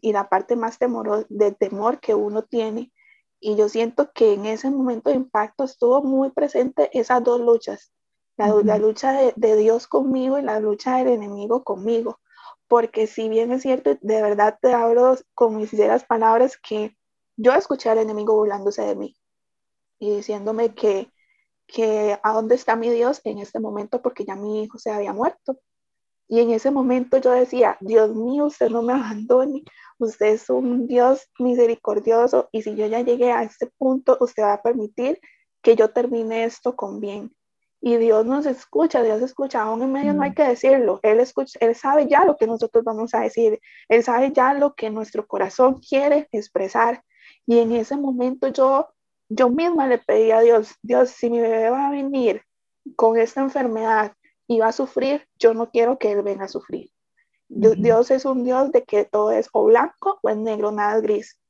y 0.00 0.12
la 0.12 0.28
parte 0.28 0.56
más 0.56 0.78
temor, 0.78 1.26
de 1.28 1.52
temor 1.52 2.00
que 2.00 2.14
uno 2.14 2.42
tiene. 2.42 2.92
Y 3.40 3.56
yo 3.56 3.68
siento 3.68 4.12
que 4.12 4.34
en 4.34 4.46
ese 4.46 4.70
momento 4.70 5.10
de 5.10 5.16
impacto 5.16 5.64
estuvo 5.64 6.02
muy 6.02 6.30
presente 6.30 6.90
esas 6.98 7.22
dos 7.22 7.40
luchas, 7.40 7.92
la, 8.36 8.48
la 8.64 8.78
lucha 8.78 9.12
de, 9.12 9.32
de, 9.36 9.56
Dios 9.56 9.86
conmigo 9.86 10.38
y 10.38 10.42
la 10.42 10.60
lucha 10.60 10.96
del 10.98 11.08
enemigo 11.08 11.64
conmigo. 11.64 12.20
Porque 12.66 13.06
si 13.06 13.28
bien 13.28 13.52
es 13.52 13.62
cierto, 13.62 13.96
de 14.00 14.22
verdad 14.22 14.58
te 14.60 14.72
hablo 14.72 15.16
con 15.34 15.56
mis 15.56 15.70
sinceras 15.70 16.04
palabras 16.04 16.56
que 16.56 16.96
yo 17.36 17.52
escuché 17.54 17.90
al 17.90 17.98
enemigo 17.98 18.34
burlándose 18.34 18.82
de 18.82 18.96
mí 18.96 19.16
y 19.98 20.16
diciéndome 20.16 20.74
que, 20.74 21.12
que 21.66 22.18
a 22.22 22.32
dónde 22.32 22.54
está 22.54 22.76
mi 22.76 22.90
Dios 22.90 23.20
en 23.24 23.38
este 23.38 23.60
momento 23.60 24.02
porque 24.02 24.24
ya 24.24 24.34
mi 24.34 24.62
hijo 24.62 24.78
se 24.78 24.90
había 24.90 25.12
muerto. 25.12 25.58
Y 26.28 26.40
en 26.40 26.50
ese 26.50 26.70
momento 26.70 27.16
yo 27.18 27.30
decía, 27.32 27.78
Dios 27.80 28.14
mío, 28.14 28.46
usted 28.46 28.68
no 28.68 28.82
me 28.82 28.92
abandone, 28.92 29.64
usted 29.98 30.26
es 30.26 30.50
un 30.50 30.86
Dios 30.86 31.26
misericordioso 31.38 32.48
y 32.52 32.62
si 32.62 32.76
yo 32.76 32.86
ya 32.86 33.00
llegué 33.00 33.32
a 33.32 33.42
este 33.42 33.66
punto, 33.78 34.18
usted 34.20 34.42
va 34.42 34.54
a 34.54 34.62
permitir 34.62 35.18
que 35.62 35.74
yo 35.74 35.90
termine 35.90 36.44
esto 36.44 36.76
con 36.76 37.00
bien. 37.00 37.34
Y 37.80 37.96
Dios 37.96 38.26
nos 38.26 38.44
escucha, 38.46 39.02
Dios 39.02 39.22
escucha, 39.22 39.62
aún 39.62 39.82
en 39.82 39.92
medio 39.92 40.12
no 40.12 40.22
hay 40.22 40.30
mm. 40.30 40.34
que 40.34 40.42
decirlo, 40.42 41.00
Él, 41.02 41.20
escucha, 41.20 41.58
Él 41.60 41.74
sabe 41.74 42.08
ya 42.08 42.24
lo 42.24 42.36
que 42.36 42.46
nosotros 42.46 42.84
vamos 42.84 43.14
a 43.14 43.20
decir, 43.20 43.60
Él 43.88 44.02
sabe 44.02 44.32
ya 44.32 44.52
lo 44.52 44.74
que 44.74 44.90
nuestro 44.90 45.26
corazón 45.26 45.80
quiere 45.80 46.28
expresar. 46.32 47.02
Y 47.46 47.58
en 47.58 47.72
ese 47.72 47.96
momento 47.96 48.48
yo, 48.48 48.88
yo 49.28 49.48
misma 49.48 49.86
le 49.86 49.98
pedí 49.98 50.32
a 50.32 50.40
Dios, 50.40 50.74
Dios, 50.82 51.10
si 51.10 51.30
mi 51.30 51.40
bebé 51.40 51.70
va 51.70 51.88
a 51.88 51.90
venir 51.90 52.42
con 52.96 53.16
esta 53.16 53.40
enfermedad, 53.40 54.12
y 54.48 54.58
va 54.58 54.68
a 54.68 54.72
sufrir, 54.72 55.28
yo 55.38 55.54
no 55.54 55.70
quiero 55.70 55.98
que 55.98 56.10
él 56.10 56.22
venga 56.22 56.46
a 56.46 56.48
sufrir. 56.48 56.90
Dios 57.48 58.10
es 58.10 58.24
un 58.24 58.44
Dios 58.44 58.72
de 58.72 58.82
que 58.82 59.04
todo 59.04 59.30
es 59.30 59.48
o 59.52 59.64
blanco 59.64 60.18
o 60.22 60.28
es 60.28 60.36
negro, 60.36 60.72
nada 60.72 60.96
es 60.96 61.02
gris. 61.02 61.40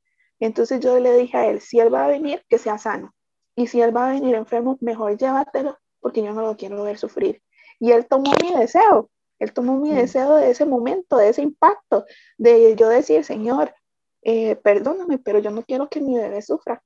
Entonces 0.40 0.80
yo 0.80 0.98
le 1.00 1.16
dije 1.16 1.36
a 1.36 1.46
él, 1.46 1.60
si 1.60 1.80
él 1.80 1.92
va 1.92 2.04
a 2.04 2.08
venir, 2.08 2.44
que 2.48 2.58
sea 2.58 2.78
sano. 2.78 3.14
Y 3.56 3.66
si 3.68 3.80
él 3.80 3.96
va 3.96 4.08
a 4.08 4.12
venir 4.12 4.34
enfermo, 4.34 4.76
mejor 4.80 5.16
llévatelo 5.16 5.78
porque 6.00 6.22
yo 6.22 6.32
no 6.32 6.42
lo 6.42 6.56
quiero 6.56 6.82
ver 6.82 6.98
sufrir. 6.98 7.42
Y 7.80 7.92
él 7.92 8.06
tomó 8.06 8.32
mi 8.42 8.52
deseo, 8.54 9.10
él 9.38 9.52
tomó 9.52 9.78
mi 9.78 9.94
deseo 9.94 10.36
de 10.36 10.50
ese 10.50 10.66
momento, 10.66 11.16
de 11.16 11.28
ese 11.28 11.42
impacto, 11.42 12.04
de 12.36 12.74
yo 12.76 12.88
decir, 12.88 13.24
Señor, 13.24 13.74
eh, 14.22 14.56
perdóname, 14.56 15.18
pero 15.18 15.38
yo 15.38 15.50
no 15.50 15.62
quiero 15.62 15.88
que 15.88 16.00
mi 16.00 16.16
bebé 16.16 16.42
sufra. 16.42 16.82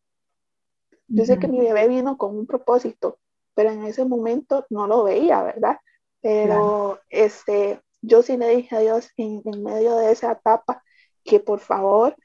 Yo 1.08 1.24
sé 1.24 1.38
que 1.38 1.48
mi 1.48 1.60
bebé 1.60 1.88
vino 1.88 2.16
con 2.16 2.36
un 2.36 2.46
propósito, 2.46 3.18
pero 3.54 3.70
en 3.70 3.84
ese 3.84 4.04
momento 4.04 4.66
no 4.70 4.86
lo 4.86 5.04
veía, 5.04 5.42
¿verdad? 5.42 5.78
Pero 6.22 7.00
este, 7.10 7.80
yo 8.00 8.22
sí 8.22 8.36
le 8.36 8.48
dije 8.56 8.76
a 8.76 8.80
Dios 8.80 9.10
en, 9.16 9.42
medio 9.62 9.96
de 9.96 10.12
esa 10.12 10.32
etapa 10.32 10.82
que 11.24 11.40
por 11.40 11.60
favor 11.60 12.16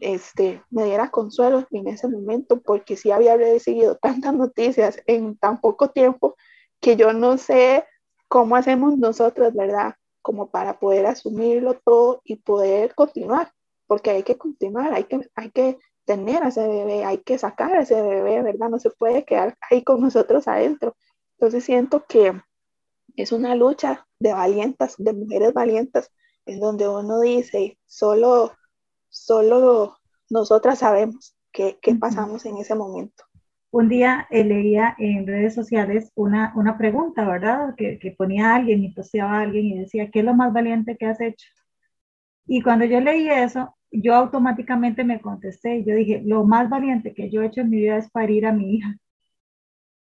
este, 0.00 0.62
me 0.70 0.84
diera 0.84 1.10
consuelo 1.10 1.66
en 1.70 1.88
ese 1.88 2.08
momento, 2.08 2.60
porque 2.60 2.96
sí 2.96 3.10
había 3.10 3.36
recibido 3.36 3.96
tantas 3.96 4.34
noticias 4.34 5.00
en 5.06 5.36
tan 5.38 5.60
poco 5.60 5.90
tiempo 5.90 6.36
que 6.80 6.96
yo 6.96 7.12
no 7.12 7.38
sé 7.38 7.84
cómo 8.28 8.56
hacemos 8.56 8.98
nosotros, 8.98 9.54
¿verdad? 9.54 9.94
Como 10.20 10.50
para 10.50 10.78
poder 10.78 11.06
asumirlo 11.06 11.74
todo 11.74 12.20
y 12.24 12.36
poder 12.36 12.94
continuar, 12.94 13.52
porque 13.86 14.10
hay 14.10 14.22
que 14.24 14.36
continuar, 14.36 14.92
hay 14.92 15.04
que, 15.04 15.20
hay 15.36 15.50
que 15.50 15.78
tener 16.04 16.42
a 16.42 16.48
ese 16.48 16.66
bebé, 16.66 17.04
hay 17.04 17.18
que 17.18 17.38
sacar 17.38 17.74
a 17.74 17.82
ese 17.82 18.00
bebé, 18.02 18.42
¿verdad? 18.42 18.68
No 18.68 18.78
se 18.78 18.90
puede 18.90 19.24
quedar 19.24 19.56
ahí 19.70 19.82
con 19.82 20.00
nosotros 20.00 20.48
adentro. 20.48 20.96
Entonces 21.38 21.64
siento 21.64 22.04
que 22.06 22.34
es 23.16 23.32
una 23.32 23.54
lucha 23.54 24.06
de 24.18 24.32
valientas, 24.32 24.94
de 24.98 25.12
mujeres 25.12 25.52
valientas, 25.52 26.10
en 26.46 26.60
donde 26.60 26.88
uno 26.88 27.20
dice, 27.20 27.78
solo, 27.86 28.52
solo 29.08 29.96
nosotras 30.30 30.80
sabemos 30.80 31.36
qué, 31.52 31.78
qué 31.80 31.94
pasamos 31.94 32.44
en 32.46 32.58
ese 32.58 32.74
momento. 32.74 33.24
Un 33.70 33.88
día 33.88 34.26
eh, 34.30 34.44
leía 34.44 34.94
en 34.98 35.26
redes 35.26 35.54
sociales 35.54 36.10
una, 36.14 36.52
una 36.56 36.78
pregunta, 36.78 37.26
¿verdad? 37.26 37.74
Que, 37.76 37.98
que 37.98 38.12
ponía 38.12 38.54
alguien 38.54 38.84
y 38.84 38.92
posteaba 38.92 39.38
a 39.38 39.40
alguien 39.42 39.66
y 39.66 39.78
decía, 39.80 40.10
¿qué 40.10 40.20
es 40.20 40.24
lo 40.24 40.34
más 40.34 40.52
valiente 40.52 40.96
que 40.96 41.06
has 41.06 41.20
hecho? 41.20 41.48
Y 42.46 42.62
cuando 42.62 42.84
yo 42.84 43.00
leí 43.00 43.28
eso, 43.28 43.74
yo 43.90 44.14
automáticamente 44.14 45.04
me 45.04 45.20
contesté 45.20 45.84
yo 45.84 45.94
dije, 45.94 46.22
lo 46.24 46.44
más 46.44 46.68
valiente 46.68 47.14
que 47.14 47.30
yo 47.30 47.42
he 47.42 47.46
hecho 47.46 47.60
en 47.62 47.70
mi 47.70 47.78
vida 47.78 47.96
es 47.96 48.10
parir 48.10 48.46
a 48.46 48.52
mi 48.52 48.74
hija, 48.76 48.96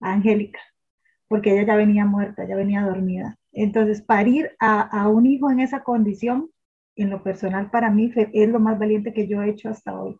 Angélica, 0.00 0.60
porque 1.28 1.52
ella 1.52 1.66
ya 1.66 1.76
venía 1.76 2.04
muerta, 2.04 2.46
ya 2.46 2.56
venía 2.56 2.82
dormida. 2.82 3.38
Entonces, 3.52 4.02
parir 4.02 4.52
a, 4.58 5.08
un 5.08 5.26
hijo 5.26 5.50
en 5.50 5.60
esa 5.60 5.82
condición, 5.82 6.50
en 6.94 7.10
lo 7.10 7.22
personal 7.22 7.70
para 7.70 7.90
mí, 7.90 8.12
es 8.32 8.48
lo 8.48 8.60
más 8.60 8.78
valiente 8.78 9.12
que 9.12 9.26
yo 9.26 9.42
he 9.42 9.50
hecho 9.50 9.70
hasta 9.70 9.98
hoy. 9.98 10.18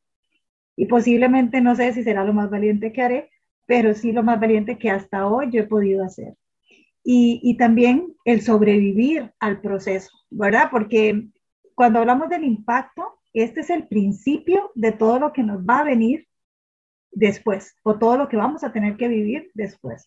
Y 0.77 0.87
posiblemente 0.87 1.61
no 1.61 1.75
sé 1.75 1.93
si 1.93 2.03
será 2.03 2.25
lo 2.25 2.33
más 2.33 2.51
valiente 2.51 2.93
que 2.93 3.03
haré, 3.03 3.31
pero 3.67 3.95
sí 3.95 4.13
lo 4.13 4.23
más 4.23 4.41
valiente 4.41 4.79
que 4.79 4.91
hasta 4.91 5.27
hoy 5.27 5.51
yo 5.51 5.61
he 5.61 5.67
podido 5.67 6.05
hacer. 6.05 6.35
Y, 7.03 7.41
y 7.43 7.57
también 7.57 8.15
el 8.25 8.43
sobrevivir 8.43 9.33
al 9.39 9.61
proceso, 9.61 10.11
¿verdad? 10.31 10.69
Porque 10.71 11.29
cuando 11.75 12.01
hablamos 12.01 12.29
del 12.29 12.45
impacto, 12.45 13.21
este 13.33 13.61
es 13.61 13.71
el 13.71 13.87
principio 13.87 14.73
de 14.75 14.93
todo 14.93 15.19
lo 15.19 15.33
que 15.33 15.43
nos 15.43 15.61
va 15.61 15.81
a 15.81 15.85
venir 15.85 16.27
después 17.17 17.77
o 17.83 17.99
todo 17.99 18.17
lo 18.17 18.29
que 18.29 18.37
vamos 18.37 18.63
a 18.63 18.73
tener 18.73 18.97
que 18.97 19.09
vivir 19.09 19.51
después. 19.55 20.07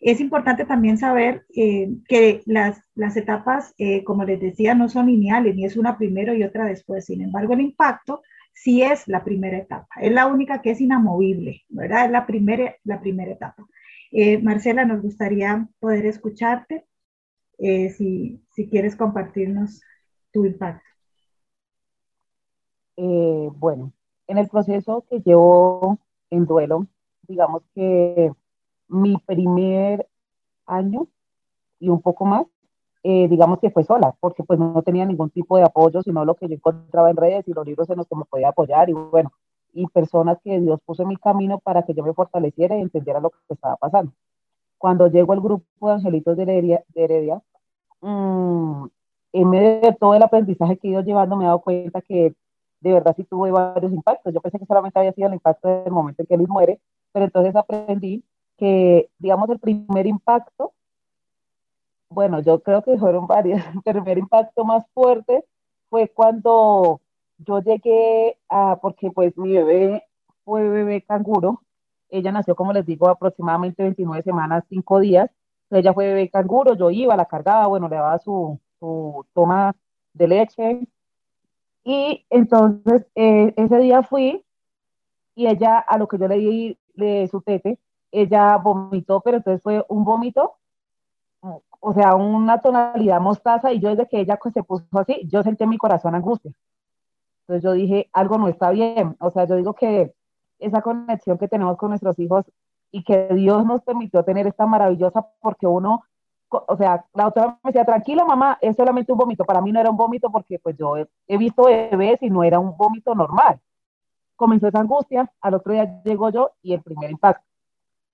Es 0.00 0.20
importante 0.20 0.64
también 0.64 0.98
saber 0.98 1.44
eh, 1.54 1.90
que 2.08 2.42
las, 2.46 2.82
las 2.94 3.16
etapas, 3.16 3.74
eh, 3.78 4.02
como 4.04 4.24
les 4.24 4.40
decía, 4.40 4.74
no 4.74 4.88
son 4.88 5.06
lineales, 5.06 5.54
ni 5.54 5.64
es 5.64 5.76
una 5.76 5.98
primero 5.98 6.34
y 6.34 6.42
otra 6.42 6.64
después. 6.64 7.06
Sin 7.06 7.20
embargo, 7.20 7.52
el 7.52 7.60
impacto 7.60 8.22
sí 8.52 8.82
es 8.82 9.06
la 9.08 9.22
primera 9.24 9.58
etapa, 9.58 9.88
es 10.00 10.12
la 10.12 10.26
única 10.26 10.62
que 10.62 10.70
es 10.70 10.80
inamovible, 10.80 11.62
¿verdad? 11.68 12.06
Es 12.06 12.10
la 12.10 12.26
primera, 12.26 12.74
la 12.84 13.00
primera 13.00 13.32
etapa. 13.32 13.66
Eh, 14.10 14.38
Marcela, 14.38 14.84
nos 14.84 15.02
gustaría 15.02 15.68
poder 15.78 16.06
escucharte 16.06 16.86
si, 17.58 18.40
si 18.54 18.68
quieres 18.70 18.96
compartirnos 18.96 19.82
tu 20.32 20.46
impacto. 20.46 20.90
Eh, 23.02 23.48
bueno, 23.54 23.94
en 24.26 24.36
el 24.36 24.46
proceso 24.48 25.06
que 25.08 25.20
llevo 25.20 25.98
en 26.28 26.44
duelo, 26.44 26.86
digamos 27.26 27.62
que 27.74 28.30
mi 28.90 29.16
primer 29.18 30.06
año 30.66 31.08
y 31.80 31.88
un 31.88 32.02
poco 32.02 32.24
más, 32.26 32.46
eh, 33.02 33.28
digamos 33.28 33.60
que 33.60 33.70
fue 33.70 33.84
sola, 33.84 34.14
porque 34.20 34.44
pues 34.44 34.58
no 34.58 34.82
tenía 34.82 35.06
ningún 35.06 35.30
tipo 35.30 35.56
de 35.56 35.64
apoyo, 35.64 36.02
sino 36.02 36.24
lo 36.24 36.34
que 36.34 36.48
yo 36.48 36.54
encontraba 36.54 37.10
en 37.10 37.16
redes 37.16 37.48
y 37.48 37.52
los 37.54 37.66
libros 37.66 37.88
en 37.90 37.98
los 37.98 38.06
que 38.06 38.16
me 38.16 38.24
podía 38.24 38.50
apoyar 38.50 38.90
y 38.90 38.92
bueno, 38.92 39.32
y 39.72 39.86
personas 39.88 40.38
que 40.44 40.60
Dios 40.60 40.80
puso 40.84 41.02
en 41.02 41.08
mi 41.08 41.16
camino 41.16 41.58
para 41.60 41.82
que 41.84 41.94
yo 41.94 42.02
me 42.04 42.14
fortaleciera 42.14 42.76
y 42.76 42.82
entendiera 42.82 43.20
lo 43.20 43.30
que 43.30 43.38
estaba 43.48 43.76
pasando. 43.76 44.12
Cuando 44.78 45.08
llego 45.08 45.32
al 45.32 45.40
grupo 45.40 45.88
de 45.88 45.94
Angelitos 45.94 46.36
de 46.36 46.42
Heredia, 46.44 46.84
de 46.94 47.04
Heredia 47.04 47.42
mmm, 48.00 48.86
en 49.32 49.50
medio 49.50 49.80
de 49.80 49.92
todo 49.98 50.14
el 50.14 50.22
aprendizaje 50.22 50.76
que 50.78 50.88
he 50.88 50.90
ido 50.92 51.02
llevando, 51.02 51.36
me 51.36 51.44
he 51.44 51.46
dado 51.46 51.60
cuenta 51.60 52.00
que 52.02 52.34
de 52.80 52.92
verdad 52.92 53.14
sí 53.16 53.24
tuve 53.24 53.50
varios 53.50 53.92
impactos. 53.92 54.32
Yo 54.32 54.40
pensé 54.40 54.58
que 54.58 54.66
solamente 54.66 54.98
había 54.98 55.12
sido 55.12 55.28
el 55.28 55.34
impacto 55.34 55.68
del 55.68 55.92
momento 55.92 56.22
en 56.22 56.26
que 56.26 56.36
Luis 56.36 56.48
muere, 56.48 56.80
pero 57.12 57.26
entonces 57.26 57.54
aprendí 57.54 58.24
que, 58.60 59.10
digamos, 59.18 59.48
el 59.48 59.58
primer 59.58 60.06
impacto, 60.06 60.74
bueno, 62.10 62.40
yo 62.40 62.62
creo 62.62 62.82
que 62.82 62.98
fueron 62.98 63.26
varios, 63.26 63.60
el 63.74 63.82
primer 63.82 64.18
impacto 64.18 64.64
más 64.64 64.84
fuerte 64.92 65.44
fue 65.88 66.08
cuando 66.08 67.00
yo 67.38 67.60
llegué 67.60 68.38
a, 68.48 68.78
porque 68.80 69.10
pues 69.10 69.36
mi 69.38 69.54
bebé 69.54 70.04
fue 70.44 70.68
bebé 70.68 71.02
canguro, 71.02 71.62
ella 72.10 72.32
nació, 72.32 72.54
como 72.54 72.72
les 72.72 72.84
digo, 72.84 73.08
aproximadamente 73.08 73.82
29 73.82 74.22
semanas, 74.22 74.64
5 74.68 75.00
días, 75.00 75.30
ella 75.70 75.94
fue 75.94 76.08
bebé 76.08 76.28
canguro, 76.28 76.74
yo 76.74 76.90
iba, 76.90 77.16
la 77.16 77.24
cargaba, 77.24 77.66
bueno, 77.66 77.88
le 77.88 77.96
daba 77.96 78.18
su, 78.18 78.60
su 78.78 79.24
toma 79.32 79.74
de 80.12 80.28
leche, 80.28 80.80
y 81.84 82.26
entonces 82.28 83.06
eh, 83.14 83.54
ese 83.56 83.78
día 83.78 84.02
fui 84.02 84.44
y 85.34 85.46
ella, 85.46 85.78
a 85.78 85.96
lo 85.96 86.08
que 86.08 86.18
yo 86.18 86.28
le 86.28 86.36
di 86.36 86.78
de 86.94 87.26
su 87.30 87.40
tete, 87.40 87.78
ella 88.12 88.56
vomitó, 88.56 89.20
pero 89.20 89.38
entonces 89.38 89.62
fue 89.62 89.84
un 89.88 90.04
vómito, 90.04 90.56
o 91.80 91.94
sea, 91.94 92.14
una 92.14 92.60
tonalidad 92.60 93.20
mostaza, 93.20 93.72
y 93.72 93.80
yo 93.80 93.90
desde 93.90 94.06
que 94.06 94.20
ella 94.20 94.38
pues, 94.42 94.54
se 94.54 94.62
puso 94.62 94.84
así, 94.98 95.26
yo 95.28 95.42
sentí 95.42 95.64
en 95.64 95.70
mi 95.70 95.78
corazón 95.78 96.14
angustia. 96.14 96.52
Entonces 97.42 97.64
yo 97.64 97.72
dije, 97.72 98.08
algo 98.12 98.38
no 98.38 98.48
está 98.48 98.70
bien. 98.70 99.16
O 99.20 99.30
sea, 99.30 99.44
yo 99.44 99.56
digo 99.56 99.74
que 99.74 100.14
esa 100.58 100.82
conexión 100.82 101.38
que 101.38 101.48
tenemos 101.48 101.76
con 101.78 101.90
nuestros 101.90 102.18
hijos 102.18 102.44
y 102.92 103.02
que 103.02 103.28
Dios 103.34 103.64
nos 103.64 103.82
permitió 103.82 104.22
tener 104.24 104.46
esta 104.46 104.66
maravillosa, 104.66 105.26
porque 105.40 105.66
uno 105.66 106.04
o 106.50 106.76
sea, 106.76 107.04
la 107.14 107.28
otra 107.28 107.58
me 107.62 107.68
decía, 107.68 107.84
tranquila 107.84 108.24
mamá, 108.24 108.58
es 108.60 108.76
solamente 108.76 109.12
un 109.12 109.18
vómito. 109.18 109.44
Para 109.44 109.60
mí 109.60 109.72
no 109.72 109.80
era 109.80 109.90
un 109.90 109.96
vómito 109.96 110.30
porque 110.30 110.58
pues 110.58 110.76
yo 110.76 110.96
he, 110.96 111.38
visto 111.38 111.64
bebés 111.64 112.20
y 112.22 112.30
no 112.30 112.42
era 112.42 112.58
un 112.58 112.76
vómito 112.76 113.14
normal. 113.14 113.60
Comenzó 114.36 114.68
esa 114.68 114.80
angustia, 114.80 115.30
al 115.40 115.54
otro 115.54 115.72
día 115.72 116.02
llego 116.02 116.30
yo 116.30 116.50
y 116.62 116.72
el 116.74 116.82
primer 116.82 117.10
impacto. 117.10 117.44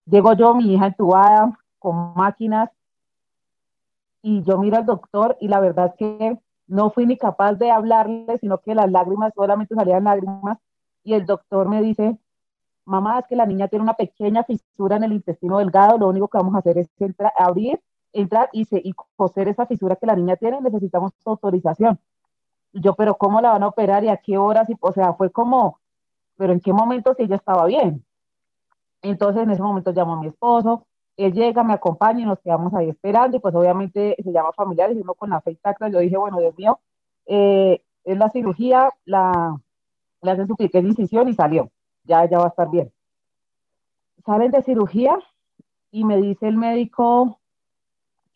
Llego 0.07 0.33
yo, 0.35 0.55
mi 0.55 0.73
hija 0.73 0.87
entubada, 0.87 1.59
con 1.79 2.15
máquinas, 2.15 2.71
y 4.23 4.43
yo 4.43 4.59
miro 4.59 4.77
al 4.77 4.87
doctor 4.87 5.37
y 5.41 5.49
la 5.49 5.61
verdad 5.61 5.87
es 5.87 5.95
que 5.95 6.39
no 6.67 6.91
fui 6.91 7.07
ni 7.07 7.17
capaz 7.17 7.55
de 7.55 7.71
hablarle, 7.71 8.39
sino 8.39 8.59
que 8.59 8.75
las 8.75 8.91
lágrimas, 8.91 9.33
solamente 9.35 9.75
salían 9.75 10.05
lágrimas, 10.05 10.59
y 11.05 11.15
el 11.15 11.27
doctor 11.27 11.69
me 11.69 11.83
dice, 11.83 12.19
mamá, 12.85 13.21
es 13.21 13.27
que 13.27 13.37
la 13.37 13.47
niña 13.47 13.69
tiene 13.69 13.85
una 13.85 13.95
pequeña 13.95 14.45
fisura 14.45 14.97
en 14.97 15.05
el 15.05 15.13
intestino 15.13 15.59
delgado, 15.59 15.99
lo 15.99 16.09
único 16.09 16.29
que 16.29 16.39
vamos 16.39 16.55
a 16.55 16.59
hacer 16.59 16.79
es 16.79 16.89
entrar, 16.99 17.33
abrir 17.39 17.81
entrar 18.13 18.49
y, 18.53 18.65
se, 18.65 18.81
y 18.83 18.93
coser 19.17 19.49
esa 19.49 19.67
fisura 19.67 19.97
que 19.97 20.07
la 20.07 20.17
niña 20.17 20.37
tiene, 20.37 20.61
necesitamos 20.61 21.13
autorización. 21.25 21.99
yo, 22.73 22.95
pero 22.95 23.17
¿cómo 23.17 23.41
la 23.41 23.53
van 23.53 23.63
a 23.63 23.69
operar 23.69 24.05
y 24.05 24.09
a 24.09 24.17
qué 24.17 24.39
horas? 24.39 24.69
Y, 24.71 24.77
o 24.81 24.93
sea, 24.93 25.15
fue 25.15 25.31
como, 25.31 25.81
pero 26.37 26.53
¿en 26.53 26.61
qué 26.61 26.73
momento 26.73 27.15
si 27.15 27.25
ella 27.25 27.37
estaba 27.37 27.67
bien? 27.67 28.05
Entonces 29.03 29.43
en 29.43 29.51
ese 29.51 29.63
momento 29.63 29.93
llamo 29.93 30.15
a 30.15 30.21
mi 30.21 30.29
esposo, 30.29 30.87
él 31.17 31.33
llega, 31.33 31.63
me 31.65 31.75
acompaña 31.75 32.21
y 32.21 32.27
nos 32.27 32.41
quedamos 32.41 32.75
ahí 32.75 32.91
esperando 32.91 33.37
y 33.37 33.41
pues 33.41 33.55
obviamente 33.55 34.17
se 34.23 34.33
llama 34.33 34.53
familiar 34.53 34.93
y 34.93 35.01
uno 35.01 35.15
con 35.15 35.31
la 35.31 35.41
fe 35.41 35.53
intacta, 35.53 35.89
yo 35.89 35.99
dije, 35.99 36.17
bueno, 36.17 36.39
Dios 36.39 36.57
mío, 36.59 36.79
eh, 37.27 37.83
es 38.05 38.19
la 38.19 38.29
cirugía, 38.31 38.91
la, 39.05 39.59
le 40.23 40.31
hacen 40.31 40.47
su 40.47 40.57
pique 40.57 40.83
de 40.83 40.89
incisión 40.89 41.29
y 41.29 41.35
salió, 41.35 41.71
ya, 42.05 42.29
ya 42.29 42.39
va 42.39 42.45
a 42.47 42.49
estar 42.49 42.71
bien. 42.71 42.93
Salen 44.25 44.51
de 44.51 44.63
cirugía 44.63 45.19
y 45.91 46.05
me 46.05 46.19
dice 46.19 46.49
el 46.49 46.57
médico, 46.57 47.39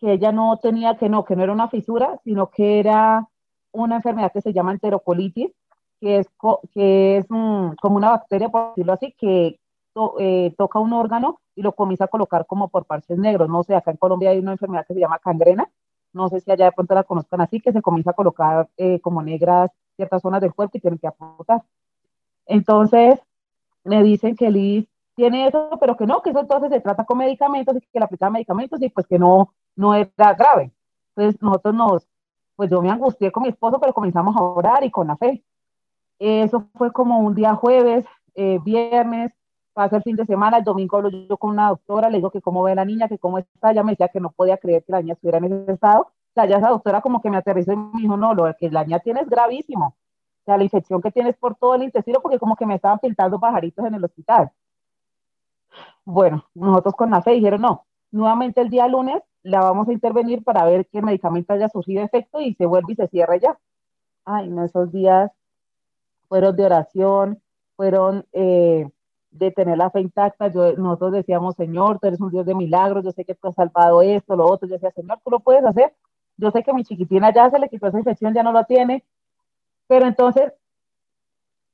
que 0.01 0.13
ella 0.15 0.33
no 0.33 0.57
tenía, 0.57 0.97
que 0.97 1.09
no, 1.09 1.25
que 1.25 1.37
no 1.37 1.43
era 1.43 1.53
una 1.53 1.69
fisura, 1.69 2.19
sino 2.25 2.49
que 2.51 2.81
era 2.81 3.29
una 3.73 3.97
enfermedad 3.97 4.33
que 4.33 4.41
se 4.41 4.53
llama 4.53 4.73
enterocolitis, 4.73 5.53
que 6.01 6.19
es, 6.19 6.31
que 6.73 7.19
es 7.19 7.27
como 7.27 7.97
una 7.97 8.11
bacteria, 8.11 8.49
por 8.49 8.69
decirlo 8.69 8.95
así, 8.95 9.15
que 9.19 9.60
eh, 10.19 10.55
toca 10.57 10.79
un 10.79 10.93
órgano 10.93 11.41
y 11.55 11.63
lo 11.63 11.73
comienza 11.73 12.05
a 12.05 12.09
colocar 12.09 12.47
como 12.47 12.69
por 12.69 12.85
parches 12.87 13.19
negros. 13.19 13.49
No 13.49 13.63
sé, 13.63 13.75
acá 13.75 13.91
en 13.91 13.97
Colombia 13.97 14.31
hay 14.31 14.39
una 14.39 14.53
enfermedad 14.53 14.87
que 14.87 14.95
se 14.95 15.01
llama 15.01 15.19
cangrena, 15.19 15.71
no 16.13 16.29
sé 16.29 16.41
si 16.41 16.51
allá 16.51 16.67
de 16.67 16.73
pronto 16.73 16.95
la 16.95 17.05
conozcan 17.05 17.41
así, 17.41 17.61
que 17.61 17.73
se 17.73 17.83
comienza 17.83 18.11
a 18.11 18.15
colocar 18.15 18.69
eh, 18.77 19.01
como 19.01 19.23
negras 19.23 19.71
ciertas 19.97 20.23
zonas 20.23 20.41
del 20.41 20.55
cuerpo 20.55 20.79
y 20.79 20.81
tienen 20.81 20.99
que 20.99 21.07
apuntar. 21.07 21.63
Entonces, 22.47 23.21
me 23.85 24.03
dicen 24.03 24.37
que 24.37 24.51
Liz 24.51 24.89
tiene 25.15 25.47
eso, 25.47 25.71
pero 25.81 25.97
que 25.97 26.07
no, 26.07 26.23
que 26.23 26.31
eso 26.31 26.41
entonces 26.41 26.71
se 26.71 26.81
trata 26.81 27.05
con 27.05 27.19
medicamentos 27.19 27.77
y 27.77 27.81
que 27.81 27.99
le 27.99 28.05
aplican 28.05 28.33
medicamentos 28.33 28.81
y 28.83 28.89
pues 28.89 29.07
que 29.07 29.19
no, 29.19 29.53
no 29.77 29.95
era 29.95 30.35
grave. 30.35 30.73
Entonces 31.15 31.43
nosotros 31.43 31.75
nos, 31.75 32.09
pues 32.57 32.71
yo 32.71 32.81
me 32.83 32.91
angustié 32.91 33.31
con 33.31 33.43
mi 33.43 33.51
esposo, 33.51 33.79
pero 33.79 33.93
comenzamos 33.93 34.37
a 34.37 34.43
orar 34.43 34.85
y 34.85 34.91
con 34.91 35.07
la 35.09 35.17
fe. 35.17 35.45
Eso 36.19 36.67
fue 36.75 36.93
como 36.93 37.21
un 37.21 37.35
día 37.35 37.55
jueves, 37.55 38.05
eh, 38.35 38.59
viernes, 38.65 39.33
pasa 39.81 39.97
el 39.97 40.03
fin 40.03 40.15
de 40.15 40.27
semana, 40.27 40.59
el 40.59 40.65
domingo 40.65 40.99
hablo 40.99 41.09
yo 41.09 41.39
con 41.39 41.51
una 41.51 41.71
doctora, 41.71 42.11
le 42.11 42.19
digo 42.19 42.31
que 42.31 42.43
cómo 42.43 42.63
ve 42.63 42.75
la 42.75 42.85
niña, 42.85 43.09
que 43.09 43.19
cómo 43.19 43.39
está, 43.39 43.71
ella 43.71 43.83
me 43.83 43.93
decía 43.93 44.09
que 44.09 44.21
no 44.21 44.31
podía 44.31 44.59
creer 44.59 44.85
que 44.85 44.93
la 44.93 45.01
niña 45.01 45.15
estuviera 45.15 45.39
en 45.39 45.45
ese 45.45 45.73
estado, 45.73 46.03
O 46.03 46.33
sea, 46.35 46.45
ya 46.45 46.59
esa 46.59 46.69
doctora 46.69 47.01
como 47.01 47.23
que 47.23 47.31
me 47.31 47.39
aterrizó 47.39 47.73
y 47.73 47.77
me 47.77 48.03
dijo, 48.03 48.15
no, 48.19 48.35
lo 48.35 48.55
que 48.59 48.71
la 48.71 48.85
niña 48.85 48.99
tiene 48.99 49.23
es 49.23 49.29
gravísimo. 49.31 49.87
O 49.87 50.45
sea, 50.45 50.59
la 50.59 50.65
infección 50.65 51.01
que 51.01 51.11
tienes 51.11 51.35
por 51.37 51.55
todo 51.55 51.77
el 51.77 51.83
intestino, 51.83 52.21
porque 52.21 52.39
como 52.39 52.57
que 52.57 52.67
me 52.67 52.75
estaban 52.75 52.99
pintando 52.99 53.41
pajaritos 53.41 53.87
en 53.87 53.95
el 53.95 54.05
hospital. 54.05 54.51
Bueno, 56.05 56.45
nosotros 56.55 56.95
con 56.95 57.11
la 57.11 57.23
fe 57.23 57.31
dijeron, 57.33 57.63
no, 57.63 57.87
nuevamente 58.11 58.61
el 58.61 58.69
día 58.69 58.87
lunes 58.87 59.23
la 59.43 59.61
vamos 59.61 59.89
a 59.89 59.93
intervenir 59.93 60.45
para 60.45 60.67
ver 60.67 60.87
que 60.89 60.99
el 60.99 61.05
medicamento 61.05 61.55
haya 61.55 61.71
surgido 61.71 62.03
efecto 62.03 62.39
y 62.41 62.55
se 62.55 62.67
vuelve 62.67 62.93
y 62.93 62.97
se 62.97 63.09
cierra 63.09 63.37
ya. 63.39 63.59
Ay, 64.27 64.51
no, 64.51 64.63
esos 64.63 64.93
días 64.93 65.31
fueron 66.29 66.55
de 66.55 66.67
oración, 66.67 67.43
fueron 67.77 68.27
eh, 68.33 68.91
de 69.31 69.51
tener 69.51 69.79
la 69.79 69.91
fe 69.91 70.01
intacta. 70.01 70.49
Yo, 70.49 70.73
nosotros 70.75 71.13
decíamos, 71.13 71.57
Señor, 71.57 71.99
tú 71.99 72.09
eres 72.09 72.21
un 72.21 72.31
Dios 72.31 72.47
de 72.47 72.55
milagros, 72.55 73.05
yo 73.05 73.13
sé 73.13 73.25
que 73.25 73.35
tú 73.35 73.49
has 73.49 73.55
salvado 73.55 74.03
esto, 74.03 74.37
lo 74.37 74.47
otro. 74.47 74.69
Yo 74.69 74.75
decía, 74.75 74.91
Señor, 74.93 75.21
tú 75.25 75.31
lo 75.31 75.41
puedes 75.41 75.65
hacer. 75.65 75.95
Yo 76.37 76.51
sé 76.51 76.63
que 76.63 76.73
mi 76.73 76.85
chiquitina 76.85 77.33
ya 77.33 77.51
se 77.51 77.59
le 77.59 77.69
quitó 77.69 77.87
esa 77.89 77.99
infección, 77.99 78.35
ya 78.35 78.43
no 78.43 78.53
la 78.53 78.65
tiene. 78.65 79.05
Pero 79.87 80.07
entonces, 80.07 80.53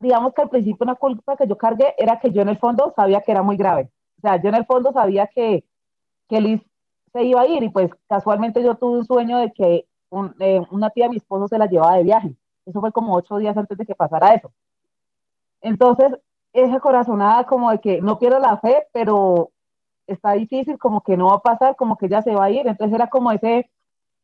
digamos 0.01 0.35
que 0.35 0.43
al 0.43 0.51
principio 0.51 0.85
una 0.85 0.95
culpa 0.95 1.37
que 1.37 1.47
yo 1.47 1.57
cargué 1.57 1.95
era 1.99 2.19
que 2.19 2.31
yo 2.31 2.43
en 2.43 2.49
el 2.49 2.59
fondo 2.59 2.93
sabía 2.97 3.21
que 3.21 3.33
era 3.33 3.43
muy 3.43 3.57
grave. 3.57 3.91
O 4.19 4.21
sea, 4.21 4.41
yo 4.41 4.49
en 4.49 4.57
el 4.57 4.67
fondo 4.67 4.93
sabía 4.93 5.27
que, 5.27 5.65
que 6.29 6.41
Liz 6.41 6.63
se 7.13 7.25
iba 7.25 7.43
a 7.43 7.47
ir 7.47 7.63
y 7.63 7.69
pues 7.71 7.91
casualmente 8.09 8.63
yo 8.63 8.75
tuve 8.75 8.99
un 8.99 9.05
sueño 9.05 9.39
de 9.39 9.53
que 9.53 9.87
eh, 10.41 10.61
una 10.71 10.91
tía 10.91 11.05
de 11.05 11.11
mi 11.11 11.17
esposo 11.17 11.49
se 11.49 11.59
la 11.59 11.67
llevaba 11.67 11.97
de 11.97 12.05
viaje. 12.05 12.35
Eso 12.65 12.81
fue 12.81 12.93
como 12.93 13.15
ocho 13.15 13.39
días 13.39 13.57
antes 13.57 13.79
de 13.79 13.87
que 13.87 13.95
pasara 13.95 14.35
eso. 14.35 14.53
Entonces, 15.61 16.13
esa 16.65 16.81
corazonada 16.81 17.45
como 17.45 17.71
de 17.71 17.81
que 17.81 18.01
no 18.01 18.19
pierdo 18.19 18.39
la 18.39 18.57
fe, 18.59 18.87
pero 18.93 19.51
está 20.07 20.33
difícil, 20.33 20.79
como 20.79 21.03
que 21.03 21.17
no 21.17 21.27
va 21.29 21.35
a 21.35 21.41
pasar, 21.41 21.77
como 21.77 21.97
que 21.97 22.09
ya 22.09 22.23
se 22.23 22.35
va 22.35 22.45
a 22.45 22.51
ir. 22.51 22.67
Entonces 22.67 22.95
era 22.95 23.09
como 23.09 23.31
ese, 23.33 23.71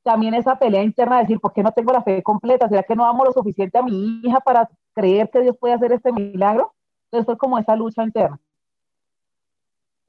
también 0.03 0.35
esa 0.35 0.57
pelea 0.59 0.83
interna 0.83 1.17
de 1.17 1.23
decir, 1.23 1.41
¿por 1.41 1.53
qué 1.53 1.63
no 1.63 1.73
tengo 1.73 1.93
la 1.93 2.03
fe 2.03 2.23
completa? 2.23 2.69
¿Será 2.69 2.83
que 2.83 2.97
no 2.97 3.05
amo 3.05 3.25
lo 3.25 3.33
suficiente 3.33 3.79
a 3.79 3.83
mi 3.83 4.21
hija 4.25 4.41
para 4.41 4.69
creer 4.95 5.31
que 5.31 5.41
Dios 5.41 5.57
puede 5.59 5.75
hacer 5.75 5.93
este 5.93 6.13
milagro? 6.13 6.75
Entonces 7.07 7.27
fue 7.27 7.39
como 7.39 7.59
esa 7.59 7.77
lucha 7.77 8.03
interna. 8.03 8.41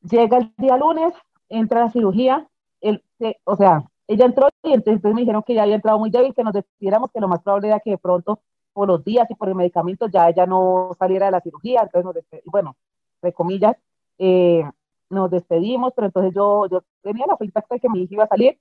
Llega 0.02 0.38
el 0.38 0.54
día 0.58 0.78
lunes, 0.78 1.14
entra 1.50 1.82
la 1.82 1.92
cirugía, 1.92 2.48
él, 2.82 3.04
o 3.46 3.56
sea, 3.56 3.84
ella 4.08 4.26
entró 4.26 4.50
y 4.64 4.74
entonces 4.74 5.14
me 5.14 5.22
dijeron 5.22 5.44
que 5.44 5.54
ya 5.54 5.64
había 5.64 5.76
entrado 5.76 6.00
muy 6.00 6.10
débil, 6.10 6.34
que 6.34 6.44
nos 6.44 6.54
despidiéramos, 6.54 7.12
que 7.12 7.22
lo 7.22 7.28
más 7.28 7.42
probable 7.42 7.70
era 7.70 7.80
que 7.80 7.92
de 7.92 7.98
pronto 7.98 8.40
por 8.74 8.88
los 8.88 9.04
días 9.04 9.30
y 9.30 9.36
por 9.36 9.50
el 9.50 9.56
medicamento 9.56 10.08
ya 10.08 10.30
ella 10.30 10.46
no 10.46 10.92
saliera 10.98 11.28
de 11.28 11.32
la 11.32 11.42
cirugía, 11.42 11.82
entonces 11.82 12.06
nos 12.06 12.16
despedimos, 12.16 12.52
bueno, 12.52 12.76
de 13.22 13.34
comillas, 13.34 13.78
eh, 14.18 14.64
nos 15.10 15.30
despedimos, 15.32 15.94
pero 15.96 16.08
entonces 16.08 16.34
yo, 16.34 16.68
yo 16.68 16.84
tenía 17.02 17.26
la 17.28 17.38
fecha 17.38 17.64
de 17.70 17.80
que 17.80 17.90
mi 17.90 18.02
hija 18.02 18.16
iba 18.16 18.24
a 18.24 18.28
salir, 18.28 18.60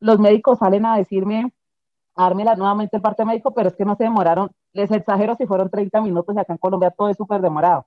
los 0.00 0.18
médicos 0.18 0.58
salen 0.58 0.84
a 0.86 0.96
decirme, 0.96 1.52
a 2.16 2.24
dármela 2.24 2.56
nuevamente 2.56 2.96
el 2.96 3.02
parte 3.02 3.24
médico, 3.24 3.52
pero 3.52 3.68
es 3.68 3.76
que 3.76 3.84
no 3.84 3.94
se 3.96 4.04
demoraron, 4.04 4.50
les 4.72 4.90
exagero 4.90 5.36
si 5.36 5.46
fueron 5.46 5.70
30 5.70 6.00
minutos 6.00 6.34
y 6.34 6.38
acá 6.38 6.52
en 6.52 6.58
Colombia 6.58 6.90
todo 6.90 7.08
es 7.08 7.16
súper 7.16 7.40
demorado. 7.40 7.86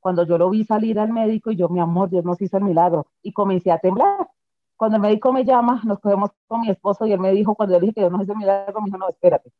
Cuando 0.00 0.24
yo 0.24 0.38
lo 0.38 0.48
vi 0.50 0.64
salir 0.64 0.98
al 0.98 1.12
médico 1.12 1.50
y 1.50 1.56
yo, 1.56 1.68
mi 1.68 1.80
amor, 1.80 2.08
Dios 2.08 2.24
nos 2.24 2.40
hizo 2.40 2.56
el 2.56 2.64
milagro, 2.64 3.06
y 3.22 3.32
comencé 3.32 3.72
a 3.72 3.78
temblar. 3.78 4.28
Cuando 4.76 4.96
el 4.96 5.02
médico 5.02 5.32
me 5.32 5.44
llama, 5.44 5.82
nos 5.84 5.98
cogemos 5.98 6.30
con 6.46 6.60
mi 6.60 6.70
esposo 6.70 7.04
y 7.04 7.12
él 7.12 7.18
me 7.18 7.32
dijo, 7.32 7.54
cuando 7.56 7.74
yo 7.74 7.80
dije 7.80 7.94
que 7.94 8.00
Dios 8.02 8.12
nos 8.12 8.22
hizo 8.22 8.32
el 8.32 8.38
milagro, 8.38 8.80
me 8.80 8.86
dijo, 8.86 8.98
no, 8.98 9.08
espérate, 9.08 9.50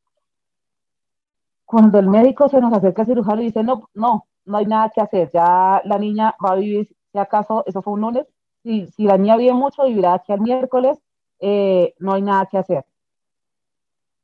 cuando 1.69 1.99
el 1.99 2.09
médico 2.09 2.49
se 2.49 2.63
nos 2.63 2.73
acerca 2.73 3.03
al 3.03 3.09
cirujano 3.09 3.43
y 3.43 3.45
dice, 3.45 3.63
no, 3.63 3.91
no, 3.93 4.27
no 4.47 4.57
hay 4.57 4.65
nada 4.65 4.89
que 4.89 5.03
hacer, 5.03 5.31
ya 5.31 5.83
la 5.85 5.99
niña 5.99 6.35
va 6.43 6.53
a 6.53 6.55
vivir, 6.55 6.89
si 7.13 7.19
acaso, 7.19 7.63
eso 7.67 7.83
fue 7.83 7.93
un 7.93 8.01
lunes, 8.01 8.27
si, 8.63 8.87
si 8.87 9.05
la 9.05 9.19
niña 9.19 9.37
vive 9.37 9.53
mucho, 9.53 9.85
vivirá 9.85 10.15
aquí 10.15 10.33
al 10.33 10.41
miércoles, 10.41 10.99
eh, 11.41 11.95
no 11.99 12.15
hay 12.15 12.23
nada 12.23 12.47
que 12.47 12.57
hacer. 12.57 12.87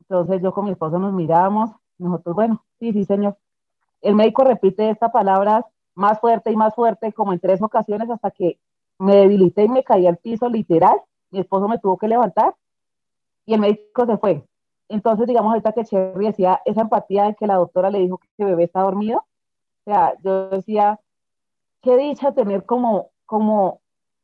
Entonces 0.00 0.40
yo 0.40 0.54
con 0.54 0.64
mi 0.64 0.70
esposo 0.70 0.98
nos 0.98 1.12
miramos, 1.12 1.70
nosotros, 1.98 2.34
bueno, 2.34 2.64
sí, 2.80 2.94
sí, 2.94 3.04
señor. 3.04 3.36
El 4.00 4.14
médico 4.14 4.42
repite 4.44 4.88
esta 4.88 5.12
palabra 5.12 5.66
más 5.94 6.20
fuerte 6.20 6.50
y 6.50 6.56
más 6.56 6.74
fuerte, 6.74 7.12
como 7.12 7.34
en 7.34 7.40
tres 7.40 7.60
ocasiones, 7.60 8.08
hasta 8.08 8.30
que 8.30 8.58
me 8.98 9.16
debilité 9.16 9.64
y 9.64 9.68
me 9.68 9.84
caí 9.84 10.06
al 10.06 10.16
piso, 10.16 10.48
literal. 10.48 10.96
Mi 11.30 11.40
esposo 11.40 11.68
me 11.68 11.78
tuvo 11.78 11.98
que 11.98 12.08
levantar 12.08 12.54
y 13.44 13.52
el 13.52 13.60
médico 13.60 14.06
se 14.06 14.16
fue. 14.16 14.48
Entonces, 14.88 15.26
digamos, 15.26 15.50
ahorita 15.50 15.72
que 15.72 15.84
Cherry 15.84 16.26
decía 16.26 16.60
esa 16.64 16.82
empatía 16.82 17.24
de 17.24 17.34
que 17.34 17.46
la 17.46 17.56
doctora 17.56 17.90
le 17.90 18.00
dijo 18.00 18.18
que 18.18 18.28
el 18.38 18.46
bebé 18.46 18.64
está 18.64 18.80
dormido, 18.80 19.18
o 19.86 19.90
sea, 19.90 20.14
yo 20.22 20.48
decía, 20.50 21.00
qué 21.82 21.96
dicha 21.96 22.32
tener 22.32 22.64
como, 22.64 23.10
como, 23.26 23.80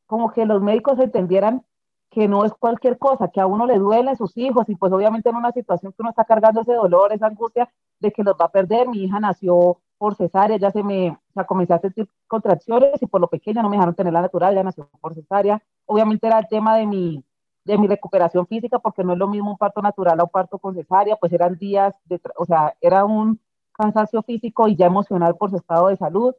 como 0.07 0.33
que 0.33 0.47
los 0.47 0.63
médicos 0.63 0.99
entendieran 0.99 1.65
que 2.11 2.27
no 2.27 2.45
es 2.45 2.53
cualquier 2.55 2.99
cosa, 2.99 3.29
que 3.29 3.41
a 3.41 3.47
uno 3.47 3.67
le 3.67 3.79
duelen 3.79 4.17
sus 4.17 4.37
hijos 4.37 4.69
y 4.69 4.75
pues 4.75 4.93
obviamente 4.93 5.29
en 5.29 5.37
una 5.37 5.53
situación 5.53 5.93
que 5.93 6.03
uno 6.03 6.11
está 6.11 6.25
cargando 6.25 6.63
ese 6.63 6.75
dolor, 6.75 7.13
esa 7.13 7.27
angustia 7.27 7.71
de 8.01 8.11
que 8.11 8.25
los 8.25 8.35
va 8.35 8.47
a 8.47 8.51
perder. 8.51 8.89
Mi 8.89 9.05
hija 9.05 9.21
nació 9.21 9.79
por 9.97 10.17
cesárea, 10.17 10.57
ya 10.57 10.73
se 10.73 10.83
me, 10.83 11.11
o 11.11 11.33
sea, 11.35 11.45
comencé 11.45 11.75
a 11.75 11.79
sentir 11.79 12.09
contracciones 12.27 13.01
y 13.01 13.07
por 13.07 13.21
lo 13.21 13.29
pequeña 13.29 13.63
no 13.63 13.69
me 13.69 13.77
dejaron 13.77 13.95
tener 13.95 14.13
la 14.13 14.23
natural, 14.23 14.55
ya 14.55 14.65
nació 14.65 14.89
por 15.01 15.15
cesárea. 15.15 15.63
Obviamente 15.87 16.27
era 16.27 16.39
el 16.41 16.49
tema 16.49 16.77
de 16.77 16.87
mi, 16.87 17.25
de 17.65 17.79
mi 17.79 17.87
recuperación 17.87 18.47
física, 18.47 18.79
porque 18.79 19.05
no 19.05 19.13
es 19.13 19.19
lo 19.19 19.29
mismo 19.29 19.51
un 19.51 19.59
parto 19.59 19.83
natural 19.83 20.19
a 20.19 20.25
un 20.25 20.31
parto 20.31 20.59
con 20.59 20.75
cesárea, 20.75 21.17
pues 21.17 21.33
eran 21.33 21.57
días, 21.59 21.95
de, 22.07 22.21
o 22.37 22.45
sea, 22.45 22.75
era 22.81 23.05
un 23.05 23.41
cansancio 23.73 24.23
físico 24.23 24.69
y 24.69 24.77
ya 24.77 24.87
emocional 24.87 25.37
por 25.37 25.51
su 25.51 25.57
estado 25.57 25.89
de 25.89 25.97
salud. 25.97 26.35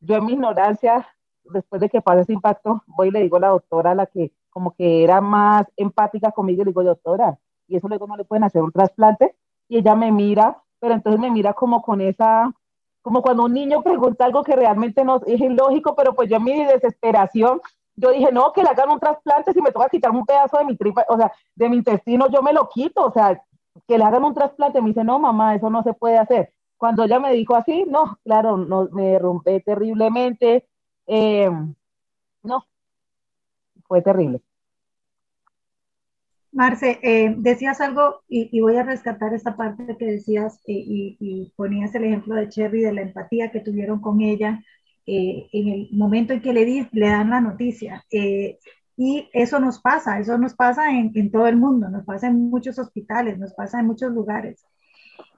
Yo 0.00 0.16
en 0.16 0.26
mi 0.26 0.32
ignorancia, 0.32 1.06
después 1.44 1.80
de 1.80 1.88
que 1.88 2.02
pase 2.02 2.22
ese 2.22 2.32
impacto, 2.32 2.82
voy 2.86 3.08
y 3.08 3.10
le 3.10 3.22
digo 3.22 3.36
a 3.36 3.40
la 3.40 3.48
doctora, 3.48 3.94
la 3.94 4.06
que 4.06 4.32
como 4.50 4.74
que 4.74 5.04
era 5.04 5.20
más 5.20 5.66
empática 5.76 6.32
conmigo, 6.32 6.64
le 6.64 6.70
digo, 6.70 6.82
doctora, 6.82 7.38
y 7.68 7.76
eso 7.76 7.88
luego 7.88 8.06
no 8.06 8.16
le 8.16 8.24
pueden 8.24 8.44
hacer 8.44 8.62
un 8.62 8.72
trasplante, 8.72 9.36
y 9.68 9.78
ella 9.78 9.94
me 9.94 10.10
mira, 10.10 10.62
pero 10.78 10.94
entonces 10.94 11.20
me 11.20 11.30
mira 11.30 11.52
como 11.52 11.82
con 11.82 12.00
esa, 12.00 12.52
como 13.02 13.20
cuando 13.22 13.44
un 13.44 13.52
niño 13.52 13.82
pregunta 13.82 14.24
algo 14.24 14.42
que 14.42 14.56
realmente 14.56 15.04
no 15.04 15.20
es 15.26 15.40
ilógico, 15.40 15.94
pero 15.94 16.14
pues 16.14 16.30
yo 16.30 16.36
en 16.36 16.44
mi 16.44 16.64
desesperación 16.64 17.60
yo 17.96 18.10
dije, 18.10 18.30
no, 18.30 18.52
que 18.52 18.62
le 18.62 18.68
hagan 18.68 18.90
un 18.90 19.00
trasplante, 19.00 19.52
si 19.52 19.62
me 19.62 19.72
toca 19.72 19.88
quitar 19.88 20.10
un 20.10 20.26
pedazo 20.26 20.58
de 20.58 20.64
mi 20.64 20.76
tripa, 20.76 21.04
o 21.08 21.16
sea, 21.16 21.32
de 21.54 21.68
mi 21.68 21.76
intestino, 21.76 22.28
yo 22.30 22.42
me 22.42 22.52
lo 22.52 22.68
quito, 22.68 23.06
o 23.06 23.12
sea, 23.12 23.42
que 23.88 23.98
le 23.98 24.04
hagan 24.04 24.24
un 24.24 24.34
trasplante. 24.34 24.80
Me 24.80 24.88
dice, 24.88 25.04
no, 25.04 25.18
mamá, 25.18 25.54
eso 25.54 25.70
no 25.70 25.82
se 25.82 25.94
puede 25.94 26.18
hacer. 26.18 26.52
Cuando 26.76 27.04
ella 27.04 27.18
me 27.18 27.32
dijo 27.32 27.56
así, 27.56 27.84
no, 27.88 28.18
claro, 28.22 28.58
no, 28.58 28.88
me 28.92 29.18
rompé 29.18 29.60
terriblemente. 29.60 30.66
Eh, 31.06 31.50
no, 32.42 32.66
fue 33.86 34.02
terrible. 34.02 34.40
Marce, 36.52 36.98
eh, 37.02 37.34
decías 37.36 37.80
algo 37.82 38.22
y, 38.28 38.60
voy 38.60 38.76
a 38.76 38.82
rescatar 38.82 39.34
esta 39.34 39.56
parte 39.56 39.96
que 39.98 40.06
decías 40.06 40.56
eh, 40.66 40.72
y, 40.72 41.16
y, 41.20 41.52
ponías 41.54 41.94
el 41.94 42.04
ejemplo 42.04 42.34
de 42.34 42.48
Cherry, 42.48 42.80
de 42.80 42.94
la 42.94 43.02
empatía 43.02 43.50
que 43.50 43.60
tuvieron 43.60 44.00
con 44.00 44.22
ella 44.22 44.62
eh, 45.06 45.48
en 45.52 45.68
el 45.68 45.88
momento 45.92 46.32
en 46.32 46.40
que 46.40 46.52
le, 46.52 46.64
di, 46.64 46.86
le 46.92 47.08
dan 47.08 47.30
la 47.30 47.40
noticia. 47.40 48.04
Eh, 48.10 48.58
y 48.96 49.28
eso 49.32 49.60
nos 49.60 49.80
pasa, 49.80 50.18
eso 50.18 50.38
nos 50.38 50.54
pasa 50.54 50.90
en, 50.90 51.12
en, 51.14 51.30
todo 51.30 51.46
el 51.46 51.56
mundo, 51.56 51.88
nos 51.88 52.04
pasa 52.04 52.28
en 52.28 52.50
muchos 52.50 52.78
hospitales, 52.78 53.38
nos 53.38 53.52
pasa 53.54 53.80
en 53.80 53.86
muchos 53.86 54.12
lugares. 54.12 54.64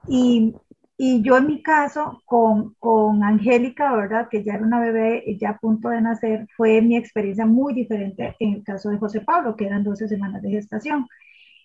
Y, 0.07 0.55
y 0.97 1.21
yo 1.21 1.37
en 1.37 1.47
mi 1.47 1.63
caso, 1.63 2.21
con, 2.25 2.73
con 2.79 3.23
Angélica, 3.23 3.95
¿verdad? 3.95 4.27
Que 4.29 4.43
ya 4.43 4.55
era 4.55 4.65
una 4.65 4.79
bebé 4.81 5.23
ya 5.39 5.51
a 5.51 5.57
punto 5.57 5.89
de 5.89 6.01
nacer, 6.01 6.47
fue 6.57 6.81
mi 6.81 6.97
experiencia 6.97 7.45
muy 7.45 7.73
diferente 7.73 8.35
en 8.39 8.55
el 8.55 8.63
caso 8.63 8.89
de 8.89 8.97
José 8.97 9.21
Pablo, 9.21 9.55
que 9.55 9.65
eran 9.65 9.83
12 9.83 10.07
semanas 10.09 10.41
de 10.41 10.49
gestación. 10.51 11.07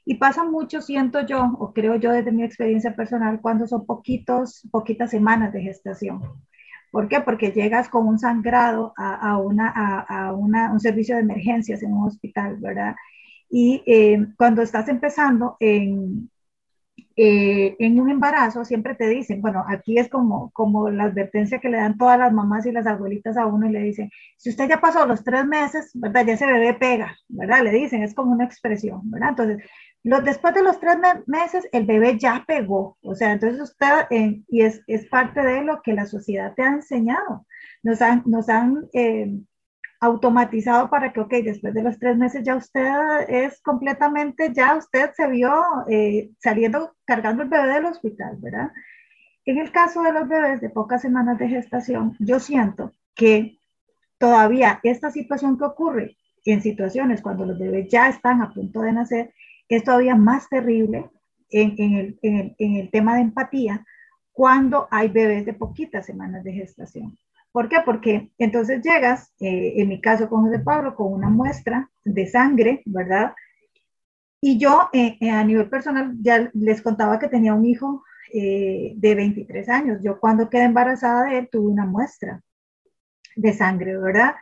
Y 0.04 0.16
pasa 0.16 0.44
mucho, 0.44 0.80
siento 0.82 1.26
yo, 1.26 1.52
o 1.58 1.72
creo 1.72 1.96
yo 1.96 2.12
desde 2.12 2.30
mi 2.30 2.44
experiencia 2.44 2.94
personal, 2.94 3.40
cuando 3.40 3.66
son 3.66 3.86
poquitos, 3.86 4.68
poquitas 4.70 5.10
semanas 5.10 5.52
de 5.52 5.62
gestación. 5.62 6.22
¿Por 6.94 7.08
qué? 7.08 7.20
Porque 7.20 7.50
llegas 7.50 7.88
con 7.88 8.06
un 8.06 8.20
sangrado 8.20 8.94
a, 8.96 9.36
una, 9.38 9.68
a, 9.68 10.32
un 10.32 10.78
servicio 10.78 11.16
de 11.16 11.22
emergencias 11.22 11.82
en 11.82 11.92
un 11.92 12.06
hospital, 12.06 12.56
¿verdad? 12.60 12.94
Y 13.50 13.82
eh, 13.84 14.24
cuando 14.36 14.62
estás 14.62 14.88
empezando 14.88 15.56
en, 15.58 16.30
eh, 17.16 17.74
en 17.80 17.98
un 17.98 18.10
embarazo, 18.10 18.64
siempre 18.64 18.94
te 18.94 19.08
dicen, 19.08 19.42
bueno, 19.42 19.64
aquí 19.66 19.98
es 19.98 20.08
como, 20.08 20.52
como 20.52 20.88
la 20.88 21.04
advertencia 21.04 21.58
que 21.58 21.68
le 21.68 21.78
dan 21.78 21.98
todas 21.98 22.16
las 22.16 22.32
mamás 22.32 22.64
y 22.64 22.70
las 22.70 22.86
abuelitas 22.86 23.36
a 23.36 23.46
uno 23.46 23.68
y 23.68 23.72
le 23.72 23.80
dicen, 23.80 24.08
si 24.36 24.50
usted 24.50 24.68
ya 24.68 24.80
pasó 24.80 25.04
los 25.04 25.24
tres 25.24 25.44
meses, 25.46 25.90
¿verdad? 25.94 26.24
Ya 26.24 26.34
ese 26.34 26.46
bebé 26.46 26.74
pega, 26.74 27.16
¿verdad? 27.26 27.64
Le 27.64 27.72
dicen, 27.72 28.04
es 28.04 28.14
como 28.14 28.30
una 28.30 28.44
expresión, 28.44 29.10
¿verdad? 29.10 29.30
Entonces, 29.30 29.68
después 30.04 30.54
de 30.54 30.62
los 30.62 30.78
tres 30.78 30.98
meses, 31.26 31.66
el 31.72 31.86
bebé 31.86 32.18
ya 32.18 32.44
pegó. 32.46 32.98
O 33.02 33.14
sea, 33.14 33.32
entonces 33.32 33.60
usted, 33.60 34.06
eh, 34.10 34.42
y 34.48 34.62
es, 34.62 34.82
es, 34.86 35.06
parte 35.06 35.40
de 35.40 35.62
lo 35.62 35.80
que 35.82 35.94
la 35.94 36.06
sociedad 36.06 36.52
te 36.54 36.62
ha 36.62 36.68
enseñado. 36.68 37.46
Nos 37.82 38.02
han, 38.02 38.22
nos 38.26 38.48
han 38.50 38.86
eh, 38.92 39.32
automatizado 40.00 40.90
para 40.90 41.12
que, 41.12 41.20
ok, 41.20 41.32
después 41.42 41.72
de 41.72 41.82
los 41.82 41.98
tres 41.98 42.18
meses 42.18 42.42
ya 42.44 42.54
usted 42.56 42.86
es 43.28 43.60
completamente, 43.62 44.52
ya 44.52 44.76
usted 44.76 45.10
se 45.16 45.26
vio 45.28 45.54
eh, 45.88 46.30
saliendo, 46.38 46.94
cargando 47.06 47.42
el 47.42 47.48
bebé 47.48 47.68
del 47.68 47.86
hospital, 47.86 48.36
¿verdad? 48.38 48.70
En 49.46 49.58
el 49.58 49.72
caso 49.72 50.02
de 50.02 50.12
los 50.12 50.28
bebés 50.28 50.60
de 50.60 50.70
pocas 50.70 51.00
semanas 51.00 51.38
de 51.38 51.48
gestación, 51.48 52.14
yo 52.18 52.40
siento 52.40 52.92
que 53.14 53.58
todavía 54.18 54.80
esta 54.82 55.10
situación 55.10 55.56
que 55.58 55.64
ocurre 55.64 56.16
en 56.44 56.60
situaciones 56.60 57.22
cuando 57.22 57.46
los 57.46 57.58
bebés 57.58 57.88
ya 57.88 58.08
están 58.08 58.42
a 58.42 58.52
punto 58.52 58.82
de 58.82 58.92
nacer, 58.92 59.34
es 59.68 59.84
todavía 59.84 60.14
más 60.14 60.48
terrible 60.48 61.10
en, 61.50 62.16
el, 62.58 62.90
tema 62.90 63.16
de 63.16 63.22
empatía 63.22 63.84
cuando 64.32 64.88
hay 64.90 65.08
bebés 65.08 65.46
de 65.46 65.54
poquitas 65.54 66.06
semanas 66.06 66.42
de 66.44 66.52
gestación. 66.52 67.16
¿Por 67.52 67.68
qué? 67.68 67.76
Porque 67.84 68.32
entonces 68.38 68.82
llegas, 68.82 69.32
eh, 69.38 69.74
en 69.76 69.88
mi 69.88 70.00
caso 70.00 70.28
con 70.28 70.42
José 70.44 70.58
Pablo, 70.58 70.96
con 70.96 71.12
una 71.12 71.28
muestra 71.28 71.88
de 72.04 72.26
sangre, 72.26 72.82
¿verdad? 72.84 73.32
Y 74.40 74.58
yo 74.58 74.90
eh, 74.92 75.16
eh, 75.20 75.30
a 75.30 75.44
nivel 75.44 75.70
personal 75.70 76.16
ya 76.20 76.50
les 76.52 76.82
contaba 76.82 77.18
que 77.18 77.28
tenía 77.28 77.54
un 77.54 77.64
hijo 77.64 78.04
de 78.32 79.14
23 79.14 79.68
años. 79.68 80.00
Yo 80.02 80.18
cuando 80.18 80.50
quedé 80.50 80.64
embarazada 80.64 81.30
de 81.30 81.38
él 81.38 81.48
tuve 81.52 81.70
una 81.70 81.86
muestra 81.86 82.42
de 83.36 83.52
sangre, 83.52 83.96
¿verdad? 83.96 84.34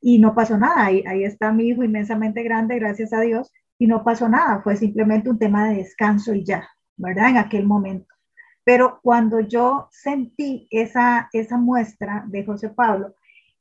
Y 0.00 0.20
no 0.20 0.36
pasó 0.36 0.56
nada. 0.56 0.84
Ahí, 0.86 1.02
ahí 1.04 1.24
está 1.24 1.52
mi 1.52 1.66
hijo 1.66 1.82
inmensamente 1.82 2.44
grande, 2.44 2.78
gracias 2.78 3.12
a 3.12 3.20
Dios 3.20 3.50
y 3.80 3.86
no 3.86 4.04
pasó 4.04 4.28
nada, 4.28 4.60
fue 4.60 4.76
simplemente 4.76 5.30
un 5.30 5.38
tema 5.38 5.68
de 5.70 5.76
descanso 5.76 6.34
y 6.34 6.44
ya, 6.44 6.68
¿verdad? 6.98 7.30
En 7.30 7.38
aquel 7.38 7.64
momento. 7.64 8.14
Pero 8.62 9.00
cuando 9.02 9.40
yo 9.40 9.88
sentí 9.90 10.68
esa, 10.70 11.30
esa 11.32 11.56
muestra 11.56 12.24
de 12.28 12.44
José 12.44 12.68
Pablo, 12.68 13.14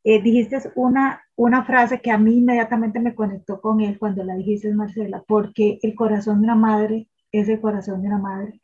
eh, 0.03 0.21
dijiste 0.21 0.59
una, 0.75 1.23
una 1.37 1.63
frase 1.63 2.01
que 2.01 2.11
a 2.11 2.17
mí 2.17 2.39
inmediatamente 2.39 2.99
me 2.99 3.15
conectó 3.15 3.61
con 3.61 3.79
él 3.79 3.97
cuando 3.97 4.21
la 4.25 4.35
dijiste, 4.35 4.73
Marcela, 4.73 5.23
porque 5.25 5.79
el 5.83 5.95
corazón 5.95 6.41
de 6.41 6.43
una 6.43 6.55
madre 6.55 7.07
es 7.31 7.47
el 7.47 7.61
corazón 7.61 8.01
de 8.01 8.09
una 8.09 8.17
madre. 8.17 8.59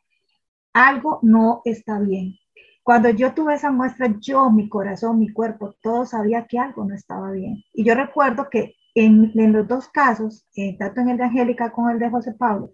Algo 0.73 1.19
no 1.21 1.61
está 1.63 1.99
bien. 1.99 2.35
Cuando 2.83 3.09
yo 3.11 3.33
tuve 3.33 3.53
esa 3.53 3.71
muestra, 3.71 4.13
yo, 4.19 4.51
mi 4.51 4.67
corazón, 4.67 5.19
mi 5.19 5.29
cuerpo, 5.29 5.73
todo 5.81 6.05
sabía 6.05 6.47
que 6.47 6.59
algo 6.59 6.83
no 6.83 6.95
estaba 6.95 7.31
bien. 7.31 7.63
Y 7.73 7.85
yo 7.85 7.95
recuerdo 7.95 8.49
que 8.49 8.75
en, 8.95 9.31
los 9.53 9.67
dos 9.67 9.89
casos, 9.89 10.47
eh, 10.55 10.77
tanto 10.77 11.01
en 11.01 11.09
el 11.09 11.17
de 11.17 11.25
Angélica 11.25 11.71
como 11.71 11.89
el 11.89 11.99
de 11.99 12.09
José 12.09 12.33
Pablo, 12.33 12.73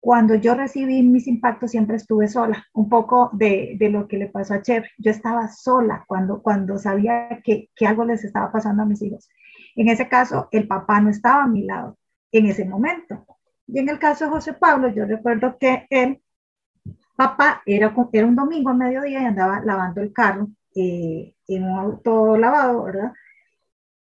cuando 0.00 0.34
yo 0.34 0.54
recibí 0.54 1.02
mis 1.02 1.26
impactos 1.26 1.70
siempre 1.70 1.96
estuve 1.96 2.26
sola, 2.26 2.66
un 2.72 2.88
poco 2.88 3.28
de, 3.34 3.76
de 3.78 3.90
lo 3.90 4.08
que 4.08 4.16
le 4.16 4.28
pasó 4.28 4.54
a 4.54 4.62
Chef. 4.62 4.86
Yo 4.96 5.10
estaba 5.10 5.48
sola 5.48 6.04
cuando, 6.06 6.42
cuando 6.42 6.78
sabía 6.78 7.40
que, 7.44 7.68
que, 7.76 7.86
algo 7.86 8.06
les 8.06 8.24
estaba 8.24 8.50
pasando 8.50 8.82
a 8.82 8.86
mis 8.86 9.02
hijos. 9.02 9.28
En 9.76 9.88
ese 9.88 10.08
caso, 10.08 10.48
el 10.52 10.66
papá 10.66 11.00
no 11.02 11.10
estaba 11.10 11.44
a 11.44 11.46
mi 11.46 11.64
lado 11.64 11.98
en 12.32 12.46
ese 12.46 12.64
momento. 12.64 13.26
Y 13.66 13.78
en 13.78 13.90
el 13.90 13.98
caso 13.98 14.24
de 14.24 14.30
José 14.30 14.54
Pablo, 14.54 14.88
yo 14.88 15.04
recuerdo 15.04 15.58
que 15.58 15.86
él, 15.90 16.22
papá, 17.14 17.62
era, 17.66 17.94
era 18.12 18.26
un 18.26 18.36
domingo 18.36 18.70
a 18.70 18.74
mediodía 18.74 19.20
y 19.20 19.24
andaba 19.26 19.60
lavando 19.60 20.00
el 20.00 20.14
carro 20.14 20.48
eh, 20.74 21.34
en 21.46 21.64
un 21.64 21.78
auto 21.78 22.38
lavado, 22.38 22.84
¿verdad? 22.84 23.12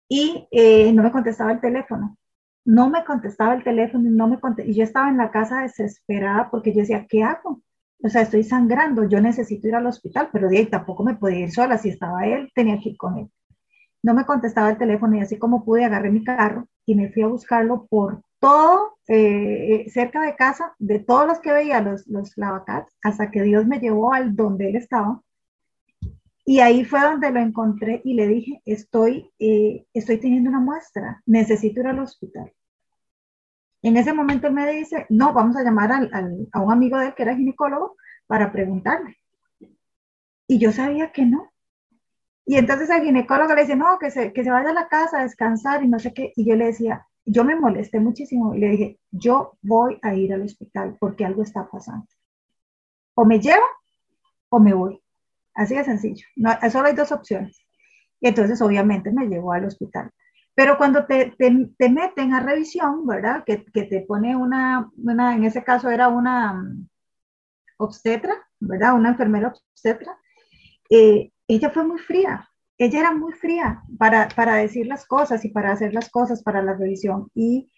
Y 0.09 0.47
eh, 0.51 0.91
no 0.93 1.03
me 1.03 1.11
contestaba 1.11 1.51
el 1.51 1.59
teléfono. 1.59 2.17
No 2.65 2.89
me 2.89 3.05
contestaba 3.05 3.53
el 3.53 3.63
teléfono 3.63 4.09
no 4.09 4.27
me 4.27 4.39
y 4.65 4.73
yo 4.73 4.83
estaba 4.83 5.09
en 5.09 5.17
la 5.17 5.31
casa 5.31 5.61
desesperada 5.61 6.49
porque 6.51 6.73
yo 6.73 6.81
decía, 6.81 7.05
¿qué 7.07 7.23
hago? 7.23 7.61
O 8.03 8.09
sea, 8.09 8.21
estoy 8.21 8.43
sangrando, 8.43 9.05
yo 9.05 9.21
necesito 9.21 9.67
ir 9.67 9.75
al 9.75 9.87
hospital, 9.87 10.29
pero 10.31 10.49
de 10.49 10.59
ahí 10.59 10.65
tampoco 10.67 11.03
me 11.03 11.15
podía 11.15 11.39
ir 11.39 11.51
sola. 11.51 11.77
Si 11.77 11.89
estaba 11.89 12.25
él, 12.25 12.51
tenía 12.53 12.79
que 12.79 12.89
ir 12.89 12.97
con 12.97 13.17
él. 13.17 13.31
No 14.03 14.13
me 14.13 14.25
contestaba 14.25 14.69
el 14.69 14.77
teléfono 14.77 15.15
y 15.15 15.21
así 15.21 15.37
como 15.37 15.65
pude, 15.65 15.85
agarré 15.85 16.11
mi 16.11 16.23
carro 16.23 16.67
y 16.85 16.95
me 16.95 17.09
fui 17.11 17.23
a 17.23 17.27
buscarlo 17.27 17.87
por 17.87 18.21
todo, 18.39 18.97
eh, 19.07 19.85
eh, 19.85 19.89
cerca 19.89 20.21
de 20.21 20.35
casa, 20.35 20.75
de 20.77 20.99
todos 20.99 21.25
los 21.27 21.39
que 21.39 21.51
veía, 21.51 21.81
los, 21.81 22.05
los 22.07 22.37
lavacats, 22.37 22.93
hasta 23.01 23.31
que 23.31 23.41
Dios 23.41 23.65
me 23.65 23.79
llevó 23.79 24.13
al 24.13 24.35
donde 24.35 24.69
él 24.69 24.75
estaba 24.75 25.21
y 26.49 26.61
ahí 26.61 26.85
fue 26.85 27.01
donde 27.01 27.29
lo 27.29 27.41
encontré 27.41 28.01
y 28.05 28.13
le 28.13 28.25
dije, 28.25 28.61
estoy, 28.63 29.29
eh, 29.37 29.85
estoy 29.93 30.17
teniendo 30.17 30.49
una 30.49 30.61
muestra, 30.61 31.21
necesito 31.25 31.81
ir 31.81 31.87
al 31.87 31.99
hospital. 31.99 32.53
En 33.81 33.97
ese 33.97 34.13
momento 34.13 34.49
me 34.49 34.71
dice, 34.71 35.05
no, 35.09 35.33
vamos 35.33 35.57
a 35.57 35.63
llamar 35.63 35.91
al, 35.91 36.47
a 36.53 36.61
un 36.61 36.71
amigo 36.71 36.97
de 36.97 37.07
él 37.07 37.15
que 37.15 37.23
era 37.23 37.35
ginecólogo 37.35 37.97
para 38.27 38.49
preguntarle. 38.53 39.17
Y 40.47 40.57
yo 40.57 40.71
sabía 40.71 41.11
que 41.11 41.25
no. 41.25 41.51
Y 42.45 42.55
entonces 42.55 42.89
el 42.91 43.01
ginecólogo 43.01 43.53
le 43.53 43.63
dice, 43.63 43.75
no, 43.75 43.99
que 43.99 44.09
se, 44.09 44.31
que 44.31 44.45
se 44.45 44.49
vaya 44.49 44.69
a 44.69 44.73
la 44.73 44.87
casa 44.87 45.19
a 45.19 45.23
descansar 45.23 45.83
y 45.83 45.89
no 45.89 45.99
sé 45.99 46.13
qué. 46.13 46.31
Y 46.37 46.47
yo 46.47 46.55
le 46.55 46.67
decía, 46.67 47.05
yo 47.25 47.43
me 47.43 47.59
molesté 47.59 47.99
muchísimo 47.99 48.55
y 48.55 48.59
le 48.59 48.69
dije, 48.69 48.99
yo 49.11 49.57
voy 49.61 49.99
a 50.01 50.15
ir 50.15 50.33
al 50.33 50.43
hospital 50.43 50.95
porque 50.97 51.25
algo 51.25 51.43
está 51.43 51.67
pasando. 51.69 52.07
O 53.15 53.25
me 53.25 53.41
llevo 53.41 53.65
o 54.47 54.61
me 54.61 54.73
voy. 54.73 55.01
Así 55.57 55.75
de 55.75 55.83
sencillo. 55.83 56.25
No, 56.35 56.51
solo 56.71 56.87
hay 56.87 56.93
dos 56.93 57.11
opciones. 57.11 57.59
Y 58.21 58.27
entonces, 58.27 58.61
obviamente, 58.61 59.11
me 59.11 59.25
llevó 59.25 59.53
al 59.53 59.65
hospital. 59.65 60.11
Pero 60.53 60.77
cuando 60.77 61.05
te, 61.05 61.35
te, 61.37 61.89
meten 61.89 62.33
a 62.33 62.39
revisión, 62.39 63.05
¿verdad? 63.07 63.43
Que, 63.43 63.65
que, 63.65 63.83
te 63.83 64.01
pone 64.01 64.35
una, 64.35 64.89
una, 64.97 65.35
en 65.35 65.43
ese 65.43 65.63
caso 65.63 65.89
era 65.89 66.09
una 66.09 66.53
um, 66.53 66.87
obstetra, 67.77 68.35
¿verdad? 68.59 68.93
Una 68.93 69.09
enfermera 69.09 69.47
obstetra. 69.49 70.15
Eh, 70.91 71.31
ella 71.47 71.71
fue 71.71 71.83
muy 71.83 71.99
fría. 71.99 72.47
Ella 72.77 72.99
era 72.99 73.11
muy 73.11 73.33
fría 73.33 73.81
para, 73.97 74.27
para 74.29 74.55
decir 74.55 74.85
las 74.85 75.07
cosas 75.07 75.43
y 75.43 75.49
para 75.49 75.71
hacer 75.71 75.91
las 75.91 76.09
cosas 76.09 76.43
para 76.43 76.61
la 76.61 76.75
revisión. 76.75 77.31
Y 77.33 77.71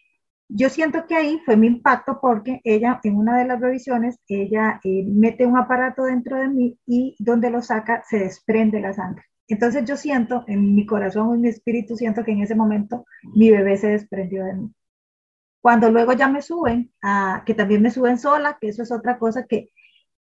yo 0.50 0.70
siento 0.70 1.06
que 1.08 1.16
ahí 1.16 1.39
fue 1.45 1.56
mi 1.56 1.68
impacto 1.68 2.20
porque 2.20 2.60
ella 2.64 3.00
en 3.04 3.16
una 3.18 3.38
de 3.38 3.45
las 3.45 3.62
revisiones, 3.62 4.20
ella 4.28 4.82
eh, 4.84 5.06
mete 5.08 5.45
un 5.45 5.58
aparato 5.58 6.04
dentro 6.04 6.38
de 6.38 6.47
mí 6.50 6.80
y 6.88 7.16
donde 7.20 7.52
lo 7.52 7.62
saca 7.62 8.04
se 8.10 8.20
desprende 8.20 8.82
la 8.82 8.93
sangre. 8.93 9.24
Entonces 9.47 9.86
yo 9.86 9.95
siento 9.95 10.43
en 10.47 10.76
mi 10.76 10.86
corazón, 10.86 11.36
en 11.36 11.41
mi 11.41 11.50
espíritu, 11.50 11.95
siento 11.95 12.24
que 12.24 12.32
en 12.32 12.41
ese 12.41 12.56
momento 12.56 13.06
mi 13.36 13.52
bebé 13.52 13.78
se 13.78 13.89
desprendió 13.89 14.43
de 14.45 14.54
mí. 14.56 14.74
Cuando 15.62 15.91
luego 15.91 16.14
ya 16.14 16.28
me 16.28 16.41
suben, 16.41 16.91
a, 17.02 17.43
que 17.45 17.54
también 17.54 17.82
me 17.82 17.91
suben 17.91 18.18
sola, 18.18 18.58
que 18.60 18.70
eso 18.70 18.84
es 18.84 18.91
otra 18.91 19.20
cosa 19.20 19.45
que, 19.45 19.70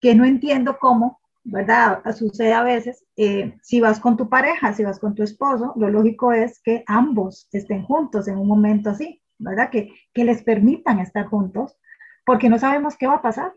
que 0.01 0.15
no 0.15 0.25
entiendo 0.25 0.77
cómo, 0.79 1.21
¿verdad? 1.43 2.03
Sucede 2.15 2.53
a 2.53 2.63
veces, 2.63 3.05
eh, 3.15 3.57
si 3.61 3.81
vas 3.81 3.99
con 3.99 4.17
tu 4.17 4.29
pareja, 4.29 4.73
si 4.73 4.83
vas 4.83 4.99
con 4.99 5.15
tu 5.15 5.23
esposo, 5.23 5.73
lo 5.77 5.89
lógico 5.89 6.33
es 6.33 6.61
que 6.61 6.83
ambos 6.87 7.47
estén 7.51 7.83
juntos 7.83 8.27
en 8.27 8.37
un 8.37 8.47
momento 8.47 8.89
así. 8.89 9.21
¿Verdad? 9.41 9.69
Que, 9.69 9.93
que 10.13 10.23
les 10.23 10.43
permitan 10.43 10.99
estar 10.99 11.25
juntos, 11.25 11.77
porque 12.25 12.49
no 12.49 12.59
sabemos 12.59 12.97
qué 12.97 13.07
va 13.07 13.15
a 13.15 13.21
pasar. 13.21 13.53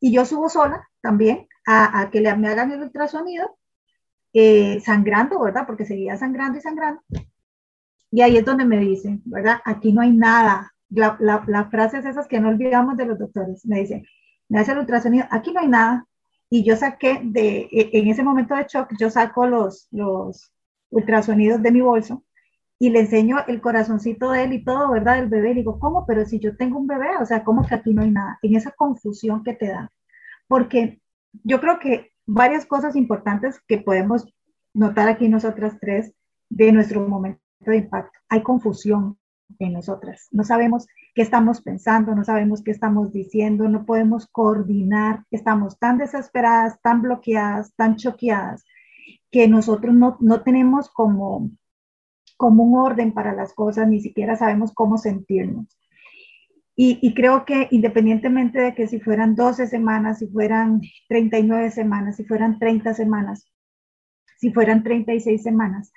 Y 0.00 0.12
yo 0.12 0.24
subo 0.24 0.48
sola 0.48 0.88
también 1.00 1.48
a, 1.66 2.00
a 2.00 2.10
que 2.10 2.20
le, 2.20 2.34
me 2.36 2.48
hagan 2.48 2.72
el 2.72 2.82
ultrasonido, 2.82 3.56
eh, 4.32 4.80
sangrando, 4.80 5.40
¿verdad? 5.40 5.64
Porque 5.66 5.84
seguía 5.84 6.16
sangrando 6.16 6.58
y 6.58 6.62
sangrando. 6.62 7.02
Y 8.10 8.22
ahí 8.22 8.36
es 8.36 8.44
donde 8.44 8.64
me 8.64 8.78
dicen, 8.78 9.22
¿verdad? 9.24 9.60
Aquí 9.64 9.92
no 9.92 10.02
hay 10.02 10.12
nada. 10.12 10.72
La, 10.90 11.16
la, 11.20 11.42
la 11.46 11.64
frase 11.70 11.98
es 11.98 12.04
esas 12.04 12.28
que 12.28 12.40
no 12.40 12.48
olvidamos 12.48 12.96
de 12.96 13.06
los 13.06 13.18
doctores. 13.18 13.66
Me 13.66 13.80
dicen, 13.80 14.04
me 14.48 14.60
hace 14.60 14.72
el 14.72 14.78
ultrasonido, 14.78 15.26
aquí 15.30 15.52
no 15.52 15.60
hay 15.60 15.68
nada. 15.68 16.06
Y 16.50 16.62
yo 16.64 16.76
saqué 16.76 17.20
de, 17.24 17.68
e, 17.72 17.90
en 17.92 18.08
ese 18.08 18.22
momento 18.22 18.54
de 18.54 18.66
shock, 18.68 18.92
yo 18.98 19.10
saco 19.10 19.46
los, 19.46 19.88
los 19.90 20.52
ultrasonidos 20.90 21.62
de 21.62 21.72
mi 21.72 21.80
bolso 21.80 22.24
y 22.78 22.90
le 22.90 23.00
enseño 23.00 23.38
el 23.46 23.60
corazoncito 23.60 24.30
de 24.32 24.44
él 24.44 24.52
y 24.52 24.64
todo, 24.64 24.90
¿verdad? 24.90 25.18
El 25.18 25.28
bebé. 25.28 25.52
Y 25.52 25.54
digo, 25.54 25.78
¿cómo? 25.78 26.06
Pero 26.06 26.24
si 26.26 26.38
yo 26.38 26.56
tengo 26.56 26.78
un 26.78 26.86
bebé, 26.86 27.16
o 27.20 27.26
sea, 27.26 27.44
¿cómo 27.44 27.66
que 27.66 27.74
aquí 27.74 27.94
no 27.94 28.02
hay 28.02 28.10
nada? 28.10 28.38
En 28.42 28.56
esa 28.56 28.72
confusión 28.72 29.42
que 29.44 29.54
te 29.54 29.68
da. 29.68 29.90
Porque 30.48 31.00
yo 31.44 31.60
creo 31.60 31.78
que 31.78 32.12
varias 32.26 32.66
cosas 32.66 32.96
importantes 32.96 33.60
que 33.66 33.78
podemos 33.78 34.26
notar 34.72 35.08
aquí 35.08 35.28
nosotras 35.28 35.76
tres 35.80 36.12
de 36.50 36.72
nuestro 36.72 37.06
momento 37.06 37.40
de 37.60 37.78
impacto. 37.78 38.18
Hay 38.28 38.42
confusión 38.42 39.18
en 39.58 39.72
nosotras. 39.72 40.28
No 40.32 40.42
sabemos 40.44 40.86
qué 41.14 41.22
estamos 41.22 41.62
pensando, 41.62 42.14
no 42.14 42.24
sabemos 42.24 42.62
qué 42.62 42.70
estamos 42.70 43.12
diciendo, 43.12 43.68
no 43.68 43.84
podemos 43.86 44.26
coordinar. 44.26 45.24
Estamos 45.30 45.78
tan 45.78 45.98
desesperadas, 45.98 46.80
tan 46.82 47.02
bloqueadas, 47.02 47.72
tan 47.76 47.96
choqueadas, 47.96 48.64
que 49.30 49.48
nosotros 49.48 49.94
no, 49.94 50.16
no 50.20 50.42
tenemos 50.42 50.90
como 50.90 51.50
como 52.36 52.64
un 52.64 52.78
orden 52.78 53.12
para 53.12 53.34
las 53.34 53.54
cosas, 53.54 53.88
ni 53.88 54.00
siquiera 54.00 54.36
sabemos 54.36 54.72
cómo 54.72 54.98
sentirnos. 54.98 55.66
Y, 56.76 57.14
creo 57.14 57.44
que 57.44 57.68
independientemente 57.70 58.60
de 58.60 58.74
que 58.74 58.88
si 58.88 58.98
fueran 58.98 59.36
12 59.36 59.68
semanas, 59.68 60.18
si 60.18 60.26
fueran 60.26 60.80
39 61.08 61.70
semanas, 61.70 62.16
si 62.16 62.24
fueran 62.24 62.58
30 62.58 62.94
semanas, 62.94 63.48
si 64.38 64.52
fueran 64.52 64.82
36 64.82 65.40
semanas, 65.40 65.92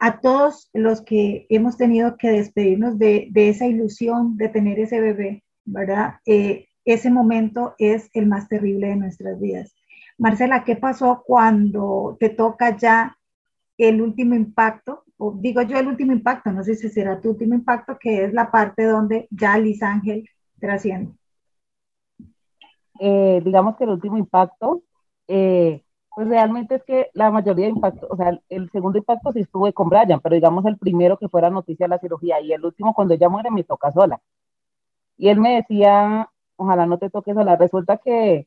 a 0.00 0.20
todos 0.20 0.70
los 0.72 1.02
que 1.02 1.46
hemos 1.50 1.76
tenido 1.76 2.16
que 2.16 2.30
despedirnos 2.30 2.98
de, 2.98 3.30
esa 3.32 3.66
ilusión 3.66 4.36
de 4.36 4.48
tener 4.48 4.80
ese 4.80 5.00
bebé, 5.00 5.44
¿verdad? 5.64 6.14
Eh, 6.26 6.66
ese 6.84 7.10
momento 7.10 7.76
es 7.78 8.10
el 8.12 8.26
más 8.26 8.48
terrible 8.48 8.88
de 8.88 8.96
nuestras 8.96 9.40
vidas. 9.40 9.72
Marcela, 10.18 10.64
¿qué 10.64 10.74
pasó 10.74 11.22
cuando 11.24 12.16
te 12.18 12.28
toca 12.28 12.76
ya 12.76 13.16
el 13.78 14.00
último 14.00 14.34
impacto, 14.34 15.04
o 15.16 15.32
digo 15.36 15.62
yo 15.62 15.78
el 15.78 15.88
último 15.88 16.12
impacto, 16.12 16.52
no 16.52 16.62
sé 16.62 16.74
si 16.74 16.88
será 16.88 17.20
tu 17.20 17.30
último 17.30 17.54
impacto, 17.54 17.98
que 17.98 18.24
es 18.24 18.32
la 18.32 18.50
parte 18.50 18.84
donde 18.84 19.28
ya 19.30 19.58
Liz 19.58 19.82
Ángel 19.82 20.28
trasciende. 20.60 21.12
Eh, 23.00 23.40
digamos 23.44 23.76
que 23.76 23.84
el 23.84 23.90
último 23.90 24.16
impacto, 24.18 24.82
eh, 25.26 25.82
pues 26.14 26.28
realmente 26.28 26.76
es 26.76 26.84
que 26.84 27.10
la 27.12 27.30
mayoría 27.30 27.66
de 27.66 27.72
impactos, 27.72 28.08
o 28.10 28.16
sea, 28.16 28.38
el 28.48 28.70
segundo 28.70 28.98
impacto 28.98 29.32
sí 29.32 29.40
estuve 29.40 29.72
con 29.72 29.88
Brian, 29.88 30.20
pero 30.20 30.34
digamos 30.36 30.64
el 30.66 30.78
primero 30.78 31.18
que 31.18 31.28
fuera 31.28 31.50
noticia 31.50 31.86
de 31.86 31.90
la 31.90 31.98
cirugía 31.98 32.40
y 32.40 32.52
el 32.52 32.64
último 32.64 32.94
cuando 32.94 33.14
ella 33.14 33.28
muere 33.28 33.50
me 33.50 33.64
toca 33.64 33.90
sola. 33.90 34.20
Y 35.16 35.28
él 35.28 35.40
me 35.40 35.56
decía, 35.56 36.30
ojalá 36.56 36.86
no 36.86 36.98
te 36.98 37.10
toques 37.10 37.34
la 37.36 37.56
Resulta 37.56 37.98
que, 37.98 38.46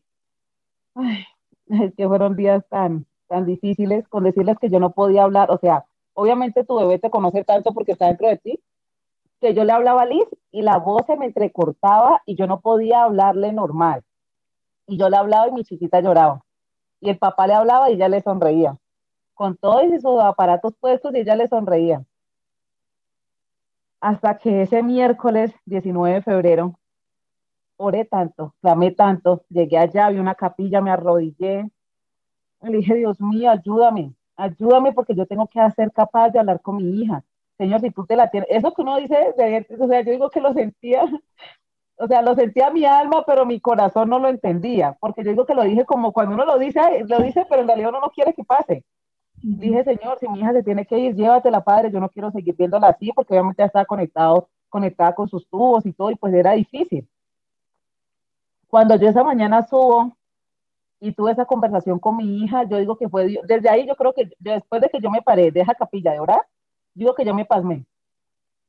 ay, 0.95 1.25
es 1.67 1.93
que 1.95 2.07
fueron 2.07 2.35
días 2.35 2.63
tan, 2.69 3.05
tan 3.27 3.45
difíciles 3.45 4.07
con 4.07 4.23
decirles 4.23 4.57
que 4.59 4.69
yo 4.69 4.79
no 4.79 4.91
podía 4.91 5.23
hablar. 5.23 5.51
O 5.51 5.57
sea, 5.57 5.85
obviamente 6.13 6.63
tu 6.63 6.77
bebé 6.77 6.99
te 6.99 7.09
conoce 7.09 7.43
tanto 7.43 7.73
porque 7.73 7.93
está 7.93 8.07
dentro 8.07 8.27
de 8.27 8.37
ti, 8.37 8.59
que 9.39 9.53
yo 9.53 9.63
le 9.63 9.71
hablaba 9.71 10.03
a 10.03 10.05
Liz 10.05 10.27
y 10.51 10.61
la 10.61 10.77
voz 10.77 11.05
se 11.05 11.15
me 11.15 11.25
entrecortaba 11.25 12.21
y 12.25 12.35
yo 12.35 12.47
no 12.47 12.59
podía 12.61 13.03
hablarle 13.03 13.53
normal. 13.53 14.03
Y 14.87 14.97
yo 14.97 15.09
le 15.09 15.17
hablaba 15.17 15.47
y 15.49 15.51
mi 15.51 15.63
chiquita 15.63 15.99
lloraba. 16.01 16.43
Y 16.99 17.09
el 17.09 17.17
papá 17.17 17.45
le 17.47 17.53
hablaba 17.53 17.89
y 17.89 17.93
ella 17.93 18.09
le 18.09 18.21
sonreía. 18.21 18.77
Con 19.35 19.55
todos 19.57 19.83
esos 19.83 20.23
aparatos 20.23 20.73
puestos 20.79 21.13
y 21.13 21.19
ella 21.19 21.35
le 21.35 21.47
sonreía. 21.47 22.03
Hasta 23.99 24.37
que 24.37 24.63
ese 24.63 24.81
miércoles 24.81 25.53
19 25.65 26.15
de 26.15 26.21
febrero 26.21 26.79
oré 27.77 28.05
tanto, 28.05 28.55
clamé 28.61 28.91
tanto, 28.91 29.43
llegué 29.49 29.77
allá, 29.77 30.09
vi 30.09 30.19
una 30.19 30.35
capilla, 30.35 30.81
me 30.81 30.91
arrodillé. 30.91 31.69
Le 32.61 32.77
dije, 32.77 32.95
Dios 32.95 33.19
mío, 33.21 33.51
ayúdame, 33.51 34.13
ayúdame 34.35 34.91
porque 34.93 35.15
yo 35.15 35.25
tengo 35.25 35.47
que 35.47 35.59
ser 35.71 35.91
capaz 35.91 36.29
de 36.29 36.39
hablar 36.39 36.61
con 36.61 36.77
mi 36.77 37.01
hija. 37.01 37.23
Señor, 37.57 37.81
si 37.81 37.91
tú 37.91 38.05
te 38.05 38.15
la 38.15 38.29
tienes, 38.29 38.49
eso 38.51 38.73
que 38.73 38.81
uno 38.81 38.97
dice, 38.97 39.33
o 39.79 39.87
sea, 39.87 40.01
yo 40.01 40.11
digo 40.11 40.29
que 40.29 40.41
lo 40.41 40.53
sentía, 40.53 41.03
o 41.97 42.07
sea, 42.07 42.21
lo 42.21 42.35
sentía 42.35 42.69
mi 42.69 42.85
alma, 42.85 43.23
pero 43.25 43.45
mi 43.45 43.59
corazón 43.59 44.09
no 44.09 44.19
lo 44.19 44.27
entendía, 44.29 44.95
porque 44.99 45.23
yo 45.23 45.31
digo 45.31 45.45
que 45.45 45.55
lo 45.55 45.63
dije 45.63 45.85
como 45.85 46.11
cuando 46.13 46.35
uno 46.35 46.45
lo 46.45 46.59
dice, 46.59 46.79
lo 47.07 47.19
dice, 47.19 47.45
pero 47.49 47.61
en 47.61 47.67
realidad 47.67 47.89
uno 47.89 48.01
no 48.01 48.09
quiere 48.09 48.33
que 48.33 48.43
pase. 48.43 48.83
Dije, 49.41 49.83
Señor, 49.83 50.17
si 50.19 50.27
mi 50.27 50.39
hija 50.39 50.51
se 50.51 50.63
tiene 50.63 50.85
que 50.85 50.97
ir, 50.97 51.15
llévatela, 51.15 51.63
Padre, 51.63 51.91
yo 51.91 51.99
no 51.99 52.09
quiero 52.09 52.31
seguir 52.31 52.55
viéndola 52.55 52.87
así, 52.89 53.11
porque 53.13 53.33
obviamente 53.33 53.61
ya 53.61 53.67
estaba 53.67 53.85
conectado, 53.85 54.49
conectada 54.69 55.13
con 55.13 55.27
sus 55.27 55.47
tubos 55.47 55.85
y 55.85 55.93
todo, 55.93 56.11
y 56.11 56.15
pues 56.15 56.33
era 56.33 56.53
difícil. 56.53 57.07
Cuando 58.67 58.95
yo 58.95 59.07
esa 59.09 59.23
mañana 59.23 59.65
subo 59.67 60.16
y 60.99 61.13
tuve 61.13 61.31
esa 61.31 61.45
conversación 61.45 61.99
con 61.99 62.17
mi 62.17 62.43
hija, 62.43 62.63
yo 62.63 62.77
digo 62.77 62.97
que 62.97 63.09
fue 63.09 63.27
Dios. 63.27 63.45
Desde 63.47 63.69
ahí 63.69 63.87
yo 63.87 63.95
creo 63.95 64.13
que 64.13 64.29
después 64.39 64.81
de 64.81 64.89
que 64.89 64.99
yo 64.99 65.09
me 65.11 65.21
paré 65.21 65.51
de 65.51 65.61
esa 65.61 65.75
capilla 65.75 66.11
de 66.11 66.19
orar, 66.19 66.41
digo 66.93 67.13
que 67.15 67.25
yo 67.25 67.33
me 67.33 67.45
pasmé. 67.45 67.85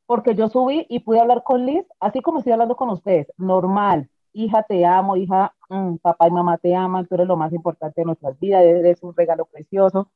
Porque 0.07 0.35
yo 0.35 0.49
subí 0.49 0.87
y 0.89 1.01
pude 1.01 1.21
hablar 1.21 1.43
con 1.45 1.67
Liz, 1.67 1.85
así 2.01 2.21
como 2.21 2.39
estoy 2.39 2.53
hablando 2.53 2.77
con 2.77 2.91
ustedes, 2.91 3.29
normal. 3.37 4.09
Hija, 4.33 4.63
te 4.63 4.85
amo, 4.87 5.17
hija, 5.17 5.55
mm, 5.69 5.97
papá 5.97 6.29
y 6.29 6.31
mamá 6.31 6.59
te 6.59 6.75
aman, 6.75 7.07
tú 7.07 7.15
eres 7.15 7.27
lo 7.27 7.37
más 7.37 7.53
importante 7.53 8.01
de 8.01 8.07
nuestras 8.07 8.39
vidas, 8.39 8.63
eres 8.63 9.03
un 9.03 9.15
regalo 9.15 9.47
precioso. 9.47 10.11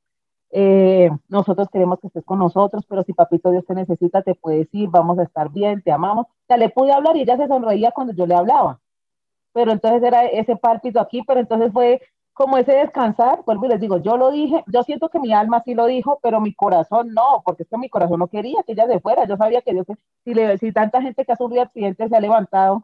Eh, 0.51 1.11
nosotros 1.29 1.69
queremos 1.73 1.99
que 2.01 2.09
estés 2.09 2.25
con 2.25 2.39
nosotros, 2.39 2.85
pero 2.87 3.03
si 3.05 3.15
papito 3.15 3.51
Dios 3.51 3.65
te 3.67 3.75
necesita, 3.75 4.23
te 4.23 4.35
puedes 4.35 4.69
ir, 4.73 4.91
vamos 4.91 5.19
a 5.19 5.23
estar 5.25 5.51
bien, 5.51 5.83
te 5.83 5.93
amamos. 5.93 6.27
Sea, 6.47 6.57
le 6.59 6.69
pude 6.71 6.93
hablar 6.93 7.17
y 7.17 7.23
ella 7.23 7.37
se 7.39 7.49
sonreía 7.49 7.91
cuando 7.93 8.13
yo 8.15 8.27
le 8.27 8.35
hablaba 8.35 8.82
pero 9.53 9.73
entonces 9.73 10.03
era 10.03 10.27
ese 10.27 10.57
pálpito 10.57 11.01
aquí, 11.01 11.23
pero 11.27 11.41
entonces 11.41 11.73
fue 11.73 12.01
como 12.33 12.57
ese 12.57 12.73
descansar, 12.73 13.43
vuelvo 13.45 13.67
y 13.67 13.69
les 13.69 13.81
digo, 13.81 13.99
yo 13.99 14.17
lo 14.17 14.31
dije, 14.31 14.65
yo 14.67 14.83
siento 14.83 15.11
que 15.11 15.21
mi 15.21 15.33
alma 15.33 15.63
sí 15.65 15.75
lo 15.75 15.87
dijo, 15.87 16.19
pero 16.23 16.41
mi 16.41 16.55
corazón 16.55 17.13
no, 17.13 17.43
porque 17.45 17.65
es 17.65 17.69
que 17.69 17.77
mi 17.77 17.91
corazón 17.91 18.21
no 18.21 18.29
quería 18.29 18.63
que 18.67 18.73
ella 18.73 18.87
se 18.87 19.01
fuera, 19.01 19.27
yo 19.27 19.37
sabía 19.37 19.61
que 19.61 19.73
Dios, 19.73 19.87
si, 20.25 20.35
le, 20.35 20.57
si 20.59 20.73
tanta 20.73 21.03
gente 21.03 21.25
que 21.25 21.33
ha 21.33 21.37
sufrido 21.37 21.63
accidentes 21.63 22.09
se 22.09 22.17
ha 22.17 22.21
levantado, 22.21 22.83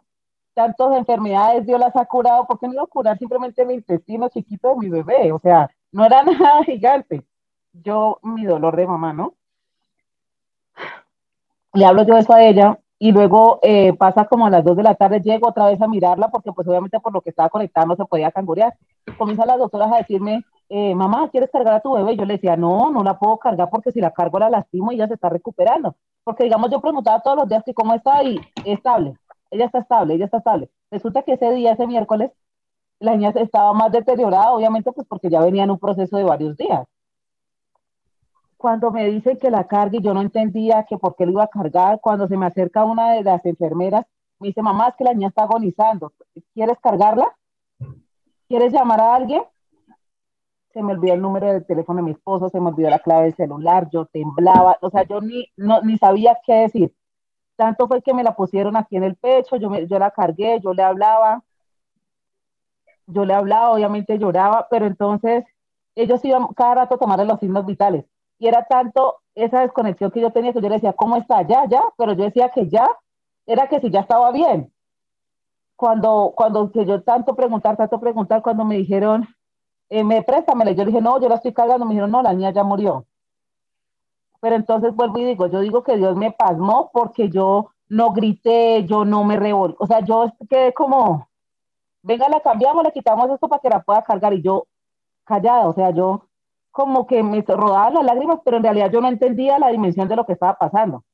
tantas 0.54 0.96
enfermedades 0.96 1.66
Dios 1.66 1.80
las 1.80 1.96
ha 1.96 2.04
curado, 2.04 2.46
¿por 2.46 2.58
qué 2.58 2.66
no 2.66 2.74
iba 2.74 2.82
a 2.82 2.86
curar 2.86 3.18
simplemente 3.18 3.64
mi 3.64 3.74
intestino 3.74 4.28
chiquito 4.28 4.70
de 4.70 4.76
mi 4.76 4.88
bebé? 4.90 5.32
O 5.32 5.38
sea, 5.38 5.70
no 5.92 6.04
era 6.04 6.22
nada 6.24 6.62
gigante. 6.64 7.24
Yo, 7.72 8.18
mi 8.22 8.44
dolor 8.44 8.76
de 8.76 8.86
mamá, 8.86 9.12
¿no? 9.12 9.34
Le 11.74 11.84
hablo 11.84 12.02
yo 12.04 12.16
eso 12.16 12.32
a 12.34 12.42
ella 12.42 12.78
y 12.98 13.12
luego 13.12 13.60
eh, 13.62 13.92
pasa 13.94 14.24
como 14.26 14.46
a 14.46 14.50
las 14.50 14.64
2 14.64 14.76
de 14.76 14.82
la 14.82 14.94
tarde, 14.94 15.20
llego 15.20 15.48
otra 15.48 15.66
vez 15.66 15.80
a 15.80 15.86
mirarla 15.86 16.28
porque 16.30 16.52
pues 16.52 16.66
obviamente 16.66 16.98
por 16.98 17.12
lo 17.12 17.20
que 17.20 17.30
estaba 17.30 17.48
conectada 17.48 17.86
no 17.86 17.96
se 17.96 18.04
podía 18.04 18.32
cangurear. 18.32 18.74
Comienzan 19.16 19.46
las 19.46 19.58
doctoras 19.58 19.92
a 19.92 19.98
decirme, 19.98 20.44
eh, 20.68 20.94
mamá, 20.94 21.28
¿quieres 21.30 21.50
cargar 21.50 21.74
a 21.74 21.80
tu 21.80 21.92
bebé? 21.92 22.16
yo 22.16 22.24
le 22.24 22.34
decía, 22.34 22.56
no, 22.56 22.90
no 22.90 23.04
la 23.04 23.18
puedo 23.18 23.38
cargar 23.38 23.70
porque 23.70 23.92
si 23.92 24.00
la 24.00 24.10
cargo 24.10 24.38
la 24.40 24.50
lastimo 24.50 24.90
y 24.90 24.96
ella 24.96 25.06
se 25.06 25.14
está 25.14 25.28
recuperando. 25.28 25.94
Porque 26.24 26.44
digamos, 26.44 26.70
yo 26.70 26.80
preguntaba 26.80 27.20
todos 27.20 27.36
los 27.38 27.48
días 27.48 27.62
que 27.64 27.72
cómo 27.74 27.94
está 27.94 28.22
y 28.24 28.40
estable, 28.64 29.14
ella 29.50 29.66
está 29.66 29.78
estable, 29.78 30.14
ella 30.14 30.24
está 30.24 30.38
estable. 30.38 30.68
Resulta 30.90 31.22
que 31.22 31.34
ese 31.34 31.52
día, 31.52 31.72
ese 31.72 31.86
miércoles, 31.86 32.32
la 33.00 33.14
niña 33.14 33.30
estaba 33.36 33.72
más 33.74 33.92
deteriorada, 33.92 34.52
obviamente 34.52 34.90
pues 34.92 35.06
porque 35.08 35.30
ya 35.30 35.40
venía 35.40 35.64
en 35.64 35.70
un 35.70 35.78
proceso 35.78 36.16
de 36.16 36.24
varios 36.24 36.56
días 36.56 36.86
cuando 38.58 38.90
me 38.90 39.06
dicen 39.06 39.38
que 39.38 39.50
la 39.50 39.66
cargue, 39.68 40.00
yo 40.00 40.12
no 40.12 40.20
entendía 40.20 40.84
que 40.84 40.98
por 40.98 41.14
qué 41.14 41.24
lo 41.24 41.32
iba 41.32 41.44
a 41.44 41.48
cargar. 41.48 42.00
Cuando 42.00 42.26
se 42.26 42.36
me 42.36 42.44
acerca 42.44 42.84
una 42.84 43.12
de 43.12 43.22
las 43.22 43.46
enfermeras, 43.46 44.04
me 44.40 44.48
dice, 44.48 44.62
mamá, 44.62 44.88
es 44.88 44.96
que 44.96 45.04
la 45.04 45.14
niña 45.14 45.28
está 45.28 45.44
agonizando. 45.44 46.12
¿Quieres 46.52 46.76
cargarla? 46.80 47.34
¿Quieres 48.48 48.72
llamar 48.72 49.00
a 49.00 49.14
alguien? 49.14 49.42
Se 50.72 50.82
me 50.82 50.92
olvidó 50.92 51.14
el 51.14 51.22
número 51.22 51.46
del 51.52 51.64
teléfono 51.66 51.98
de 51.98 52.02
mi 52.02 52.10
esposo, 52.10 52.48
se 52.48 52.60
me 52.60 52.68
olvidó 52.68 52.90
la 52.90 52.98
clave 52.98 53.24
del 53.24 53.36
celular, 53.36 53.88
yo 53.90 54.06
temblaba, 54.06 54.76
o 54.80 54.90
sea, 54.90 55.04
yo 55.04 55.20
ni, 55.20 55.46
no, 55.56 55.80
ni 55.82 55.96
sabía 55.96 56.36
qué 56.44 56.54
decir. 56.54 56.94
Tanto 57.56 57.86
fue 57.88 58.02
que 58.02 58.14
me 58.14 58.24
la 58.24 58.34
pusieron 58.34 58.76
aquí 58.76 58.96
en 58.96 59.04
el 59.04 59.16
pecho, 59.16 59.56
yo, 59.56 59.70
me, 59.70 59.86
yo 59.86 59.98
la 59.98 60.10
cargué, 60.10 60.60
yo 60.60 60.74
le 60.74 60.82
hablaba, 60.82 61.42
yo 63.06 63.24
le 63.24 63.34
hablaba, 63.34 63.70
obviamente 63.70 64.18
lloraba, 64.18 64.66
pero 64.70 64.86
entonces 64.86 65.44
ellos 65.94 66.24
iban 66.24 66.48
cada 66.48 66.74
rato 66.76 66.96
a 66.96 66.98
tomar 66.98 67.24
los 67.26 67.40
signos 67.40 67.64
vitales 67.64 68.04
y 68.38 68.46
era 68.46 68.64
tanto 68.64 69.16
esa 69.34 69.60
desconexión 69.60 70.10
que 70.10 70.20
yo 70.20 70.30
tenía 70.30 70.52
que 70.52 70.60
yo 70.60 70.68
le 70.68 70.76
decía, 70.76 70.92
¿cómo 70.92 71.16
está? 71.16 71.42
Ya, 71.42 71.66
ya, 71.68 71.82
pero 71.96 72.12
yo 72.12 72.24
decía 72.24 72.50
que 72.50 72.68
ya, 72.68 72.88
era 73.46 73.68
que 73.68 73.80
si 73.80 73.90
ya 73.90 74.00
estaba 74.00 74.30
bien. 74.32 74.72
Cuando, 75.76 76.32
cuando 76.36 76.70
que 76.72 76.84
yo 76.84 77.02
tanto 77.02 77.34
preguntar, 77.34 77.76
tanto 77.76 78.00
preguntar, 78.00 78.42
cuando 78.42 78.64
me 78.64 78.76
dijeron, 78.76 79.28
eh, 79.90 80.04
me 80.04 80.22
préstamela, 80.22 80.72
yo 80.72 80.84
dije, 80.84 81.00
no, 81.00 81.20
yo 81.20 81.28
la 81.28 81.36
estoy 81.36 81.52
cargando, 81.52 81.84
me 81.84 81.92
dijeron, 81.92 82.10
no, 82.10 82.22
la 82.22 82.32
niña 82.32 82.50
ya 82.50 82.64
murió. 82.64 83.06
Pero 84.40 84.56
entonces 84.56 84.94
vuelvo 84.94 85.18
y 85.18 85.24
digo, 85.24 85.46
yo 85.48 85.60
digo 85.60 85.82
que 85.82 85.96
Dios 85.96 86.16
me 86.16 86.32
pasmó 86.32 86.90
porque 86.92 87.28
yo 87.28 87.70
no 87.88 88.12
grité, 88.12 88.84
yo 88.84 89.04
no 89.04 89.24
me 89.24 89.36
revolví, 89.36 89.74
o 89.78 89.86
sea, 89.86 90.00
yo 90.00 90.32
quedé 90.48 90.74
como, 90.74 91.28
venga, 92.02 92.28
la 92.28 92.40
cambiamos, 92.40 92.84
le 92.84 92.92
quitamos 92.92 93.30
esto 93.30 93.48
para 93.48 93.60
que 93.60 93.70
la 93.70 93.82
pueda 93.82 94.02
cargar 94.02 94.34
y 94.34 94.42
yo 94.42 94.66
callada, 95.24 95.66
o 95.66 95.74
sea, 95.74 95.90
yo 95.90 96.27
como 96.70 97.06
que 97.06 97.22
me 97.22 97.42
rodaban 97.42 97.94
las 97.94 98.04
lágrimas, 98.04 98.40
pero 98.44 98.56
en 98.58 98.62
realidad 98.62 98.90
yo 98.90 99.00
no 99.00 99.08
entendía 99.08 99.58
la 99.58 99.68
dimensión 99.68 100.08
de 100.08 100.16
lo 100.16 100.26
que 100.26 100.34
estaba 100.34 100.54
pasando. 100.58 101.04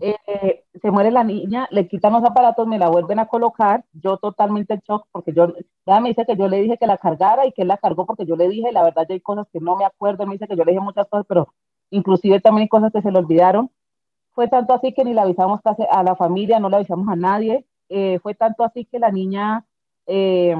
Eh, 0.00 0.64
se 0.80 0.90
muere 0.90 1.10
la 1.10 1.24
niña, 1.24 1.68
le 1.70 1.88
quitan 1.88 2.12
los 2.12 2.24
aparatos, 2.24 2.66
me 2.66 2.78
la 2.78 2.90
vuelven 2.90 3.18
a 3.18 3.26
colocar, 3.26 3.84
yo 3.92 4.18
totalmente 4.18 4.74
en 4.74 4.80
shock, 4.80 5.06
porque 5.10 5.32
yo, 5.32 5.54
ya 5.86 6.00
me 6.00 6.10
dice 6.10 6.26
que 6.26 6.36
yo 6.36 6.48
le 6.48 6.60
dije 6.60 6.76
que 6.76 6.86
la 6.86 6.98
cargara 6.98 7.46
y 7.46 7.52
que 7.52 7.62
él 7.62 7.68
la 7.68 7.78
cargó 7.78 8.04
porque 8.04 8.26
yo 8.26 8.36
le 8.36 8.48
dije, 8.48 8.72
la 8.72 8.82
verdad 8.82 9.06
ya 9.08 9.14
hay 9.14 9.20
cosas 9.20 9.46
que 9.52 9.60
no 9.60 9.76
me 9.76 9.84
acuerdo, 9.84 10.26
me 10.26 10.34
dice 10.34 10.46
que 10.48 10.56
yo 10.56 10.64
le 10.64 10.72
dije 10.72 10.84
muchas 10.84 11.08
cosas, 11.08 11.24
pero 11.28 11.54
inclusive 11.90 12.40
también 12.40 12.64
hay 12.64 12.68
cosas 12.68 12.92
que 12.92 13.00
se 13.00 13.10
le 13.10 13.18
olvidaron. 13.18 13.70
Fue 14.32 14.48
tanto 14.48 14.74
así 14.74 14.92
que 14.92 15.04
ni 15.04 15.14
le 15.14 15.20
avisamos 15.20 15.60
casi 15.62 15.84
a 15.90 16.02
la 16.02 16.16
familia, 16.16 16.58
no 16.60 16.68
le 16.68 16.76
avisamos 16.76 17.08
a 17.08 17.16
nadie, 17.16 17.64
eh, 17.88 18.18
fue 18.22 18.34
tanto 18.34 18.64
así 18.64 18.84
que 18.84 18.98
la 18.98 19.10
niña... 19.10 19.64
Eh, 20.06 20.56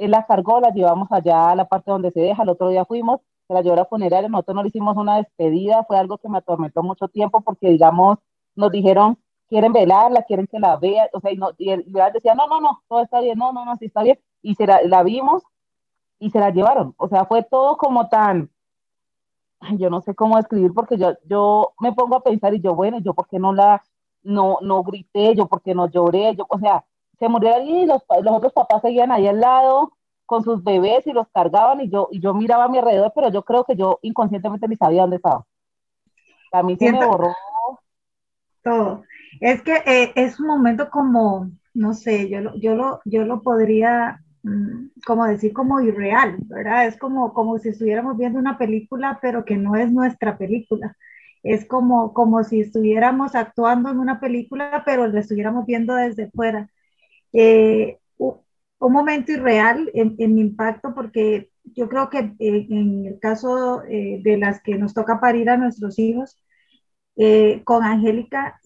él 0.00 0.10
la 0.12 0.24
cargó, 0.26 0.60
la 0.60 0.70
llevamos 0.70 1.12
allá 1.12 1.50
a 1.50 1.54
la 1.54 1.66
parte 1.66 1.90
donde 1.90 2.10
se 2.10 2.20
deja, 2.20 2.42
el 2.42 2.48
otro 2.48 2.68
día 2.70 2.84
fuimos, 2.86 3.20
se 3.46 3.54
la 3.54 3.60
llevó 3.60 3.74
a 3.74 3.78
la 3.78 3.84
funeraria, 3.84 4.28
nosotros 4.28 4.54
no 4.54 4.62
le 4.62 4.68
hicimos 4.68 4.96
una 4.96 5.18
despedida, 5.18 5.84
fue 5.84 5.98
algo 5.98 6.18
que 6.18 6.28
me 6.28 6.38
atormentó 6.38 6.82
mucho 6.82 7.08
tiempo 7.08 7.42
porque, 7.42 7.68
digamos, 7.68 8.18
nos 8.54 8.70
dijeron, 8.70 9.18
quieren 9.48 9.72
velarla, 9.72 10.22
quieren 10.22 10.46
que 10.46 10.58
la 10.58 10.76
vea, 10.76 11.08
o 11.12 11.20
sea, 11.20 11.32
y, 11.32 11.36
no, 11.36 11.50
y 11.58 11.70
él 11.70 11.84
decía, 12.14 12.34
no, 12.34 12.46
no, 12.46 12.60
no, 12.60 12.82
todo 12.88 13.02
está 13.02 13.20
bien, 13.20 13.38
no, 13.38 13.52
no, 13.52 13.64
no, 13.64 13.76
sí 13.76 13.86
está 13.86 14.02
bien, 14.02 14.18
y 14.42 14.54
se 14.54 14.66
la, 14.66 14.80
la 14.84 15.02
vimos 15.02 15.42
y 16.18 16.30
se 16.30 16.38
la 16.40 16.50
llevaron, 16.50 16.94
o 16.96 17.08
sea, 17.08 17.26
fue 17.26 17.42
todo 17.42 17.76
como 17.76 18.08
tan, 18.08 18.50
yo 19.76 19.90
no 19.90 20.00
sé 20.00 20.14
cómo 20.14 20.38
escribir 20.38 20.72
porque 20.74 20.96
yo, 20.96 21.12
yo 21.24 21.74
me 21.80 21.92
pongo 21.92 22.16
a 22.16 22.22
pensar 22.22 22.54
y 22.54 22.60
yo, 22.60 22.74
bueno, 22.74 23.00
yo 23.00 23.12
por 23.12 23.28
qué 23.28 23.38
no 23.38 23.52
la, 23.52 23.82
no, 24.22 24.58
no 24.62 24.82
grité, 24.82 25.34
yo 25.34 25.46
por 25.46 25.60
qué 25.60 25.74
no 25.74 25.88
lloré, 25.88 26.34
yo, 26.36 26.46
o 26.48 26.58
sea, 26.58 26.84
se 27.20 27.28
murió 27.28 27.54
allí 27.54 27.82
y 27.82 27.86
los, 27.86 28.02
los 28.22 28.34
otros 28.34 28.52
papás 28.54 28.80
seguían 28.80 29.12
ahí 29.12 29.28
al 29.28 29.40
lado 29.40 29.92
con 30.24 30.42
sus 30.42 30.64
bebés 30.64 31.06
y 31.06 31.12
los 31.12 31.28
cargaban 31.28 31.80
y 31.80 31.90
yo, 31.90 32.08
y 32.10 32.20
yo 32.20 32.32
miraba 32.32 32.64
a 32.64 32.68
mi 32.68 32.78
alrededor, 32.78 33.12
pero 33.14 33.30
yo 33.30 33.42
creo 33.42 33.64
que 33.64 33.76
yo 33.76 33.98
inconscientemente 34.02 34.66
ni 34.68 34.76
sabía 34.76 35.02
dónde 35.02 35.16
estaba. 35.16 35.44
A 36.52 36.62
mí 36.62 36.76
se 36.76 36.90
me 36.90 37.04
borró. 37.04 37.34
Todo. 38.62 39.02
Es 39.40 39.60
que 39.62 39.74
eh, 39.86 40.12
es 40.14 40.40
un 40.40 40.46
momento 40.46 40.88
como, 40.88 41.50
no 41.74 41.94
sé, 41.94 42.28
yo 42.28 42.40
lo, 42.40 42.54
yo 42.56 42.74
lo, 42.74 43.00
yo 43.04 43.24
lo 43.24 43.42
podría 43.42 44.22
mm, 44.42 44.86
como 45.04 45.26
decir 45.26 45.52
como 45.52 45.80
irreal, 45.80 46.36
¿verdad? 46.46 46.86
Es 46.86 46.96
como, 46.96 47.34
como 47.34 47.58
si 47.58 47.68
estuviéramos 47.68 48.16
viendo 48.16 48.38
una 48.38 48.56
película, 48.56 49.18
pero 49.20 49.44
que 49.44 49.56
no 49.56 49.76
es 49.76 49.92
nuestra 49.92 50.38
película. 50.38 50.96
Es 51.42 51.66
como, 51.66 52.14
como 52.14 52.44
si 52.44 52.60
estuviéramos 52.60 53.34
actuando 53.34 53.90
en 53.90 53.98
una 53.98 54.20
película, 54.20 54.82
pero 54.86 55.06
la 55.06 55.20
estuviéramos 55.20 55.66
viendo 55.66 55.94
desde 55.94 56.30
fuera. 56.30 56.70
Eh, 57.32 57.98
un 58.18 58.92
momento 58.92 59.32
irreal 59.32 59.90
en, 59.94 60.16
mi 60.34 60.40
impacto 60.40 60.94
porque 60.94 61.50
yo 61.64 61.88
creo 61.88 62.08
que 62.08 62.18
eh, 62.38 62.66
en 62.70 63.06
el 63.06 63.18
caso 63.20 63.82
eh, 63.84 64.20
de 64.22 64.38
las 64.38 64.62
que 64.62 64.76
nos 64.76 64.94
toca 64.94 65.20
parir 65.20 65.50
a 65.50 65.56
nuestros 65.56 65.98
hijos, 65.98 66.36
con 67.64 67.84
Angélica, 67.84 68.58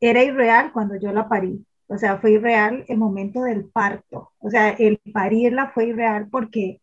era 0.00 0.22
irreal 0.22 0.72
cuando 0.72 0.94
yo 0.96 1.12
la 1.12 1.28
parí. 1.28 1.66
O 1.88 1.98
sea, 1.98 2.18
fue 2.18 2.32
irreal 2.32 2.84
el 2.88 2.98
momento 2.98 3.42
del 3.42 3.64
parto. 3.64 4.30
O 4.38 4.48
sea, 4.50 4.70
el 4.70 5.00
parirla 5.12 5.72
fue 5.74 5.86
irreal 5.86 6.28
porque 6.30 6.80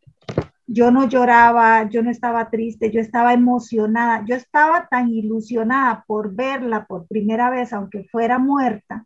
yo 0.67 0.91
no 0.91 1.07
lloraba, 1.07 1.89
yo 1.89 2.03
no 2.03 2.11
estaba 2.11 2.49
triste, 2.49 2.91
yo 2.91 2.99
estaba 2.99 3.33
emocionada, 3.33 4.25
yo 4.25 4.35
estaba 4.35 4.87
tan 4.89 5.09
ilusionada 5.09 6.03
por 6.05 6.35
verla 6.35 6.85
por 6.85 7.07
primera 7.07 7.49
vez, 7.49 7.71
aunque 7.71 8.03
fuera 8.11 8.37
muerta, 8.37 9.05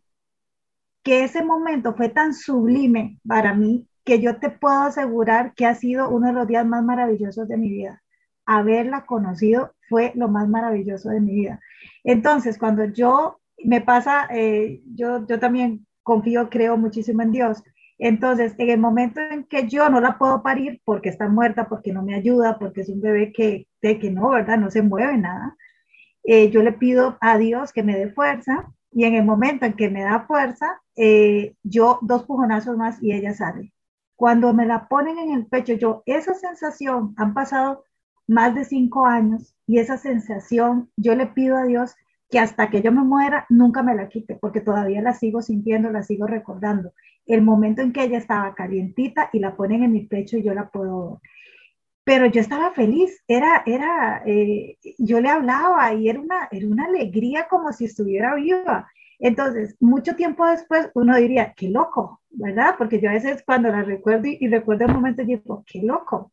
que 1.02 1.24
ese 1.24 1.44
momento 1.44 1.94
fue 1.94 2.08
tan 2.08 2.34
sublime 2.34 3.18
para 3.26 3.54
mí 3.54 3.86
que 4.04 4.20
yo 4.20 4.36
te 4.36 4.50
puedo 4.50 4.82
asegurar 4.82 5.54
que 5.54 5.66
ha 5.66 5.74
sido 5.74 6.08
uno 6.08 6.28
de 6.28 6.32
los 6.32 6.46
días 6.46 6.66
más 6.66 6.84
maravillosos 6.84 7.48
de 7.48 7.56
mi 7.56 7.70
vida. 7.70 8.02
Haberla 8.46 9.06
conocido 9.06 9.74
fue 9.88 10.12
lo 10.14 10.28
más 10.28 10.48
maravilloso 10.48 11.10
de 11.10 11.20
mi 11.20 11.34
vida. 11.34 11.60
Entonces, 12.02 12.58
cuando 12.58 12.84
yo 12.86 13.40
me 13.64 13.80
pasa, 13.80 14.26
eh, 14.30 14.82
yo, 14.94 15.26
yo 15.26 15.38
también 15.38 15.86
confío, 16.02 16.50
creo 16.50 16.76
muchísimo 16.76 17.22
en 17.22 17.30
Dios. 17.30 17.62
Entonces, 17.98 18.54
en 18.58 18.70
el 18.70 18.80
momento 18.80 19.20
en 19.20 19.44
que 19.44 19.68
yo 19.68 19.88
no 19.88 20.00
la 20.00 20.18
puedo 20.18 20.42
parir 20.42 20.80
porque 20.84 21.08
está 21.08 21.28
muerta, 21.28 21.68
porque 21.68 21.92
no 21.92 22.02
me 22.02 22.16
ayuda, 22.16 22.58
porque 22.58 22.80
es 22.80 22.88
un 22.88 23.00
bebé 23.00 23.32
que, 23.32 23.68
de 23.80 23.98
que 24.00 24.10
no, 24.10 24.30
¿verdad? 24.30 24.58
No 24.58 24.70
se 24.70 24.82
mueve 24.82 25.16
nada, 25.18 25.56
eh, 26.24 26.50
yo 26.50 26.62
le 26.62 26.72
pido 26.72 27.18
a 27.20 27.38
Dios 27.38 27.72
que 27.72 27.82
me 27.82 27.96
dé 27.96 28.10
fuerza 28.10 28.72
y 28.92 29.04
en 29.04 29.14
el 29.14 29.24
momento 29.24 29.64
en 29.64 29.72
que 29.74 29.88
me 29.88 30.02
da 30.02 30.26
fuerza, 30.26 30.80
eh, 30.96 31.54
yo 31.62 31.98
dos 32.02 32.24
pujonazos 32.24 32.76
más 32.76 33.02
y 33.02 33.12
ella 33.12 33.34
sale. 33.34 33.72
Cuando 34.16 34.52
me 34.52 34.66
la 34.66 34.88
ponen 34.88 35.18
en 35.18 35.32
el 35.32 35.46
pecho, 35.46 35.72
yo, 35.72 36.02
esa 36.06 36.34
sensación, 36.34 37.14
han 37.16 37.34
pasado 37.34 37.84
más 38.28 38.54
de 38.54 38.64
cinco 38.64 39.06
años 39.06 39.56
y 39.66 39.78
esa 39.78 39.96
sensación, 39.96 40.90
yo 40.96 41.14
le 41.14 41.26
pido 41.26 41.56
a 41.56 41.64
Dios 41.64 41.94
que 42.30 42.38
hasta 42.38 42.70
que 42.70 42.82
yo 42.82 42.92
me 42.92 43.02
muera 43.02 43.46
nunca 43.48 43.82
me 43.82 43.94
la 43.94 44.08
quite, 44.08 44.36
porque 44.36 44.60
todavía 44.60 45.02
la 45.02 45.12
sigo 45.12 45.42
sintiendo, 45.42 45.90
la 45.90 46.02
sigo 46.02 46.26
recordando. 46.26 46.92
El 47.26 47.42
momento 47.42 47.82
en 47.82 47.92
que 47.92 48.04
ella 48.04 48.18
estaba 48.18 48.54
calientita 48.54 49.30
y 49.32 49.38
la 49.38 49.56
ponen 49.56 49.82
en 49.82 49.92
mi 49.92 50.06
pecho 50.06 50.38
y 50.38 50.42
yo 50.42 50.54
la 50.54 50.70
puedo 50.70 51.20
Pero 52.04 52.26
yo 52.26 52.40
estaba 52.40 52.72
feliz, 52.72 53.22
era, 53.28 53.62
era, 53.64 54.22
eh, 54.26 54.76
yo 54.98 55.20
le 55.20 55.28
hablaba 55.28 55.94
y 55.94 56.08
era 56.08 56.20
una, 56.20 56.48
era 56.50 56.66
una 56.66 56.86
alegría 56.86 57.46
como 57.48 57.72
si 57.72 57.84
estuviera 57.84 58.34
viva. 58.34 58.88
Entonces, 59.20 59.76
mucho 59.78 60.16
tiempo 60.16 60.44
después 60.46 60.90
uno 60.94 61.16
diría, 61.16 61.54
qué 61.56 61.68
loco, 61.68 62.20
¿verdad? 62.30 62.74
Porque 62.76 63.00
yo 63.00 63.08
a 63.08 63.12
veces 63.12 63.44
cuando 63.46 63.68
la 63.68 63.82
recuerdo 63.82 64.26
y, 64.26 64.36
y 64.40 64.48
recuerdo 64.48 64.86
el 64.86 64.94
momento, 64.94 65.24
digo, 65.24 65.64
qué 65.66 65.80
loco. 65.80 66.32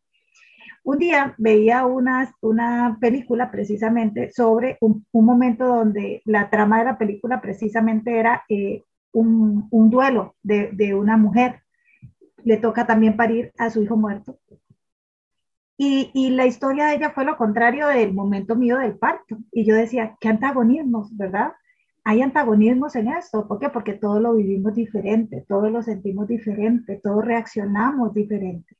Un 0.84 0.98
día 0.98 1.36
veía 1.38 1.86
una, 1.86 2.34
una 2.42 2.98
película 3.00 3.52
precisamente 3.52 4.32
sobre 4.32 4.78
un, 4.82 5.06
momento 5.14 5.68
donde 5.68 6.24
la 6.26 6.50
trama 6.50 6.80
de 6.80 6.86
la 6.86 6.98
película 6.98 7.42
precisamente 7.42 8.18
era 8.18 8.44
eh, 8.50 8.84
un, 9.12 9.68
un, 9.70 9.90
duelo 9.92 10.36
de, 10.42 10.72
de 10.72 10.96
una 10.96 11.16
mujer. 11.16 11.62
Le 12.44 12.58
toca 12.58 12.88
también 12.88 13.16
parir 13.16 13.52
a 13.60 13.70
su 13.70 13.84
hijo 13.84 13.98
muerto. 13.98 14.40
Y, 15.82 16.32
la 16.32 16.46
historia 16.46 16.88
de 16.88 16.96
ella 16.96 17.12
fue 17.12 17.24
lo 17.24 17.38
contrario 17.38 17.88
del 17.88 18.14
momento 18.14 18.58
mío 18.58 18.78
del 18.80 18.98
parto. 18.98 19.38
Y 19.50 19.64
yo 19.64 19.76
decía, 19.76 20.18
qué 20.20 20.28
antagonismos, 20.28 21.16
¿verdad? 21.16 21.54
Hay 22.04 22.22
antagonismos 22.22 22.98
en 22.98 23.08
esto. 23.08 23.48
¿Por 23.48 23.60
qué? 23.60 23.70
Porque 23.70 23.94
todos 23.94 24.22
lo 24.22 24.34
vivimos 24.36 24.76
diferente, 24.76 25.46
todos 25.48 25.72
lo 25.72 25.82
sentimos 25.82 26.28
diferente, 26.28 27.00
todos 27.02 27.24
reaccionamos 27.24 28.14
diferente. 28.14 28.76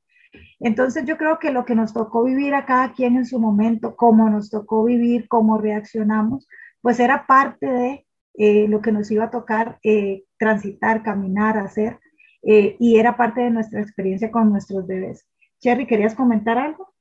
Entonces 0.60 1.06
yo 1.06 1.18
creo 1.18 1.40
que 1.40 1.52
lo 1.52 1.64
que 1.64 1.74
nos 1.74 1.94
tocó 1.94 2.26
vivir 2.26 2.54
a 2.54 2.66
cada 2.66 2.92
quien 2.92 3.16
en 3.16 3.26
su 3.26 3.40
momento, 3.40 3.96
cómo 3.96 4.30
nos 4.30 4.50
tocó 4.50 4.84
vivir, 4.84 5.30
cómo 5.30 5.58
reaccionamos, 5.58 6.50
pues 6.82 7.00
era 7.00 7.26
parte 7.26 7.66
de 7.66 8.06
eh, 8.34 8.68
lo 8.68 8.82
que 8.82 8.92
nos 8.92 9.10
iba 9.10 9.24
a 9.24 9.32
tocar 9.32 9.80
eh, 9.84 10.26
transitar, 10.38 11.02
caminar, 11.02 11.58
hacer, 11.58 11.98
eh, 12.44 12.76
y 12.78 12.98
era 12.98 13.16
parte 13.16 13.40
de 13.40 13.52
nuestra 13.52 13.80
experiencia 13.80 14.32
con 14.32 14.52
nuestros 14.52 14.86
bebés. 14.86 15.29
Cherry, 15.60 15.86
¿querías 15.88 16.16
comentar 16.16 16.58
algo? 16.58 16.94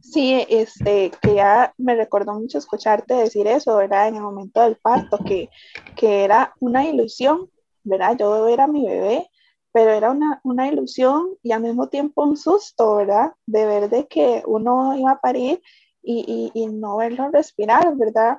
Sí, 0.00 0.44
este, 0.48 1.10
que 1.20 1.34
ya 1.34 1.74
me 1.76 1.94
recordó 1.94 2.34
mucho 2.34 2.58
escucharte 2.58 3.14
decir 3.14 3.46
eso, 3.46 3.76
¿verdad? 3.76 4.08
En 4.08 4.16
el 4.16 4.22
momento 4.22 4.62
del 4.62 4.76
parto, 4.76 5.18
que, 5.24 5.50
que 5.96 6.24
era 6.24 6.54
una 6.60 6.84
ilusión, 6.84 7.50
¿verdad? 7.82 8.16
Yo 8.18 8.48
era 8.48 8.66
mi 8.66 8.86
bebé 8.86 9.28
pero 9.72 9.92
era 9.92 10.10
una, 10.10 10.40
una, 10.44 10.68
ilusión 10.68 11.36
y 11.42 11.52
al 11.52 11.62
mismo 11.62 11.88
tiempo 11.88 12.24
un 12.24 12.36
susto, 12.36 12.96
¿verdad? 12.96 13.32
De 13.46 13.66
ver 13.66 13.88
de 13.88 14.06
que 14.08 14.42
uno 14.46 14.96
iba 14.96 15.12
a 15.12 15.20
parir 15.20 15.62
y, 16.02 16.50
y, 16.54 16.60
y 16.60 16.66
no 16.66 16.96
verlo 16.96 17.30
respirar, 17.30 17.94
¿verdad? 17.96 18.38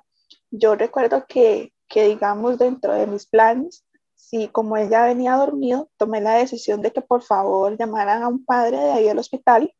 Yo 0.52 0.76
recuerdo 0.76 1.26
que, 1.28 1.72
que, 1.88 2.08
digamos, 2.08 2.58
dentro 2.58 2.94
de 2.94 3.08
mis 3.08 3.28
planes, 3.28 3.86
si 4.20 4.50
como 4.50 4.78
ella 4.78 5.06
venía 5.06 5.36
dormido, 5.36 5.90
tomé 5.98 6.22
la 6.22 6.36
decisión 6.36 6.82
de 6.82 6.92
que 6.92 7.02
por 7.02 7.24
favor 7.24 7.78
llamaran 7.78 8.22
a 8.22 8.28
un 8.28 8.44
padre 8.46 8.78
de 8.78 8.92
ahí 8.92 9.06
del 9.06 9.18
hospital 9.18 9.74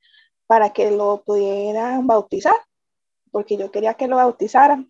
para 0.48 0.72
que 0.72 0.92
lo 0.92 1.24
pudieran 1.24 2.08
bautizar, 2.08 2.56
porque 3.32 3.58
yo 3.58 3.70
quería 3.70 3.94
que 3.94 4.08
lo 4.08 4.16
bautizaran. 4.16 4.90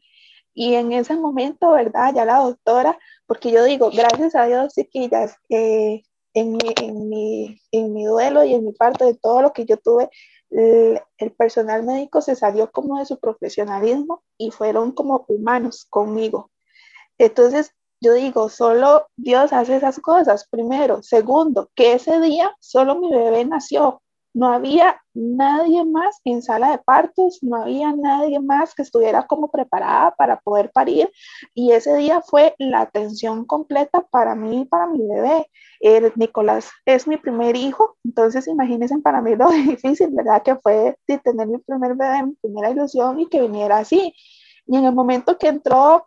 Y 0.54 0.76
en 0.76 0.93
ese 0.93 1.16
momento, 1.16 1.72
¿verdad? 1.72 2.14
Ya 2.16 2.26
la 2.26 2.38
doctora, 2.38 2.97
porque 3.26 3.52
yo 3.52 3.64
digo, 3.64 3.89
gracias 3.91 4.36
a 4.36 4.45
Dios, 4.45 4.74
chiquillas, 4.74 5.36
eh, 5.50 6.04
en 6.34 6.52
mi, 6.54 6.74
en 6.82 7.10
mi, 7.10 7.62
en 7.72 7.93
mi 7.93 8.06
duelo 8.06 8.43
y 8.43 8.54
en 8.54 8.66
mi 8.66 8.72
parte 8.74 9.04
de 9.06 9.16
todo 9.16 9.41
lo 9.41 9.52
que 9.52 9.66
yo 9.66 9.78
tuve, 9.78 10.10
el, 10.52 11.32
personal 11.38 11.84
médico 11.84 12.22
se 12.22 12.36
salió 12.36 12.72
como 12.72 13.00
de 13.00 13.06
su 13.06 13.20
profesionalismo 13.20 14.24
y 14.38 14.52
fueron 14.52 14.91
como 14.91 15.26
humanos 15.28 15.86
conmigo. 15.89 16.52
Entonces, 17.18 17.74
yo 18.02 18.14
digo, 18.14 18.50
solo 18.50 19.08
Dios 19.18 19.54
hace 19.54 19.76
esas 19.76 20.00
cosas, 20.00 20.47
primero. 20.50 21.04
Segundo, 21.04 21.70
que 21.76 21.93
ese 21.93 22.20
día 22.20 22.56
solo 22.60 22.95
mi 22.95 23.10
bebé 23.12 23.45
nació. 23.45 24.02
No 24.32 24.54
había 24.54 25.02
nadie 25.14 25.84
más 25.86 26.22
en 26.24 26.43
sala 26.43 26.72
de 26.72 26.78
partos, 26.78 27.39
no 27.41 27.64
había 27.64 27.91
nadie 27.93 28.39
más 28.39 28.76
que 28.76 28.84
estuviera 28.84 29.26
como 29.26 29.50
preparada 29.50 30.14
para 30.16 30.39
poder 30.39 30.72
parir. 30.72 31.12
Y 31.54 31.72
ese 31.72 31.95
día 31.97 32.22
fue 32.22 32.54
la 32.60 32.82
atención 32.82 33.45
completa 33.45 34.02
para 34.12 34.36
mí 34.36 34.62
y 34.62 34.66
para 34.66 34.88
mi 34.88 35.06
bebé. 35.08 35.47
Nicolás 36.16 36.70
es 36.86 37.08
mi 37.08 37.18
primer 37.18 37.56
hijo, 37.56 37.97
entonces 38.04 38.47
imagínense 38.47 38.97
para 39.00 39.22
mí 39.22 39.36
lo 39.36 39.50
difícil, 39.50 40.10
¿verdad? 40.12 40.43
Que 40.43 40.56
fue 40.58 40.95
de 41.08 41.18
tener 41.18 41.47
mi 41.47 41.58
primer 41.58 41.95
bebé, 41.95 42.24
mi 42.24 42.36
primera 42.36 42.70
ilusión 42.70 43.20
y 43.20 43.28
que 43.28 43.41
viniera 43.41 43.80
así. 43.80 44.14
Y 44.68 44.78
en 44.78 44.86
el 44.86 44.93
momento 44.93 45.38
que 45.38 45.47
entró 45.47 46.06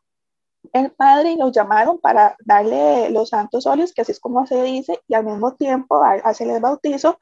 el 0.72 0.90
padre 0.92 1.32
y 1.32 1.36
lo 1.36 1.50
llamaron 1.50 1.98
para 1.98 2.36
darle 2.44 3.10
los 3.10 3.30
santos 3.30 3.66
óleos, 3.66 3.92
que 3.92 4.02
así 4.02 4.12
es 4.12 4.20
como 4.20 4.46
se 4.46 4.62
dice, 4.62 5.00
y 5.08 5.14
al 5.14 5.24
mismo 5.24 5.54
tiempo 5.54 6.02
hacerle 6.02 6.56
el 6.56 6.62
bautizo, 6.62 7.18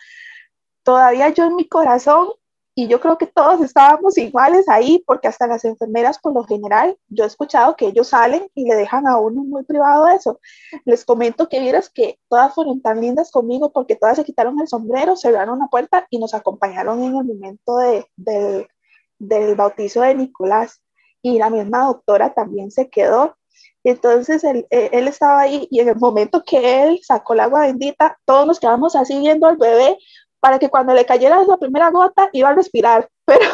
todavía 0.82 1.28
yo 1.30 1.44
en 1.44 1.56
mi 1.56 1.68
corazón 1.68 2.28
y 2.74 2.86
yo 2.88 3.00
creo 3.00 3.18
que 3.18 3.26
todos 3.26 3.60
estábamos 3.60 4.16
iguales 4.16 4.68
ahí, 4.68 5.02
porque 5.06 5.28
hasta 5.28 5.46
las 5.46 5.64
enfermeras, 5.64 6.18
por 6.18 6.32
lo 6.32 6.44
general, 6.44 6.96
yo 7.08 7.24
he 7.24 7.26
escuchado 7.26 7.76
que 7.76 7.86
ellos 7.86 8.08
salen 8.08 8.48
y 8.54 8.66
le 8.68 8.76
dejan 8.76 9.06
a 9.06 9.18
uno 9.18 9.42
muy 9.44 9.64
privado 9.64 10.08
eso. 10.08 10.40
Les 10.84 11.04
comento 11.04 11.48
que 11.48 11.60
vieras 11.60 11.90
que 11.90 12.18
todas 12.28 12.54
fueron 12.54 12.80
tan 12.80 13.00
lindas 13.00 13.30
conmigo 13.30 13.72
porque 13.72 13.96
todas 13.96 14.16
se 14.16 14.24
quitaron 14.24 14.58
el 14.60 14.68
sombrero, 14.68 15.16
cerraron 15.16 15.58
la 15.58 15.66
puerta 15.66 16.06
y 16.10 16.18
nos 16.18 16.32
acompañaron 16.32 17.02
en 17.02 17.16
el 17.16 17.24
momento 17.24 17.76
de, 17.78 18.06
del 19.18 19.54
bautizo 19.56 20.02
de 20.02 20.14
Nicolás. 20.14 20.80
Y 21.22 21.38
la 21.38 21.50
misma 21.50 21.86
doctora 21.86 22.32
también 22.34 22.70
se 22.70 22.88
quedó. 22.88 23.36
Entonces 23.84 24.44
él, 24.44 24.66
él, 24.70 25.08
estaba 25.08 25.40
ahí 25.40 25.66
y 25.70 25.80
en 25.80 25.88
el 25.88 25.96
momento 25.96 26.42
que 26.44 26.82
él 26.82 27.00
sacó 27.02 27.32
el 27.32 27.40
agua 27.40 27.62
bendita, 27.62 28.18
todos 28.26 28.46
nos 28.46 28.60
quedamos 28.60 28.94
así 28.94 29.18
viendo 29.18 29.46
al 29.46 29.56
bebé 29.56 29.96
para 30.40 30.58
que 30.58 30.68
cuando 30.68 30.94
le 30.94 31.04
cayera 31.04 31.42
la 31.44 31.56
primera 31.58 31.90
gota 31.90 32.28
iba 32.32 32.48
a 32.48 32.54
respirar, 32.54 33.08
pero, 33.26 33.44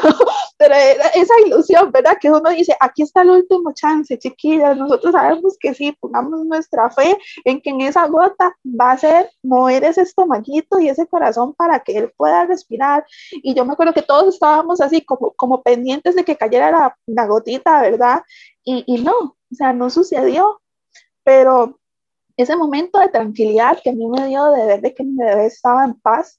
pero 0.56 0.74
era 0.74 1.08
esa 1.08 1.34
ilusión, 1.44 1.90
¿verdad? 1.92 2.16
Que 2.20 2.30
uno 2.30 2.48
dice, 2.50 2.76
aquí 2.80 3.02
está 3.02 3.22
el 3.22 3.30
último 3.30 3.72
chance, 3.74 4.18
chiquillas, 4.18 4.76
nosotros 4.76 5.12
sabemos 5.12 5.56
que 5.60 5.74
sí, 5.74 5.92
pongamos 6.00 6.46
nuestra 6.46 6.88
fe 6.90 7.18
en 7.44 7.60
que 7.60 7.70
en 7.70 7.82
esa 7.82 8.06
gota 8.06 8.56
va 8.64 8.92
a 8.92 8.98
ser 8.98 9.30
mover 9.42 9.84
ese 9.84 10.02
estomaguito 10.02 10.78
y 10.78 10.88
ese 10.88 11.06
corazón 11.06 11.52
para 11.54 11.80
que 11.80 11.98
él 11.98 12.12
pueda 12.16 12.46
respirar. 12.46 13.04
Y 13.42 13.54
yo 13.54 13.64
me 13.64 13.72
acuerdo 13.72 13.92
que 13.92 14.02
todos 14.02 14.34
estábamos 14.34 14.80
así 14.80 15.02
como, 15.02 15.32
como 15.32 15.62
pendientes 15.62 16.14
de 16.14 16.24
que 16.24 16.36
cayera 16.36 16.96
la, 17.06 17.26
gotita, 17.26 17.82
¿verdad? 17.82 18.22
Y, 18.64 18.84
y 18.86 19.02
no, 19.02 19.12
o 19.18 19.54
sea, 19.54 19.72
no 19.72 19.90
sucedió, 19.90 20.60
pero 21.24 21.78
ese 22.36 22.56
momento 22.56 22.98
de 22.98 23.08
tranquilidad 23.08 23.78
que 23.82 23.90
a 23.90 23.92
mí 23.92 24.06
me 24.08 24.26
dio 24.28 24.44
de 24.50 24.66
ver 24.66 24.80
de 24.80 24.94
que 24.94 25.04
mi 25.04 25.16
bebé 25.16 25.46
estaba 25.46 25.84
en 25.84 25.94
paz, 25.94 26.38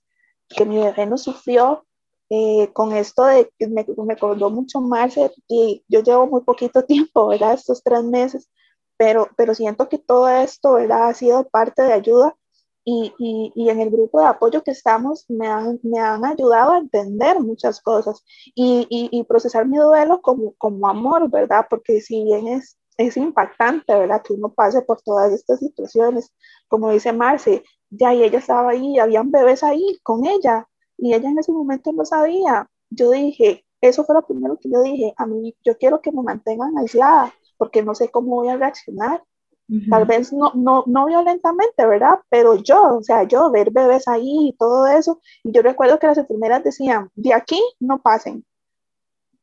que 0.50 0.66
mi 0.66 0.78
bebé 0.78 1.06
no 1.06 1.18
sufrió 1.18 1.86
eh, 2.30 2.72
con 2.74 2.94
esto 2.94 3.26
de 3.26 3.50
que 3.58 3.68
me, 3.68 3.86
me 4.06 4.14
acordó 4.14 4.50
mucho 4.50 4.82
más 4.82 5.16
y 5.48 5.84
yo 5.88 6.02
llevo 6.02 6.28
muy 6.28 6.42
poquito 6.42 6.84
tiempo, 6.86 7.28
¿verdad? 7.28 7.54
Estos 7.54 7.84
tres 7.84 8.04
meses, 8.04 8.50
pero, 8.98 9.30
pero 9.38 9.54
siento 9.56 9.90
que 9.90 9.98
todo 9.98 10.28
esto, 10.30 10.74
¿verdad? 10.74 11.10
Ha 11.10 11.14
sido 11.14 11.48
parte 11.50 11.84
de 11.84 11.94
ayuda 11.94 12.36
y, 12.84 13.14
y, 13.18 13.52
y 13.56 13.70
en 13.70 13.82
el 13.82 13.90
grupo 13.90 14.22
de 14.22 14.28
apoyo 14.28 14.64
que 14.64 14.72
estamos 14.72 15.26
me 15.30 15.48
han, 15.48 15.80
me 15.84 16.00
han 16.00 16.24
ayudado 16.26 16.74
a 16.74 16.78
entender 16.80 17.40
muchas 17.40 17.82
cosas 17.82 18.24
y, 18.56 18.88
y, 18.90 19.24
procesar 19.26 19.68
mi 19.68 19.78
duelo 19.78 20.22
como, 20.22 20.54
como 20.58 20.88
amor, 20.88 21.30
¿verdad? 21.30 21.66
Porque 21.70 22.02
si 22.02 22.24
bien 22.24 22.48
es 22.48 22.78
es 22.98 23.16
impactante, 23.16 23.94
¿verdad? 23.94 24.22
Que 24.24 24.34
uno 24.34 24.54
pase 24.54 24.82
por 24.82 25.02
todas 25.02 25.32
estas 25.32 25.60
situaciones. 25.60 26.34
Como 26.68 26.92
dice 26.92 27.14
Marce, 27.14 27.64
ya 27.90 28.14
y 28.14 28.24
ella 28.24 28.40
estaba 28.40 28.72
ahí, 28.72 29.00
habían 29.00 29.32
bebés 29.32 29.64
ahí 29.64 30.00
con 30.04 30.26
ella 30.26 30.68
y 30.98 31.14
ella 31.14 31.30
en 31.30 31.40
ese 31.40 31.52
momento 31.52 31.92
no 31.94 32.06
sabía. 32.06 32.70
Yo 32.90 33.12
dije, 33.12 33.66
eso 33.82 34.04
fue 34.04 34.16
lo 34.16 34.26
primero 34.26 34.58
que 34.58 34.70
yo 34.70 34.82
dije, 34.82 35.14
a 35.18 35.26
mí 35.26 35.56
yo 35.64 35.78
quiero 35.78 36.02
que 36.02 36.12
me 36.12 36.24
mantengan 36.24 36.78
aislada 36.78 37.34
porque 37.58 37.84
no 37.84 37.96
sé 37.96 38.10
cómo 38.10 38.38
voy 38.38 38.50
a 38.50 38.58
reaccionar. 38.58 39.24
Tal 39.90 40.06
vez 40.06 40.32
no, 40.32 40.54
no, 40.56 40.86
no 40.88 41.08
violentamente, 41.08 41.86
¿verdad? 41.86 42.22
Pero 42.30 42.56
yo, 42.56 43.00
o 43.00 43.04
sea, 43.04 43.24
yo 43.24 43.52
ver 43.52 43.70
bebés 43.72 44.08
ahí 44.08 44.50
y 44.50 44.54
todo 44.58 44.88
eso, 44.88 45.20
y 45.44 45.52
yo 45.52 45.62
recuerdo 45.62 46.00
que 46.00 46.08
las 46.08 46.18
enfermeras 46.18 46.64
decían, 46.64 47.10
de 47.16 47.34
aquí 47.34 47.62
no 47.82 48.02
pasen, 48.02 48.46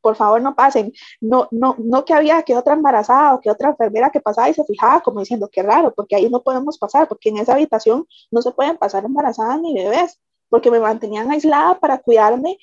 por 0.04 0.16
favor 0.16 0.42
no 0.42 0.54
pasen. 0.54 0.92
No, 1.22 1.48
no, 1.50 1.76
no 1.78 2.04
que 2.04 2.12
había 2.12 2.42
que 2.42 2.54
otra 2.54 2.74
embarazada 2.74 3.34
o 3.34 3.40
que 3.40 3.50
otra 3.50 3.70
enfermera 3.70 4.10
que 4.10 4.20
pasaba 4.20 4.50
y 4.50 4.54
se 4.54 4.62
fijaba 4.64 5.00
como 5.00 5.20
diciendo, 5.20 5.48
qué 5.50 5.62
raro, 5.62 5.94
porque 5.94 6.14
ahí 6.14 6.28
no 6.28 6.42
podemos 6.42 6.78
pasar, 6.78 7.08
porque 7.08 7.30
en 7.30 7.38
esa 7.38 7.54
habitación 7.54 8.06
no 8.30 8.42
se 8.42 8.52
pueden 8.52 8.76
pasar 8.76 9.06
embarazadas 9.06 9.58
ni 9.62 9.72
bebés, 9.72 10.20
porque 10.50 10.70
me 10.70 10.78
mantenían 10.78 11.30
aislada 11.30 11.80
para 11.80 11.98
cuidarme 11.98 12.58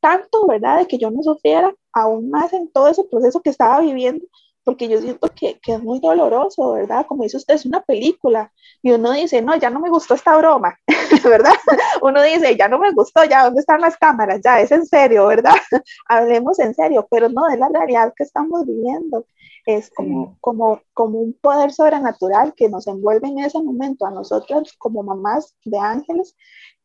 tanto, 0.00 0.44
¿verdad? 0.48 0.78
De 0.80 0.86
que 0.88 0.98
yo 0.98 1.08
no 1.12 1.22
sufriera 1.22 1.72
aún 1.92 2.30
más 2.30 2.52
en 2.52 2.68
todo 2.72 2.88
ese 2.88 3.04
proceso 3.04 3.40
que 3.40 3.50
estaba 3.50 3.78
viviendo 3.80 4.26
porque 4.64 4.88
yo 4.88 5.00
siento 5.00 5.28
que, 5.34 5.58
que, 5.60 5.74
es 5.74 5.82
muy 5.82 6.00
doloroso, 6.00 6.72
¿verdad? 6.72 7.06
Como 7.06 7.24
dice 7.24 7.36
usted, 7.36 7.54
es 7.54 7.66
una 7.66 7.82
película 7.82 8.52
y 8.82 8.92
uno 8.92 9.12
dice, 9.12 9.42
no, 9.42 9.56
ya 9.56 9.70
no 9.70 9.80
me 9.80 9.90
gustó 9.90 10.14
esta 10.14 10.36
broma, 10.36 10.76
¿verdad? 11.24 11.54
Uno 12.00 12.22
dice, 12.22 12.56
ya 12.56 12.68
no 12.68 12.78
me 12.78 12.92
gustó, 12.92 13.24
ya, 13.24 13.44
¿dónde 13.44 13.60
están 13.60 13.80
las 13.80 13.96
cámaras? 13.96 14.40
Ya, 14.44 14.60
es 14.60 14.70
en 14.72 14.86
serio, 14.86 15.26
¿verdad? 15.26 15.54
Hablemos 16.08 16.58
en 16.58 16.74
serio, 16.74 17.06
pero 17.10 17.28
no, 17.28 17.48
es 17.48 17.58
la 17.58 17.68
realidad 17.68 18.12
que 18.16 18.24
estamos 18.24 18.66
viviendo. 18.66 19.26
Es 19.64 19.90
como, 19.90 20.36
como, 20.40 20.80
como 20.92 21.20
un 21.20 21.34
poder 21.34 21.72
sobrenatural 21.72 22.52
que 22.54 22.68
nos 22.68 22.88
envuelve 22.88 23.28
en 23.28 23.38
ese 23.38 23.62
momento 23.62 24.06
a 24.06 24.10
nosotros 24.10 24.74
como 24.76 25.04
mamás 25.04 25.54
de 25.64 25.78
ángeles 25.78 26.34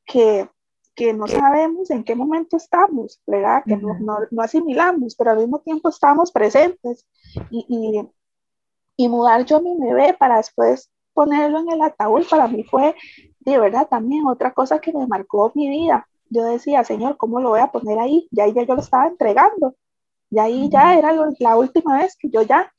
que 0.05 0.47
que 0.97 1.13
no 1.13 1.27
sabemos 1.27 1.91
en 1.91 2.03
qué 2.03 2.15
momento 2.15 2.57
estamos, 2.57 3.21
¿verdad? 3.27 3.63
Que 3.67 3.77
no, 3.77 3.93
no, 3.99 4.17
no, 4.31 4.41
asimilamos, 4.41 5.15
pero 5.15 5.29
al 5.29 5.37
mismo 5.37 5.59
tiempo 5.59 5.89
estamos 5.89 6.31
presentes. 6.31 7.05
Y, 7.51 7.67
y, 7.69 8.09
y, 8.95 9.07
mudar 9.07 9.45
yo 9.45 9.57
a 9.57 9.61
mi 9.61 9.77
bebé 9.77 10.15
para 10.15 10.37
después 10.37 10.89
ponerlo 11.13 11.59
en 11.59 11.69
el 11.69 11.83
ataúd, 11.83 12.25
para 12.27 12.47
mí 12.47 12.63
fue 12.63 12.95
de 13.41 13.59
verdad 13.59 13.87
también 13.87 14.25
otra 14.25 14.55
cosa 14.55 14.79
que 14.79 14.91
me 14.91 15.05
marcó 15.05 15.51
mi 15.53 15.69
vida. 15.69 16.07
Yo 16.31 16.43
decía, 16.43 16.83
Señor, 16.83 17.15
¿cómo 17.15 17.39
lo 17.41 17.49
voy 17.49 17.59
a 17.59 17.71
poner 17.71 17.99
ahí? 17.99 18.27
Ya 18.31 18.45
ahí 18.45 18.53
ya 18.53 18.63
yo 18.63 18.73
lo 18.73 18.81
estaba 18.81 19.05
entregando. 19.05 19.75
Y 20.31 20.39
ahí 20.39 20.67
ya 20.67 20.97
era 20.97 21.13
la 21.37 21.57
última 21.57 21.99
vez 21.99 22.17
que 22.17 22.29
yo 22.29 22.41
ya 22.41 22.73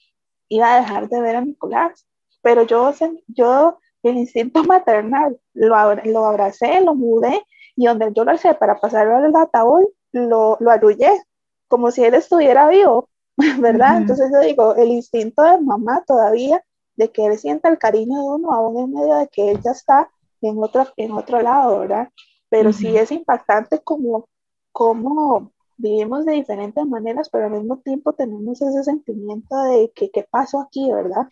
iba 0.49 0.75
a 0.75 0.81
dejar 0.81 1.09
de 1.09 1.21
ver 1.21 1.37
a 1.37 1.41
Nicolás. 1.41 2.05
Pero 2.43 2.65
yo, 2.65 2.93
yo 3.29 3.79
el 4.03 4.17
instinto 4.17 4.65
maternal, 4.65 5.39
lo, 5.55 5.95
lo 6.05 6.27
abracé, 6.27 6.81
lo 6.81 6.97
mudé 6.97 7.45
y 7.79 7.87
donde 7.87 8.13
yo 8.13 8.25
lo 8.25 8.35
hice 8.35 8.55
para 8.55 8.81
pasarlo 8.81 9.19
al 9.19 9.37
ataúd, 9.37 9.85
lo, 10.11 10.57
lo 10.59 10.71
arrullé, 10.73 11.23
como 11.69 11.93
si 11.93 12.03
él 12.05 12.15
estuviera 12.15 12.69
vivo, 12.69 13.09
¿verdad? 13.61 13.99
Entonces 13.99 14.33
yo 14.33 14.41
digo, 14.41 14.75
el 14.75 14.89
instinto 14.89 15.45
de 15.45 15.61
mamá 15.61 16.03
todavía, 16.05 16.61
de 16.97 17.13
que 17.13 17.27
él 17.27 17.39
sienta 17.39 17.69
el 17.69 17.79
cariño 17.79 18.17
de 18.17 18.29
uno, 18.31 18.53
aún 18.53 18.81
en 18.81 18.93
medio 18.93 19.15
de 19.15 19.29
que 19.29 19.53
él 19.53 19.61
ya 19.63 19.71
está 19.71 20.11
en 20.41 20.59
otro, 20.59 20.89
en 20.97 21.13
otro 21.13 21.41
lado, 21.41 21.79
¿verdad? 21.79 22.09
Pero 22.49 22.73
sí 22.73 22.97
es 22.97 23.13
impactante 23.13 23.79
como, 23.79 24.29
como 24.73 25.53
vivimos 25.77 26.27
de 26.27 26.33
diferentes 26.33 26.85
maneras, 26.85 27.29
pero 27.31 27.45
al 27.45 27.53
mismo 27.53 27.79
tiempo 27.79 28.13
tenemos 28.13 28.61
ese 28.61 28.83
sentimiento 28.83 29.57
de 29.63 29.93
que 29.95 30.11
qué 30.11 30.27
pasó 30.29 30.63
aquí, 30.63 30.91
¿verdad? 30.91 31.29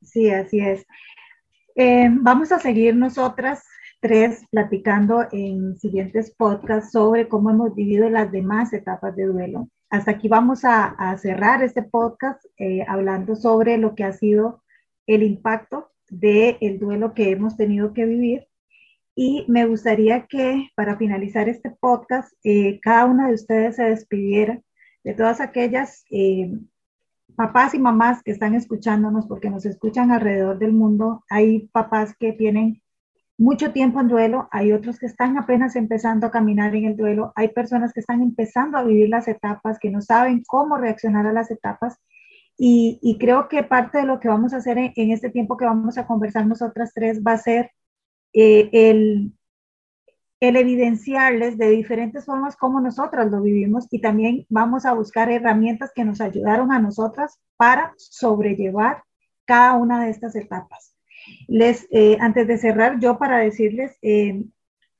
Sí, 0.00 0.30
así 0.30 0.60
es. 0.60 0.86
Eh, 1.74 2.08
vamos 2.10 2.52
a 2.52 2.58
seguir 2.58 2.96
nosotras 2.96 3.62
tres 4.00 4.44
platicando 4.50 5.26
en 5.32 5.76
siguientes 5.76 6.34
podcasts 6.36 6.92
sobre 6.92 7.28
cómo 7.28 7.50
hemos 7.50 7.74
vivido 7.74 8.08
las 8.10 8.30
demás 8.30 8.72
etapas 8.72 9.16
de 9.16 9.24
duelo. 9.24 9.68
Hasta 9.90 10.12
aquí 10.12 10.28
vamos 10.28 10.64
a, 10.64 11.16
cerrar 11.18 11.62
este 11.62 11.82
podcast 11.82 12.44
eh, 12.58 12.84
hablando 12.88 13.36
sobre 13.36 13.78
lo 13.78 13.94
que 13.94 14.04
ha 14.04 14.12
sido 14.12 14.62
el 15.06 15.22
impacto 15.22 15.90
del 16.10 16.56
el 16.60 16.78
duelo 16.78 17.14
que 17.14 17.30
hemos 17.30 17.56
tenido 17.56 17.92
que 17.92 18.04
vivir. 18.04 18.48
Y 19.14 19.44
me 19.48 19.64
gustaría 19.66 20.26
que 20.26 20.68
para 20.74 20.96
finalizar 20.96 21.48
este 21.48 21.70
podcast, 21.70 22.32
eh, 22.44 22.80
cada 22.80 23.06
una 23.06 23.28
de 23.28 23.34
ustedes 23.34 23.76
se 23.76 23.84
despidiera 23.84 24.60
de 25.04 25.14
todas 25.14 25.40
aquellas 25.40 26.04
eh, 26.10 26.52
papás 27.34 27.74
y 27.74 27.78
mamás 27.78 28.22
que 28.22 28.32
están 28.32 28.54
escuchándonos, 28.54 29.26
porque 29.26 29.50
nos 29.50 29.64
escuchan 29.64 30.10
alrededor 30.10 30.58
del 30.58 30.72
mundo. 30.72 31.24
Hay 31.30 31.68
papás 31.68 32.14
que 32.18 32.32
tienen 32.32 32.82
mucho 33.38 33.72
tiempo 33.72 34.00
en 34.00 34.08
duelo, 34.08 34.48
hay 34.50 34.72
otros 34.72 34.98
que 34.98 35.06
están 35.06 35.36
apenas 35.36 35.76
empezando 35.76 36.26
a 36.26 36.30
caminar 36.30 36.74
en 36.74 36.86
el 36.86 36.96
duelo, 36.96 37.32
hay 37.36 37.48
personas 37.48 37.92
que 37.92 38.00
están 38.00 38.22
empezando 38.22 38.78
a 38.78 38.84
vivir 38.84 39.08
las 39.10 39.28
etapas, 39.28 39.78
que 39.78 39.90
no 39.90 40.00
saben 40.00 40.42
cómo 40.46 40.78
reaccionar 40.78 41.26
a 41.26 41.32
las 41.32 41.50
etapas. 41.50 41.98
Y, 42.58 43.18
creo 43.20 43.48
que 43.48 43.62
parte 43.62 43.98
de 43.98 44.04
lo 44.04 44.18
que 44.18 44.28
vamos 44.28 44.54
a 44.54 44.58
hacer 44.58 44.78
en, 44.78 45.10
este 45.10 45.28
tiempo 45.28 45.58
que 45.58 45.66
vamos 45.66 45.98
a 45.98 46.06
conversar 46.06 46.46
nosotras 46.46 46.92
tres 46.94 47.22
va 47.22 47.32
a 47.32 47.38
ser 47.38 47.70
eh, 48.32 48.70
el, 48.72 49.34
el 50.40 50.56
evidenciarles 50.56 51.58
de 51.58 51.68
diferentes 51.68 52.24
formas 52.24 52.56
cómo 52.56 52.80
nosotras 52.80 53.30
lo 53.30 53.42
vivimos 53.42 53.86
y 53.90 54.00
también 54.00 54.46
vamos 54.48 54.86
a 54.86 54.94
buscar 54.94 55.30
herramientas 55.30 55.92
que 55.94 56.04
nos 56.04 56.22
ayudaron 56.22 56.72
a 56.72 56.78
nosotras 56.78 57.38
para 57.58 57.92
sobrellevar 57.98 59.02
cada 59.44 59.74
una 59.74 60.02
de 60.02 60.10
estas 60.10 60.34
etapas. 60.34 60.95
Les, 61.48 61.86
eh, 61.90 62.16
antes 62.20 62.46
de 62.46 62.58
cerrar, 62.58 62.98
yo 62.98 63.18
para 63.18 63.38
decirles 63.38 63.98
eh, 64.02 64.44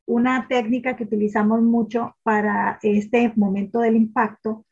una 0.06 0.46
técnica 0.48 0.96
que 0.96 1.04
utilizamos 1.04 1.62
mucho 1.62 2.16
para 2.22 2.78
este 2.82 3.32
momento 3.36 3.80
del 3.80 3.96
impacto 3.96 4.64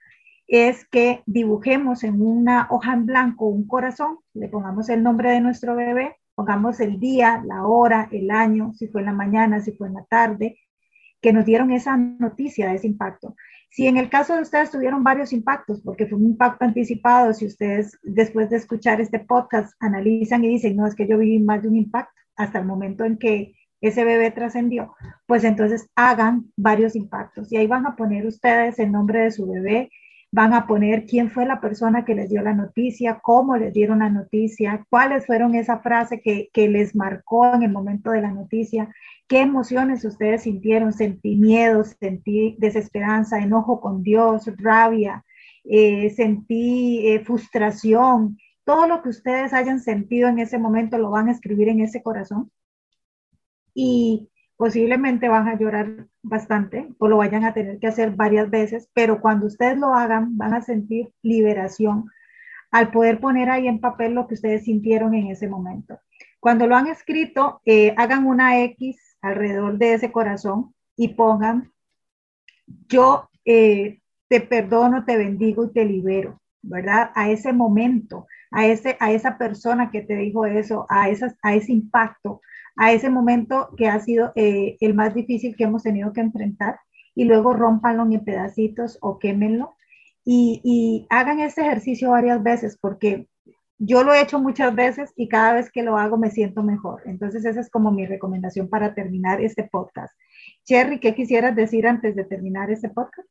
es 0.46 0.86
que 0.88 1.22
dibujemos 1.26 2.04
en 2.04 2.20
una 2.20 2.68
hoja 2.70 2.92
en 2.94 3.06
blanco 3.06 3.46
un 3.46 3.66
corazón, 3.66 4.18
le 4.34 4.48
pongamos 4.48 4.88
el 4.88 5.02
nombre 5.02 5.30
de 5.30 5.40
nuestro 5.40 5.74
bebé, 5.74 6.16
pongamos 6.34 6.80
el 6.80 7.00
día, 7.00 7.42
la 7.44 7.66
hora, 7.66 8.08
el 8.12 8.30
año, 8.30 8.72
si 8.74 8.88
fue 8.88 9.00
en 9.00 9.06
la 9.06 9.12
mañana, 9.12 9.60
si 9.60 9.72
fue 9.72 9.88
en 9.88 9.94
la 9.94 10.04
tarde, 10.04 10.58
que 11.20 11.32
nos 11.32 11.46
dieron 11.46 11.70
esa 11.70 11.96
noticia 11.96 12.68
de 12.68 12.74
ese 12.74 12.86
impacto. 12.86 13.34
Si 13.74 13.88
en 13.88 13.96
el 13.96 14.08
caso 14.08 14.36
de 14.36 14.42
ustedes 14.42 14.70
tuvieron 14.70 15.02
varios 15.02 15.32
impactos, 15.32 15.80
porque 15.80 16.06
fue 16.06 16.16
un 16.16 16.26
impacto 16.26 16.64
anticipado, 16.64 17.32
si 17.32 17.46
ustedes 17.46 17.98
después 18.04 18.48
de 18.48 18.58
escuchar 18.58 19.00
este 19.00 19.18
podcast 19.18 19.74
analizan 19.80 20.44
y 20.44 20.48
dicen, 20.50 20.76
no, 20.76 20.86
es 20.86 20.94
que 20.94 21.08
yo 21.08 21.18
viví 21.18 21.40
más 21.40 21.60
de 21.60 21.70
un 21.70 21.76
impacto 21.78 22.14
hasta 22.36 22.60
el 22.60 22.66
momento 22.66 23.04
en 23.04 23.18
que 23.18 23.52
ese 23.80 24.04
bebé 24.04 24.30
trascendió, 24.30 24.94
pues 25.26 25.42
entonces 25.42 25.90
hagan 25.96 26.52
varios 26.56 26.94
impactos. 26.94 27.50
Y 27.50 27.56
ahí 27.56 27.66
van 27.66 27.84
a 27.84 27.96
poner 27.96 28.24
ustedes 28.26 28.78
el 28.78 28.92
nombre 28.92 29.22
de 29.22 29.32
su 29.32 29.44
bebé, 29.44 29.90
van 30.34 30.52
a 30.52 30.66
poner 30.66 31.06
quién 31.06 31.30
fue 31.30 31.46
la 31.46 31.60
persona 31.60 32.04
que 32.04 32.16
les 32.16 32.28
dio 32.28 32.42
la 32.42 32.54
noticia, 32.54 33.20
cómo 33.22 33.56
les 33.56 33.72
dieron 33.72 34.00
la 34.00 34.10
noticia, 34.10 34.84
cuáles 34.90 35.26
fueron 35.26 35.54
esa 35.54 35.78
frase 35.78 36.20
que, 36.20 36.50
que 36.52 36.68
les 36.68 36.96
marcó 36.96 37.54
en 37.54 37.62
el 37.62 37.70
momento 37.70 38.10
de 38.10 38.20
la 38.20 38.32
noticia, 38.32 38.92
qué 39.28 39.42
emociones 39.42 40.04
ustedes 40.04 40.42
sintieron, 40.42 40.92
sentí 40.92 41.36
miedo, 41.36 41.84
sentí 41.84 42.56
desesperanza, 42.58 43.38
enojo 43.38 43.80
con 43.80 44.02
Dios, 44.02 44.50
rabia, 44.56 45.24
eh, 45.62 46.10
sentí 46.10 47.06
eh, 47.06 47.20
frustración, 47.20 48.36
todo 48.64 48.88
lo 48.88 49.02
que 49.02 49.10
ustedes 49.10 49.52
hayan 49.52 49.78
sentido 49.78 50.28
en 50.28 50.40
ese 50.40 50.58
momento 50.58 50.98
lo 50.98 51.10
van 51.10 51.28
a 51.28 51.32
escribir 51.32 51.68
en 51.68 51.78
ese 51.78 52.02
corazón. 52.02 52.50
Y 53.72 54.30
posiblemente 54.56 55.28
van 55.28 55.48
a 55.48 55.58
llorar 55.58 56.06
bastante 56.22 56.88
o 56.98 57.08
lo 57.08 57.16
vayan 57.16 57.44
a 57.44 57.54
tener 57.54 57.78
que 57.78 57.88
hacer 57.88 58.10
varias 58.12 58.50
veces, 58.50 58.88
pero 58.94 59.20
cuando 59.20 59.46
ustedes 59.46 59.78
lo 59.78 59.94
hagan 59.94 60.36
van 60.36 60.54
a 60.54 60.62
sentir 60.62 61.12
liberación 61.22 62.10
al 62.70 62.90
poder 62.90 63.20
poner 63.20 63.50
ahí 63.50 63.68
en 63.68 63.80
papel 63.80 64.14
lo 64.14 64.26
que 64.26 64.34
ustedes 64.34 64.64
sintieron 64.64 65.14
en 65.14 65.28
ese 65.28 65.48
momento. 65.48 66.00
Cuando 66.40 66.66
lo 66.66 66.76
han 66.76 66.88
escrito, 66.88 67.62
eh, 67.64 67.94
hagan 67.96 68.26
una 68.26 68.62
X 68.64 69.16
alrededor 69.22 69.78
de 69.78 69.94
ese 69.94 70.12
corazón 70.12 70.74
y 70.96 71.08
pongan, 71.08 71.72
yo 72.88 73.30
eh, 73.44 74.00
te 74.28 74.40
perdono, 74.40 75.04
te 75.04 75.16
bendigo 75.16 75.66
y 75.66 75.72
te 75.72 75.84
libero, 75.84 76.40
¿verdad? 76.62 77.12
A 77.14 77.30
ese 77.30 77.52
momento, 77.52 78.26
a, 78.50 78.66
ese, 78.66 78.96
a 79.00 79.12
esa 79.12 79.38
persona 79.38 79.90
que 79.90 80.02
te 80.02 80.16
dijo 80.16 80.44
eso, 80.44 80.84
a, 80.88 81.08
esas, 81.08 81.36
a 81.42 81.54
ese 81.54 81.72
impacto, 81.72 82.40
a 82.76 82.92
ese 82.92 83.10
momento 83.10 83.70
que 83.76 83.88
ha 83.88 84.00
sido 84.00 84.32
eh, 84.36 84.76
el 84.80 84.94
más 84.94 85.14
difícil 85.14 85.56
que 85.56 85.64
hemos 85.64 85.82
tenido 85.82 86.12
que 86.12 86.20
enfrentar 86.20 86.80
y 87.14 87.24
luego 87.24 87.54
rompanlo 87.54 88.04
en 88.04 88.24
pedacitos 88.24 88.98
o 89.00 89.18
quémenlo 89.18 89.74
y, 90.24 90.60
y 90.64 91.06
hagan 91.10 91.40
este 91.40 91.62
ejercicio 91.62 92.10
varias 92.10 92.42
veces 92.42 92.76
porque 92.80 93.28
yo 93.78 94.02
lo 94.04 94.14
he 94.14 94.22
hecho 94.22 94.38
muchas 94.38 94.74
veces 94.74 95.12
y 95.16 95.28
cada 95.28 95.54
vez 95.54 95.70
que 95.70 95.82
lo 95.82 95.98
hago 95.98 96.16
me 96.16 96.30
siento 96.30 96.62
mejor. 96.62 97.02
Entonces 97.06 97.44
esa 97.44 97.60
es 97.60 97.70
como 97.70 97.90
mi 97.90 98.06
recomendación 98.06 98.68
para 98.68 98.94
terminar 98.94 99.40
este 99.40 99.64
podcast. 99.64 100.14
Cherry, 100.64 101.00
¿qué 101.00 101.14
quisieras 101.14 101.54
decir 101.56 101.86
antes 101.86 102.14
de 102.16 102.24
terminar 102.24 102.70
este 102.70 102.88
podcast? 102.88 103.28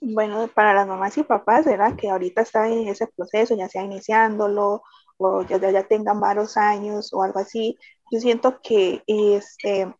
Bueno, 0.00 0.48
para 0.48 0.74
las 0.74 0.86
mamás 0.86 1.18
y 1.18 1.24
papás, 1.24 1.66
¿verdad? 1.66 1.96
Que 1.96 2.08
ahorita 2.08 2.42
están 2.42 2.72
en 2.72 2.88
ese 2.88 3.08
proceso, 3.08 3.56
ya 3.56 3.68
sea 3.68 3.82
iniciándolo 3.82 4.82
o 5.18 5.42
ya, 5.42 5.58
ya 5.58 5.82
tengan 5.84 6.20
varios 6.20 6.56
años 6.56 7.12
o 7.12 7.22
algo 7.22 7.40
así, 7.40 7.78
yo 8.10 8.20
siento 8.20 8.60
que 8.62 9.02
este, 9.06 9.94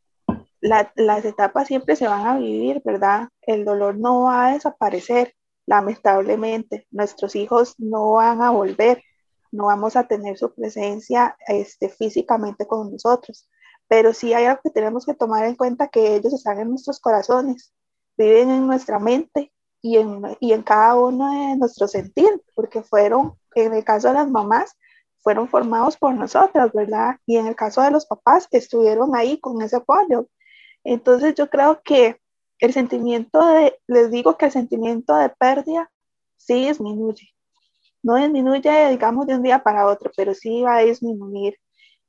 las 0.60 1.24
etapas 1.24 1.68
siempre 1.68 1.96
se 1.96 2.08
van 2.08 2.26
a 2.26 2.38
vivir, 2.38 2.82
¿verdad? 2.84 3.28
El 3.42 3.64
dolor 3.64 3.98
no 3.98 4.22
va 4.22 4.46
a 4.46 4.52
desaparecer, 4.54 5.34
lamentablemente. 5.66 6.86
Nuestros 6.90 7.36
hijos 7.36 7.74
no 7.78 8.12
van 8.12 8.42
a 8.42 8.50
volver, 8.50 9.02
no 9.52 9.66
vamos 9.66 9.96
a 9.96 10.06
tener 10.06 10.38
su 10.38 10.54
presencia 10.54 11.36
este, 11.46 11.88
físicamente 11.88 12.66
con 12.66 12.90
nosotros. 12.90 13.48
Pero 13.88 14.12
sí 14.14 14.32
hay 14.34 14.46
algo 14.46 14.60
que 14.62 14.70
tenemos 14.70 15.06
que 15.06 15.14
tomar 15.14 15.44
en 15.44 15.56
cuenta, 15.56 15.88
que 15.88 16.16
ellos 16.16 16.32
están 16.32 16.60
en 16.60 16.70
nuestros 16.70 17.00
corazones, 17.00 17.72
viven 18.16 18.50
en 18.50 18.66
nuestra 18.66 18.98
mente 18.98 19.52
y 19.80 19.96
en, 19.98 20.22
y 20.40 20.52
en 20.52 20.62
cada 20.62 20.96
uno 20.96 21.30
de 21.30 21.56
nuestros 21.56 21.92
sentir, 21.92 22.28
porque 22.54 22.82
fueron, 22.82 23.34
en 23.54 23.74
el 23.74 23.84
caso 23.84 24.08
de 24.08 24.14
las 24.14 24.30
mamás, 24.30 24.76
fueron 25.20 25.48
formados 25.48 25.96
por 25.96 26.14
nosotras, 26.14 26.72
¿verdad? 26.72 27.16
Y 27.26 27.36
en 27.36 27.46
el 27.46 27.56
caso 27.56 27.82
de 27.82 27.90
los 27.90 28.06
papás, 28.06 28.48
estuvieron 28.50 29.14
ahí 29.14 29.38
con 29.40 29.60
ese 29.62 29.76
apoyo. 29.76 30.28
Entonces 30.84 31.34
yo 31.34 31.50
creo 31.50 31.82
que 31.82 32.20
el 32.60 32.72
sentimiento 32.72 33.46
de, 33.46 33.78
les 33.86 34.10
digo 34.10 34.36
que 34.36 34.46
el 34.46 34.52
sentimiento 34.52 35.14
de 35.16 35.28
pérdida 35.28 35.90
sí 36.36 36.66
disminuye. 36.66 37.28
No 38.02 38.16
disminuye, 38.16 38.90
digamos, 38.90 39.26
de 39.26 39.34
un 39.34 39.42
día 39.42 39.62
para 39.62 39.86
otro, 39.86 40.10
pero 40.16 40.34
sí 40.34 40.62
va 40.62 40.76
a 40.76 40.82
disminuir. 40.82 41.56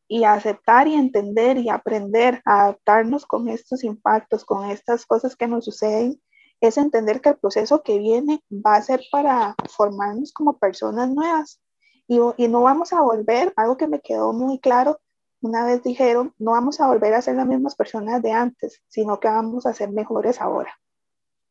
Y 0.08 0.24
aceptar 0.24 0.88
y 0.88 0.96
entender 0.96 1.58
y 1.58 1.70
aprender 1.70 2.42
a 2.46 2.64
adaptarnos 2.64 3.26
con 3.28 3.48
estos 3.48 3.84
impactos, 3.84 4.44
con 4.44 4.70
estas 4.72 5.06
cosas 5.06 5.36
que 5.36 5.48
nos 5.48 5.66
suceden, 5.66 6.20
es 6.62 6.78
entender 6.78 7.22
que 7.22 7.30
el 7.30 7.38
proceso 7.38 7.84
que 7.84 8.00
viene 8.00 8.44
va 8.52 8.76
a 8.76 8.82
ser 8.82 9.02
para 9.12 9.56
formarnos 9.70 10.34
como 10.34 10.58
personas 10.58 11.10
nuevas. 11.10 11.62
Y, 12.10 12.48
no 12.48 12.62
vamos 12.64 12.92
a 12.92 13.02
volver, 13.02 13.54
algo 13.56 13.78
que 13.78 13.88
me 13.88 14.02
quedó 14.02 14.34
muy 14.34 14.60
claro, 14.60 15.00
una 15.42 15.66
vez 15.66 15.84
dijeron, 15.84 16.34
no 16.38 16.52
vamos 16.52 16.82
a 16.82 16.88
volver 16.88 17.14
a 17.14 17.22
ser 17.22 17.36
las 17.36 17.48
mismas 17.48 17.76
personas 17.76 18.22
de 18.22 18.34
antes, 18.34 18.82
sino 18.90 19.22
que 19.22 19.30
vamos 19.30 19.66
a 19.66 19.74
ser 19.74 19.92
mejores 19.92 20.42
ahora. 20.42 20.78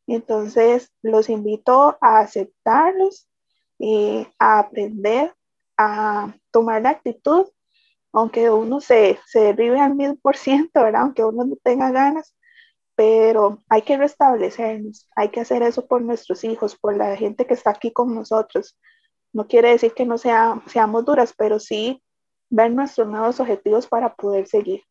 Entonces, 0.06 0.92
los 1.00 1.30
invito 1.30 1.96
a 2.00 2.18
aceptarlos, 2.18 3.28
y 3.78 4.26
a 4.38 4.59
aprender 4.59 5.34
a 5.76 6.34
tomar 6.50 6.82
la 6.82 6.90
actitud, 6.90 7.46
aunque 8.12 8.50
uno 8.50 8.80
se, 8.80 9.18
se 9.26 9.40
derribe 9.40 9.78
al 9.80 9.94
mil 9.94 10.18
por 10.18 10.36
ciento, 10.36 10.82
¿verdad? 10.82 11.02
Aunque 11.02 11.24
uno 11.24 11.44
no 11.44 11.56
tenga 11.62 11.90
ganas, 11.92 12.34
pero 12.96 13.62
hay 13.68 13.82
que 13.82 13.96
restablecernos, 13.96 15.09
hay 15.14 15.28
que 15.28 15.40
hacer 15.40 15.62
eso 15.62 15.86
por 15.86 16.02
nuestros 16.02 16.42
hijos, 16.42 16.76
por 16.76 16.96
la 16.96 17.16
gente 17.16 17.46
que 17.46 17.54
está 17.54 17.70
aquí 17.70 17.92
con 17.92 18.14
nosotros. 18.14 18.76
No 19.32 19.46
quiere 19.46 19.70
decir 19.70 19.92
que 19.94 20.06
no 20.06 20.18
sea, 20.18 20.60
seamos 20.66 21.04
duras, 21.04 21.34
pero 21.36 21.58
sí 21.58 22.02
ver 22.50 22.72
nuestros 22.72 23.08
nuevos 23.08 23.40
objetivos 23.40 23.86
para 23.86 24.14
poder 24.14 24.46
seguir. 24.46 24.82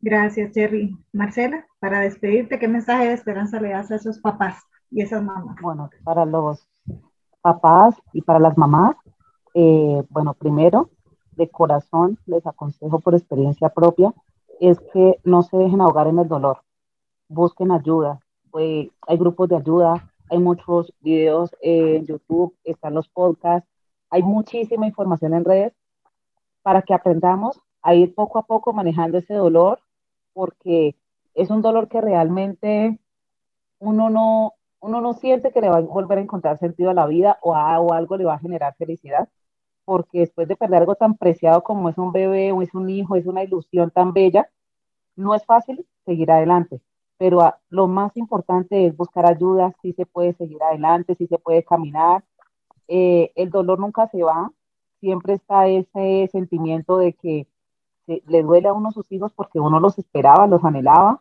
Gracias, 0.00 0.52
Jerry. 0.54 0.96
Marcela, 1.12 1.66
para 1.80 2.00
despedirte, 2.00 2.58
¿qué 2.58 2.68
mensaje 2.68 3.08
de 3.08 3.14
esperanza 3.14 3.60
le 3.60 3.70
das 3.70 3.90
a 3.90 3.96
esos 3.96 4.18
papás 4.20 4.62
y 4.90 5.02
esas 5.02 5.22
mamás? 5.22 5.56
Bueno, 5.60 5.90
para 6.04 6.24
los 6.24 6.66
papás 7.42 7.96
y 8.12 8.22
para 8.22 8.38
las 8.38 8.56
mamás, 8.56 8.96
eh, 9.54 10.02
bueno, 10.08 10.34
primero, 10.34 10.90
de 11.32 11.48
corazón 11.48 12.18
les 12.26 12.46
aconsejo 12.46 13.00
por 13.00 13.14
experiencia 13.14 13.68
propia 13.68 14.12
es 14.60 14.78
que 14.92 15.20
no 15.24 15.42
se 15.42 15.56
dejen 15.56 15.80
ahogar 15.80 16.08
en 16.08 16.18
el 16.18 16.28
dolor, 16.28 16.62
busquen 17.28 17.70
ayuda. 17.70 18.20
hay 18.52 19.16
grupos 19.16 19.48
de 19.48 19.56
ayuda, 19.56 20.12
hay 20.30 20.38
muchos 20.38 20.92
videos 21.00 21.54
en 21.60 22.06
YouTube, 22.06 22.56
están 22.64 22.94
los 22.94 23.08
podcasts, 23.08 23.68
hay 24.10 24.22
muchísima 24.22 24.86
información 24.86 25.34
en 25.34 25.44
redes 25.44 25.72
para 26.62 26.82
que 26.82 26.94
aprendamos 26.94 27.60
a 27.82 27.94
ir 27.94 28.14
poco 28.14 28.38
a 28.38 28.46
poco 28.46 28.72
manejando 28.72 29.18
ese 29.18 29.34
dolor, 29.34 29.80
porque 30.32 30.96
es 31.34 31.50
un 31.50 31.62
dolor 31.62 31.88
que 31.88 32.00
realmente 32.00 32.98
uno 33.78 34.10
no, 34.10 34.54
uno 34.80 35.00
no 35.00 35.12
siente 35.14 35.52
que 35.52 35.60
le 35.60 35.68
va 35.68 35.78
a 35.78 35.80
volver 35.80 36.18
a 36.18 36.22
encontrar 36.22 36.58
sentido 36.58 36.90
a 36.90 36.94
la 36.94 37.06
vida 37.06 37.38
o, 37.42 37.52
o 37.52 37.92
algo 37.92 38.16
le 38.16 38.24
va 38.24 38.34
a 38.34 38.38
generar 38.38 38.74
felicidad, 38.76 39.28
porque 39.84 40.20
después 40.20 40.48
de 40.48 40.56
perder 40.56 40.80
algo 40.80 40.96
tan 40.96 41.16
preciado 41.16 41.62
como 41.62 41.88
es 41.88 41.98
un 41.98 42.12
bebé 42.12 42.52
o 42.52 42.62
es 42.62 42.74
un 42.74 42.90
hijo, 42.90 43.16
es 43.16 43.26
una 43.26 43.44
ilusión 43.44 43.90
tan 43.90 44.12
bella, 44.12 44.50
no 45.16 45.34
es 45.34 45.44
fácil 45.44 45.86
seguir 46.04 46.30
adelante, 46.30 46.80
pero 47.18 47.52
lo 47.68 47.88
más 47.88 48.16
importante 48.16 48.86
es 48.86 48.96
buscar 48.96 49.26
ayuda, 49.26 49.74
si 49.82 49.92
se 49.92 50.06
puede 50.06 50.32
seguir 50.34 50.62
adelante, 50.62 51.16
si 51.16 51.26
se 51.26 51.38
puede 51.38 51.64
caminar. 51.64 52.24
Eh, 52.86 53.32
el 53.34 53.50
dolor 53.50 53.80
nunca 53.80 54.08
se 54.08 54.22
va, 54.22 54.50
siempre 55.00 55.34
está 55.34 55.66
ese 55.66 56.28
sentimiento 56.32 56.96
de 56.96 57.12
que 57.12 57.46
le 58.06 58.42
duele 58.42 58.68
a 58.68 58.72
uno 58.72 58.90
sus 58.92 59.10
hijos 59.12 59.32
porque 59.34 59.60
uno 59.60 59.80
los 59.80 59.98
esperaba, 59.98 60.46
los 60.46 60.64
anhelaba, 60.64 61.20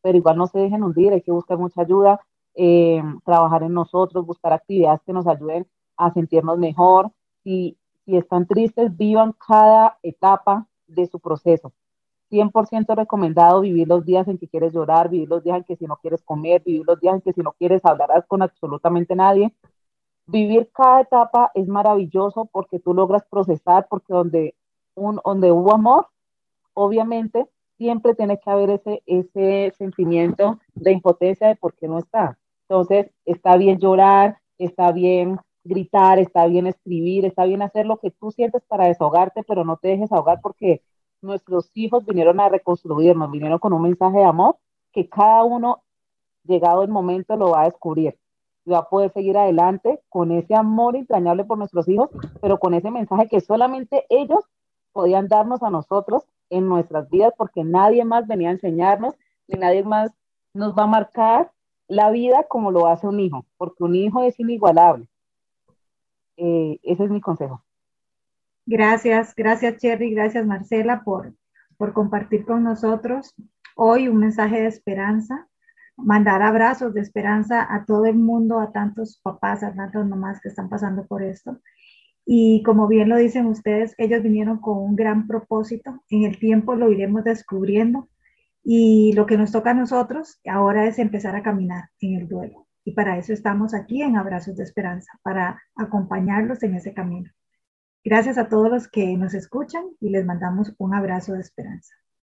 pero 0.00 0.16
igual 0.16 0.38
no 0.38 0.46
se 0.46 0.60
dejen 0.60 0.82
hundir, 0.82 1.12
hay 1.12 1.20
que 1.20 1.32
buscar 1.32 1.58
mucha 1.58 1.82
ayuda, 1.82 2.20
eh, 2.54 3.02
trabajar 3.24 3.64
en 3.64 3.74
nosotros, 3.74 4.24
buscar 4.24 4.52
actividades 4.52 5.02
que 5.04 5.12
nos 5.12 5.26
ayuden 5.26 5.66
a 5.96 6.12
sentirnos 6.12 6.58
mejor. 6.58 7.10
y 7.44 7.76
si 8.04 8.16
están 8.16 8.46
tristes, 8.46 8.96
vivan 8.96 9.32
cada 9.32 9.98
etapa 10.02 10.66
de 10.86 11.06
su 11.06 11.18
proceso. 11.18 11.72
100% 12.30 12.94
recomendado 12.94 13.60
vivir 13.60 13.86
los 13.88 14.04
días 14.04 14.26
en 14.28 14.38
que 14.38 14.48
quieres 14.48 14.72
llorar, 14.72 15.08
vivir 15.08 15.28
los 15.28 15.42
días 15.42 15.58
en 15.58 15.64
que 15.64 15.76
si 15.76 15.86
no 15.86 15.96
quieres 15.96 16.22
comer, 16.22 16.62
vivir 16.64 16.84
los 16.86 17.00
días 17.00 17.14
en 17.14 17.20
que 17.20 17.32
si 17.32 17.40
no 17.40 17.52
quieres 17.52 17.84
hablar 17.84 18.26
con 18.26 18.42
absolutamente 18.42 19.14
nadie. 19.14 19.52
Vivir 20.26 20.70
cada 20.72 21.02
etapa 21.02 21.50
es 21.54 21.68
maravilloso 21.68 22.46
porque 22.46 22.80
tú 22.80 22.94
logras 22.94 23.24
procesar, 23.30 23.86
porque 23.88 24.12
donde, 24.12 24.54
un, 24.94 25.20
donde 25.24 25.52
hubo 25.52 25.72
amor, 25.72 26.08
obviamente 26.74 27.46
siempre 27.78 28.14
tiene 28.14 28.40
que 28.40 28.50
haber 28.50 28.70
ese, 28.70 29.02
ese 29.06 29.72
sentimiento 29.76 30.58
de 30.74 30.92
impotencia 30.92 31.48
de 31.48 31.56
por 31.56 31.74
qué 31.74 31.86
no 31.88 31.98
está. 31.98 32.38
Entonces, 32.68 33.10
está 33.24 33.56
bien 33.56 33.78
llorar, 33.78 34.38
está 34.58 34.90
bien 34.92 35.38
gritar, 35.62 36.18
está 36.18 36.46
bien 36.46 36.66
escribir, 36.66 37.24
está 37.24 37.44
bien 37.44 37.62
hacer 37.62 37.86
lo 37.86 37.98
que 37.98 38.10
tú 38.10 38.30
sientes 38.30 38.62
para 38.66 38.86
desahogarte, 38.86 39.42
pero 39.42 39.64
no 39.64 39.76
te 39.76 39.88
dejes 39.88 40.12
ahogar 40.12 40.40
porque 40.40 40.82
nuestros 41.22 41.70
hijos 41.74 42.04
vinieron 42.04 42.40
a 42.40 42.48
reconstruirnos, 42.48 43.30
vinieron 43.30 43.58
con 43.58 43.72
un 43.72 43.82
mensaje 43.82 44.18
de 44.18 44.24
amor 44.24 44.56
que 44.92 45.08
cada 45.08 45.44
uno, 45.44 45.82
llegado 46.44 46.82
el 46.82 46.88
momento, 46.88 47.36
lo 47.36 47.50
va 47.50 47.62
a 47.62 47.64
descubrir 47.66 48.18
y 48.64 48.70
va 48.70 48.78
a 48.78 48.88
poder 48.88 49.12
seguir 49.12 49.38
adelante 49.38 50.00
con 50.08 50.32
ese 50.32 50.54
amor 50.54 50.96
entrañable 50.96 51.44
por 51.44 51.56
nuestros 51.56 51.88
hijos, 51.88 52.10
pero 52.40 52.58
con 52.58 52.74
ese 52.74 52.90
mensaje 52.90 53.28
que 53.28 53.40
solamente 53.40 54.04
ellos 54.08 54.44
podían 54.92 55.28
darnos 55.28 55.62
a 55.62 55.70
nosotros 55.70 56.24
en 56.50 56.68
nuestras 56.68 57.08
vidas, 57.10 57.32
porque 57.36 57.64
nadie 57.64 58.04
más 58.04 58.26
venía 58.26 58.48
a 58.48 58.52
enseñarnos, 58.52 59.14
ni 59.46 59.58
nadie 59.58 59.84
más 59.84 60.10
nos 60.52 60.74
va 60.74 60.84
a 60.84 60.88
marcar 60.88 61.52
la 61.86 62.10
vida 62.10 62.44
como 62.48 62.70
lo 62.70 62.86
hace 62.88 63.06
un 63.06 63.20
hijo, 63.20 63.44
porque 63.56 63.84
un 63.84 63.94
hijo 63.94 64.22
es 64.22 64.38
inigualable. 64.40 65.06
Eh, 66.36 66.78
ese 66.82 67.04
es 67.04 67.10
mi 67.10 67.20
consejo. 67.20 67.62
Gracias, 68.68 69.32
gracias 69.36 69.76
Cherry, 69.76 70.10
gracias 70.12 70.44
Marcela 70.44 71.04
por, 71.04 71.34
por 71.76 71.92
compartir 71.92 72.44
con 72.44 72.64
nosotros 72.64 73.32
hoy 73.76 74.08
un 74.08 74.16
mensaje 74.16 74.60
de 74.60 74.66
esperanza, 74.66 75.46
mandar 75.96 76.42
abrazos 76.42 76.92
de 76.92 77.00
esperanza 77.00 77.64
a 77.72 77.84
todo 77.84 78.06
el 78.06 78.16
mundo, 78.16 78.58
a 78.58 78.72
tantos 78.72 79.20
papás, 79.22 79.62
a 79.62 79.72
tantas 79.72 80.04
mamás 80.06 80.40
que 80.40 80.48
están 80.48 80.68
pasando 80.68 81.06
por 81.06 81.22
esto. 81.22 81.60
Y 82.24 82.64
como 82.64 82.88
bien 82.88 83.08
lo 83.08 83.16
dicen 83.18 83.46
ustedes, 83.46 83.94
ellos 83.98 84.22
vinieron 84.22 84.58
con 84.58 84.78
un 84.78 84.96
gran 84.96 85.28
propósito. 85.28 86.02
En 86.10 86.24
el 86.24 86.40
tiempo 86.40 86.74
lo 86.74 86.90
iremos 86.90 87.22
descubriendo. 87.22 88.08
Y 88.64 89.12
lo 89.14 89.26
que 89.26 89.38
nos 89.38 89.52
toca 89.52 89.70
a 89.70 89.74
nosotros 89.74 90.40
ahora 90.44 90.88
es 90.88 90.98
empezar 90.98 91.36
a 91.36 91.42
caminar 91.44 91.90
en 92.00 92.16
el 92.16 92.28
duelo. 92.28 92.66
Y 92.84 92.92
para 92.94 93.16
eso 93.16 93.32
estamos 93.32 93.74
aquí 93.74 94.02
en 94.02 94.16
Abrazos 94.16 94.56
de 94.56 94.64
Esperanza, 94.64 95.12
para 95.22 95.62
acompañarlos 95.76 96.64
en 96.64 96.74
ese 96.74 96.92
camino. 96.92 97.30
Gracias 98.06 98.38
a 98.38 98.48
todos 98.48 98.70
los 98.70 98.86
que 98.86 99.16
nos 99.16 99.34
escuchan 99.34 99.82
y 99.98 100.10
les 100.10 100.24
mandamos 100.24 100.72
un 100.78 100.94
abrazo 100.94 101.32
de 101.32 101.40
esperanza. 101.40 101.92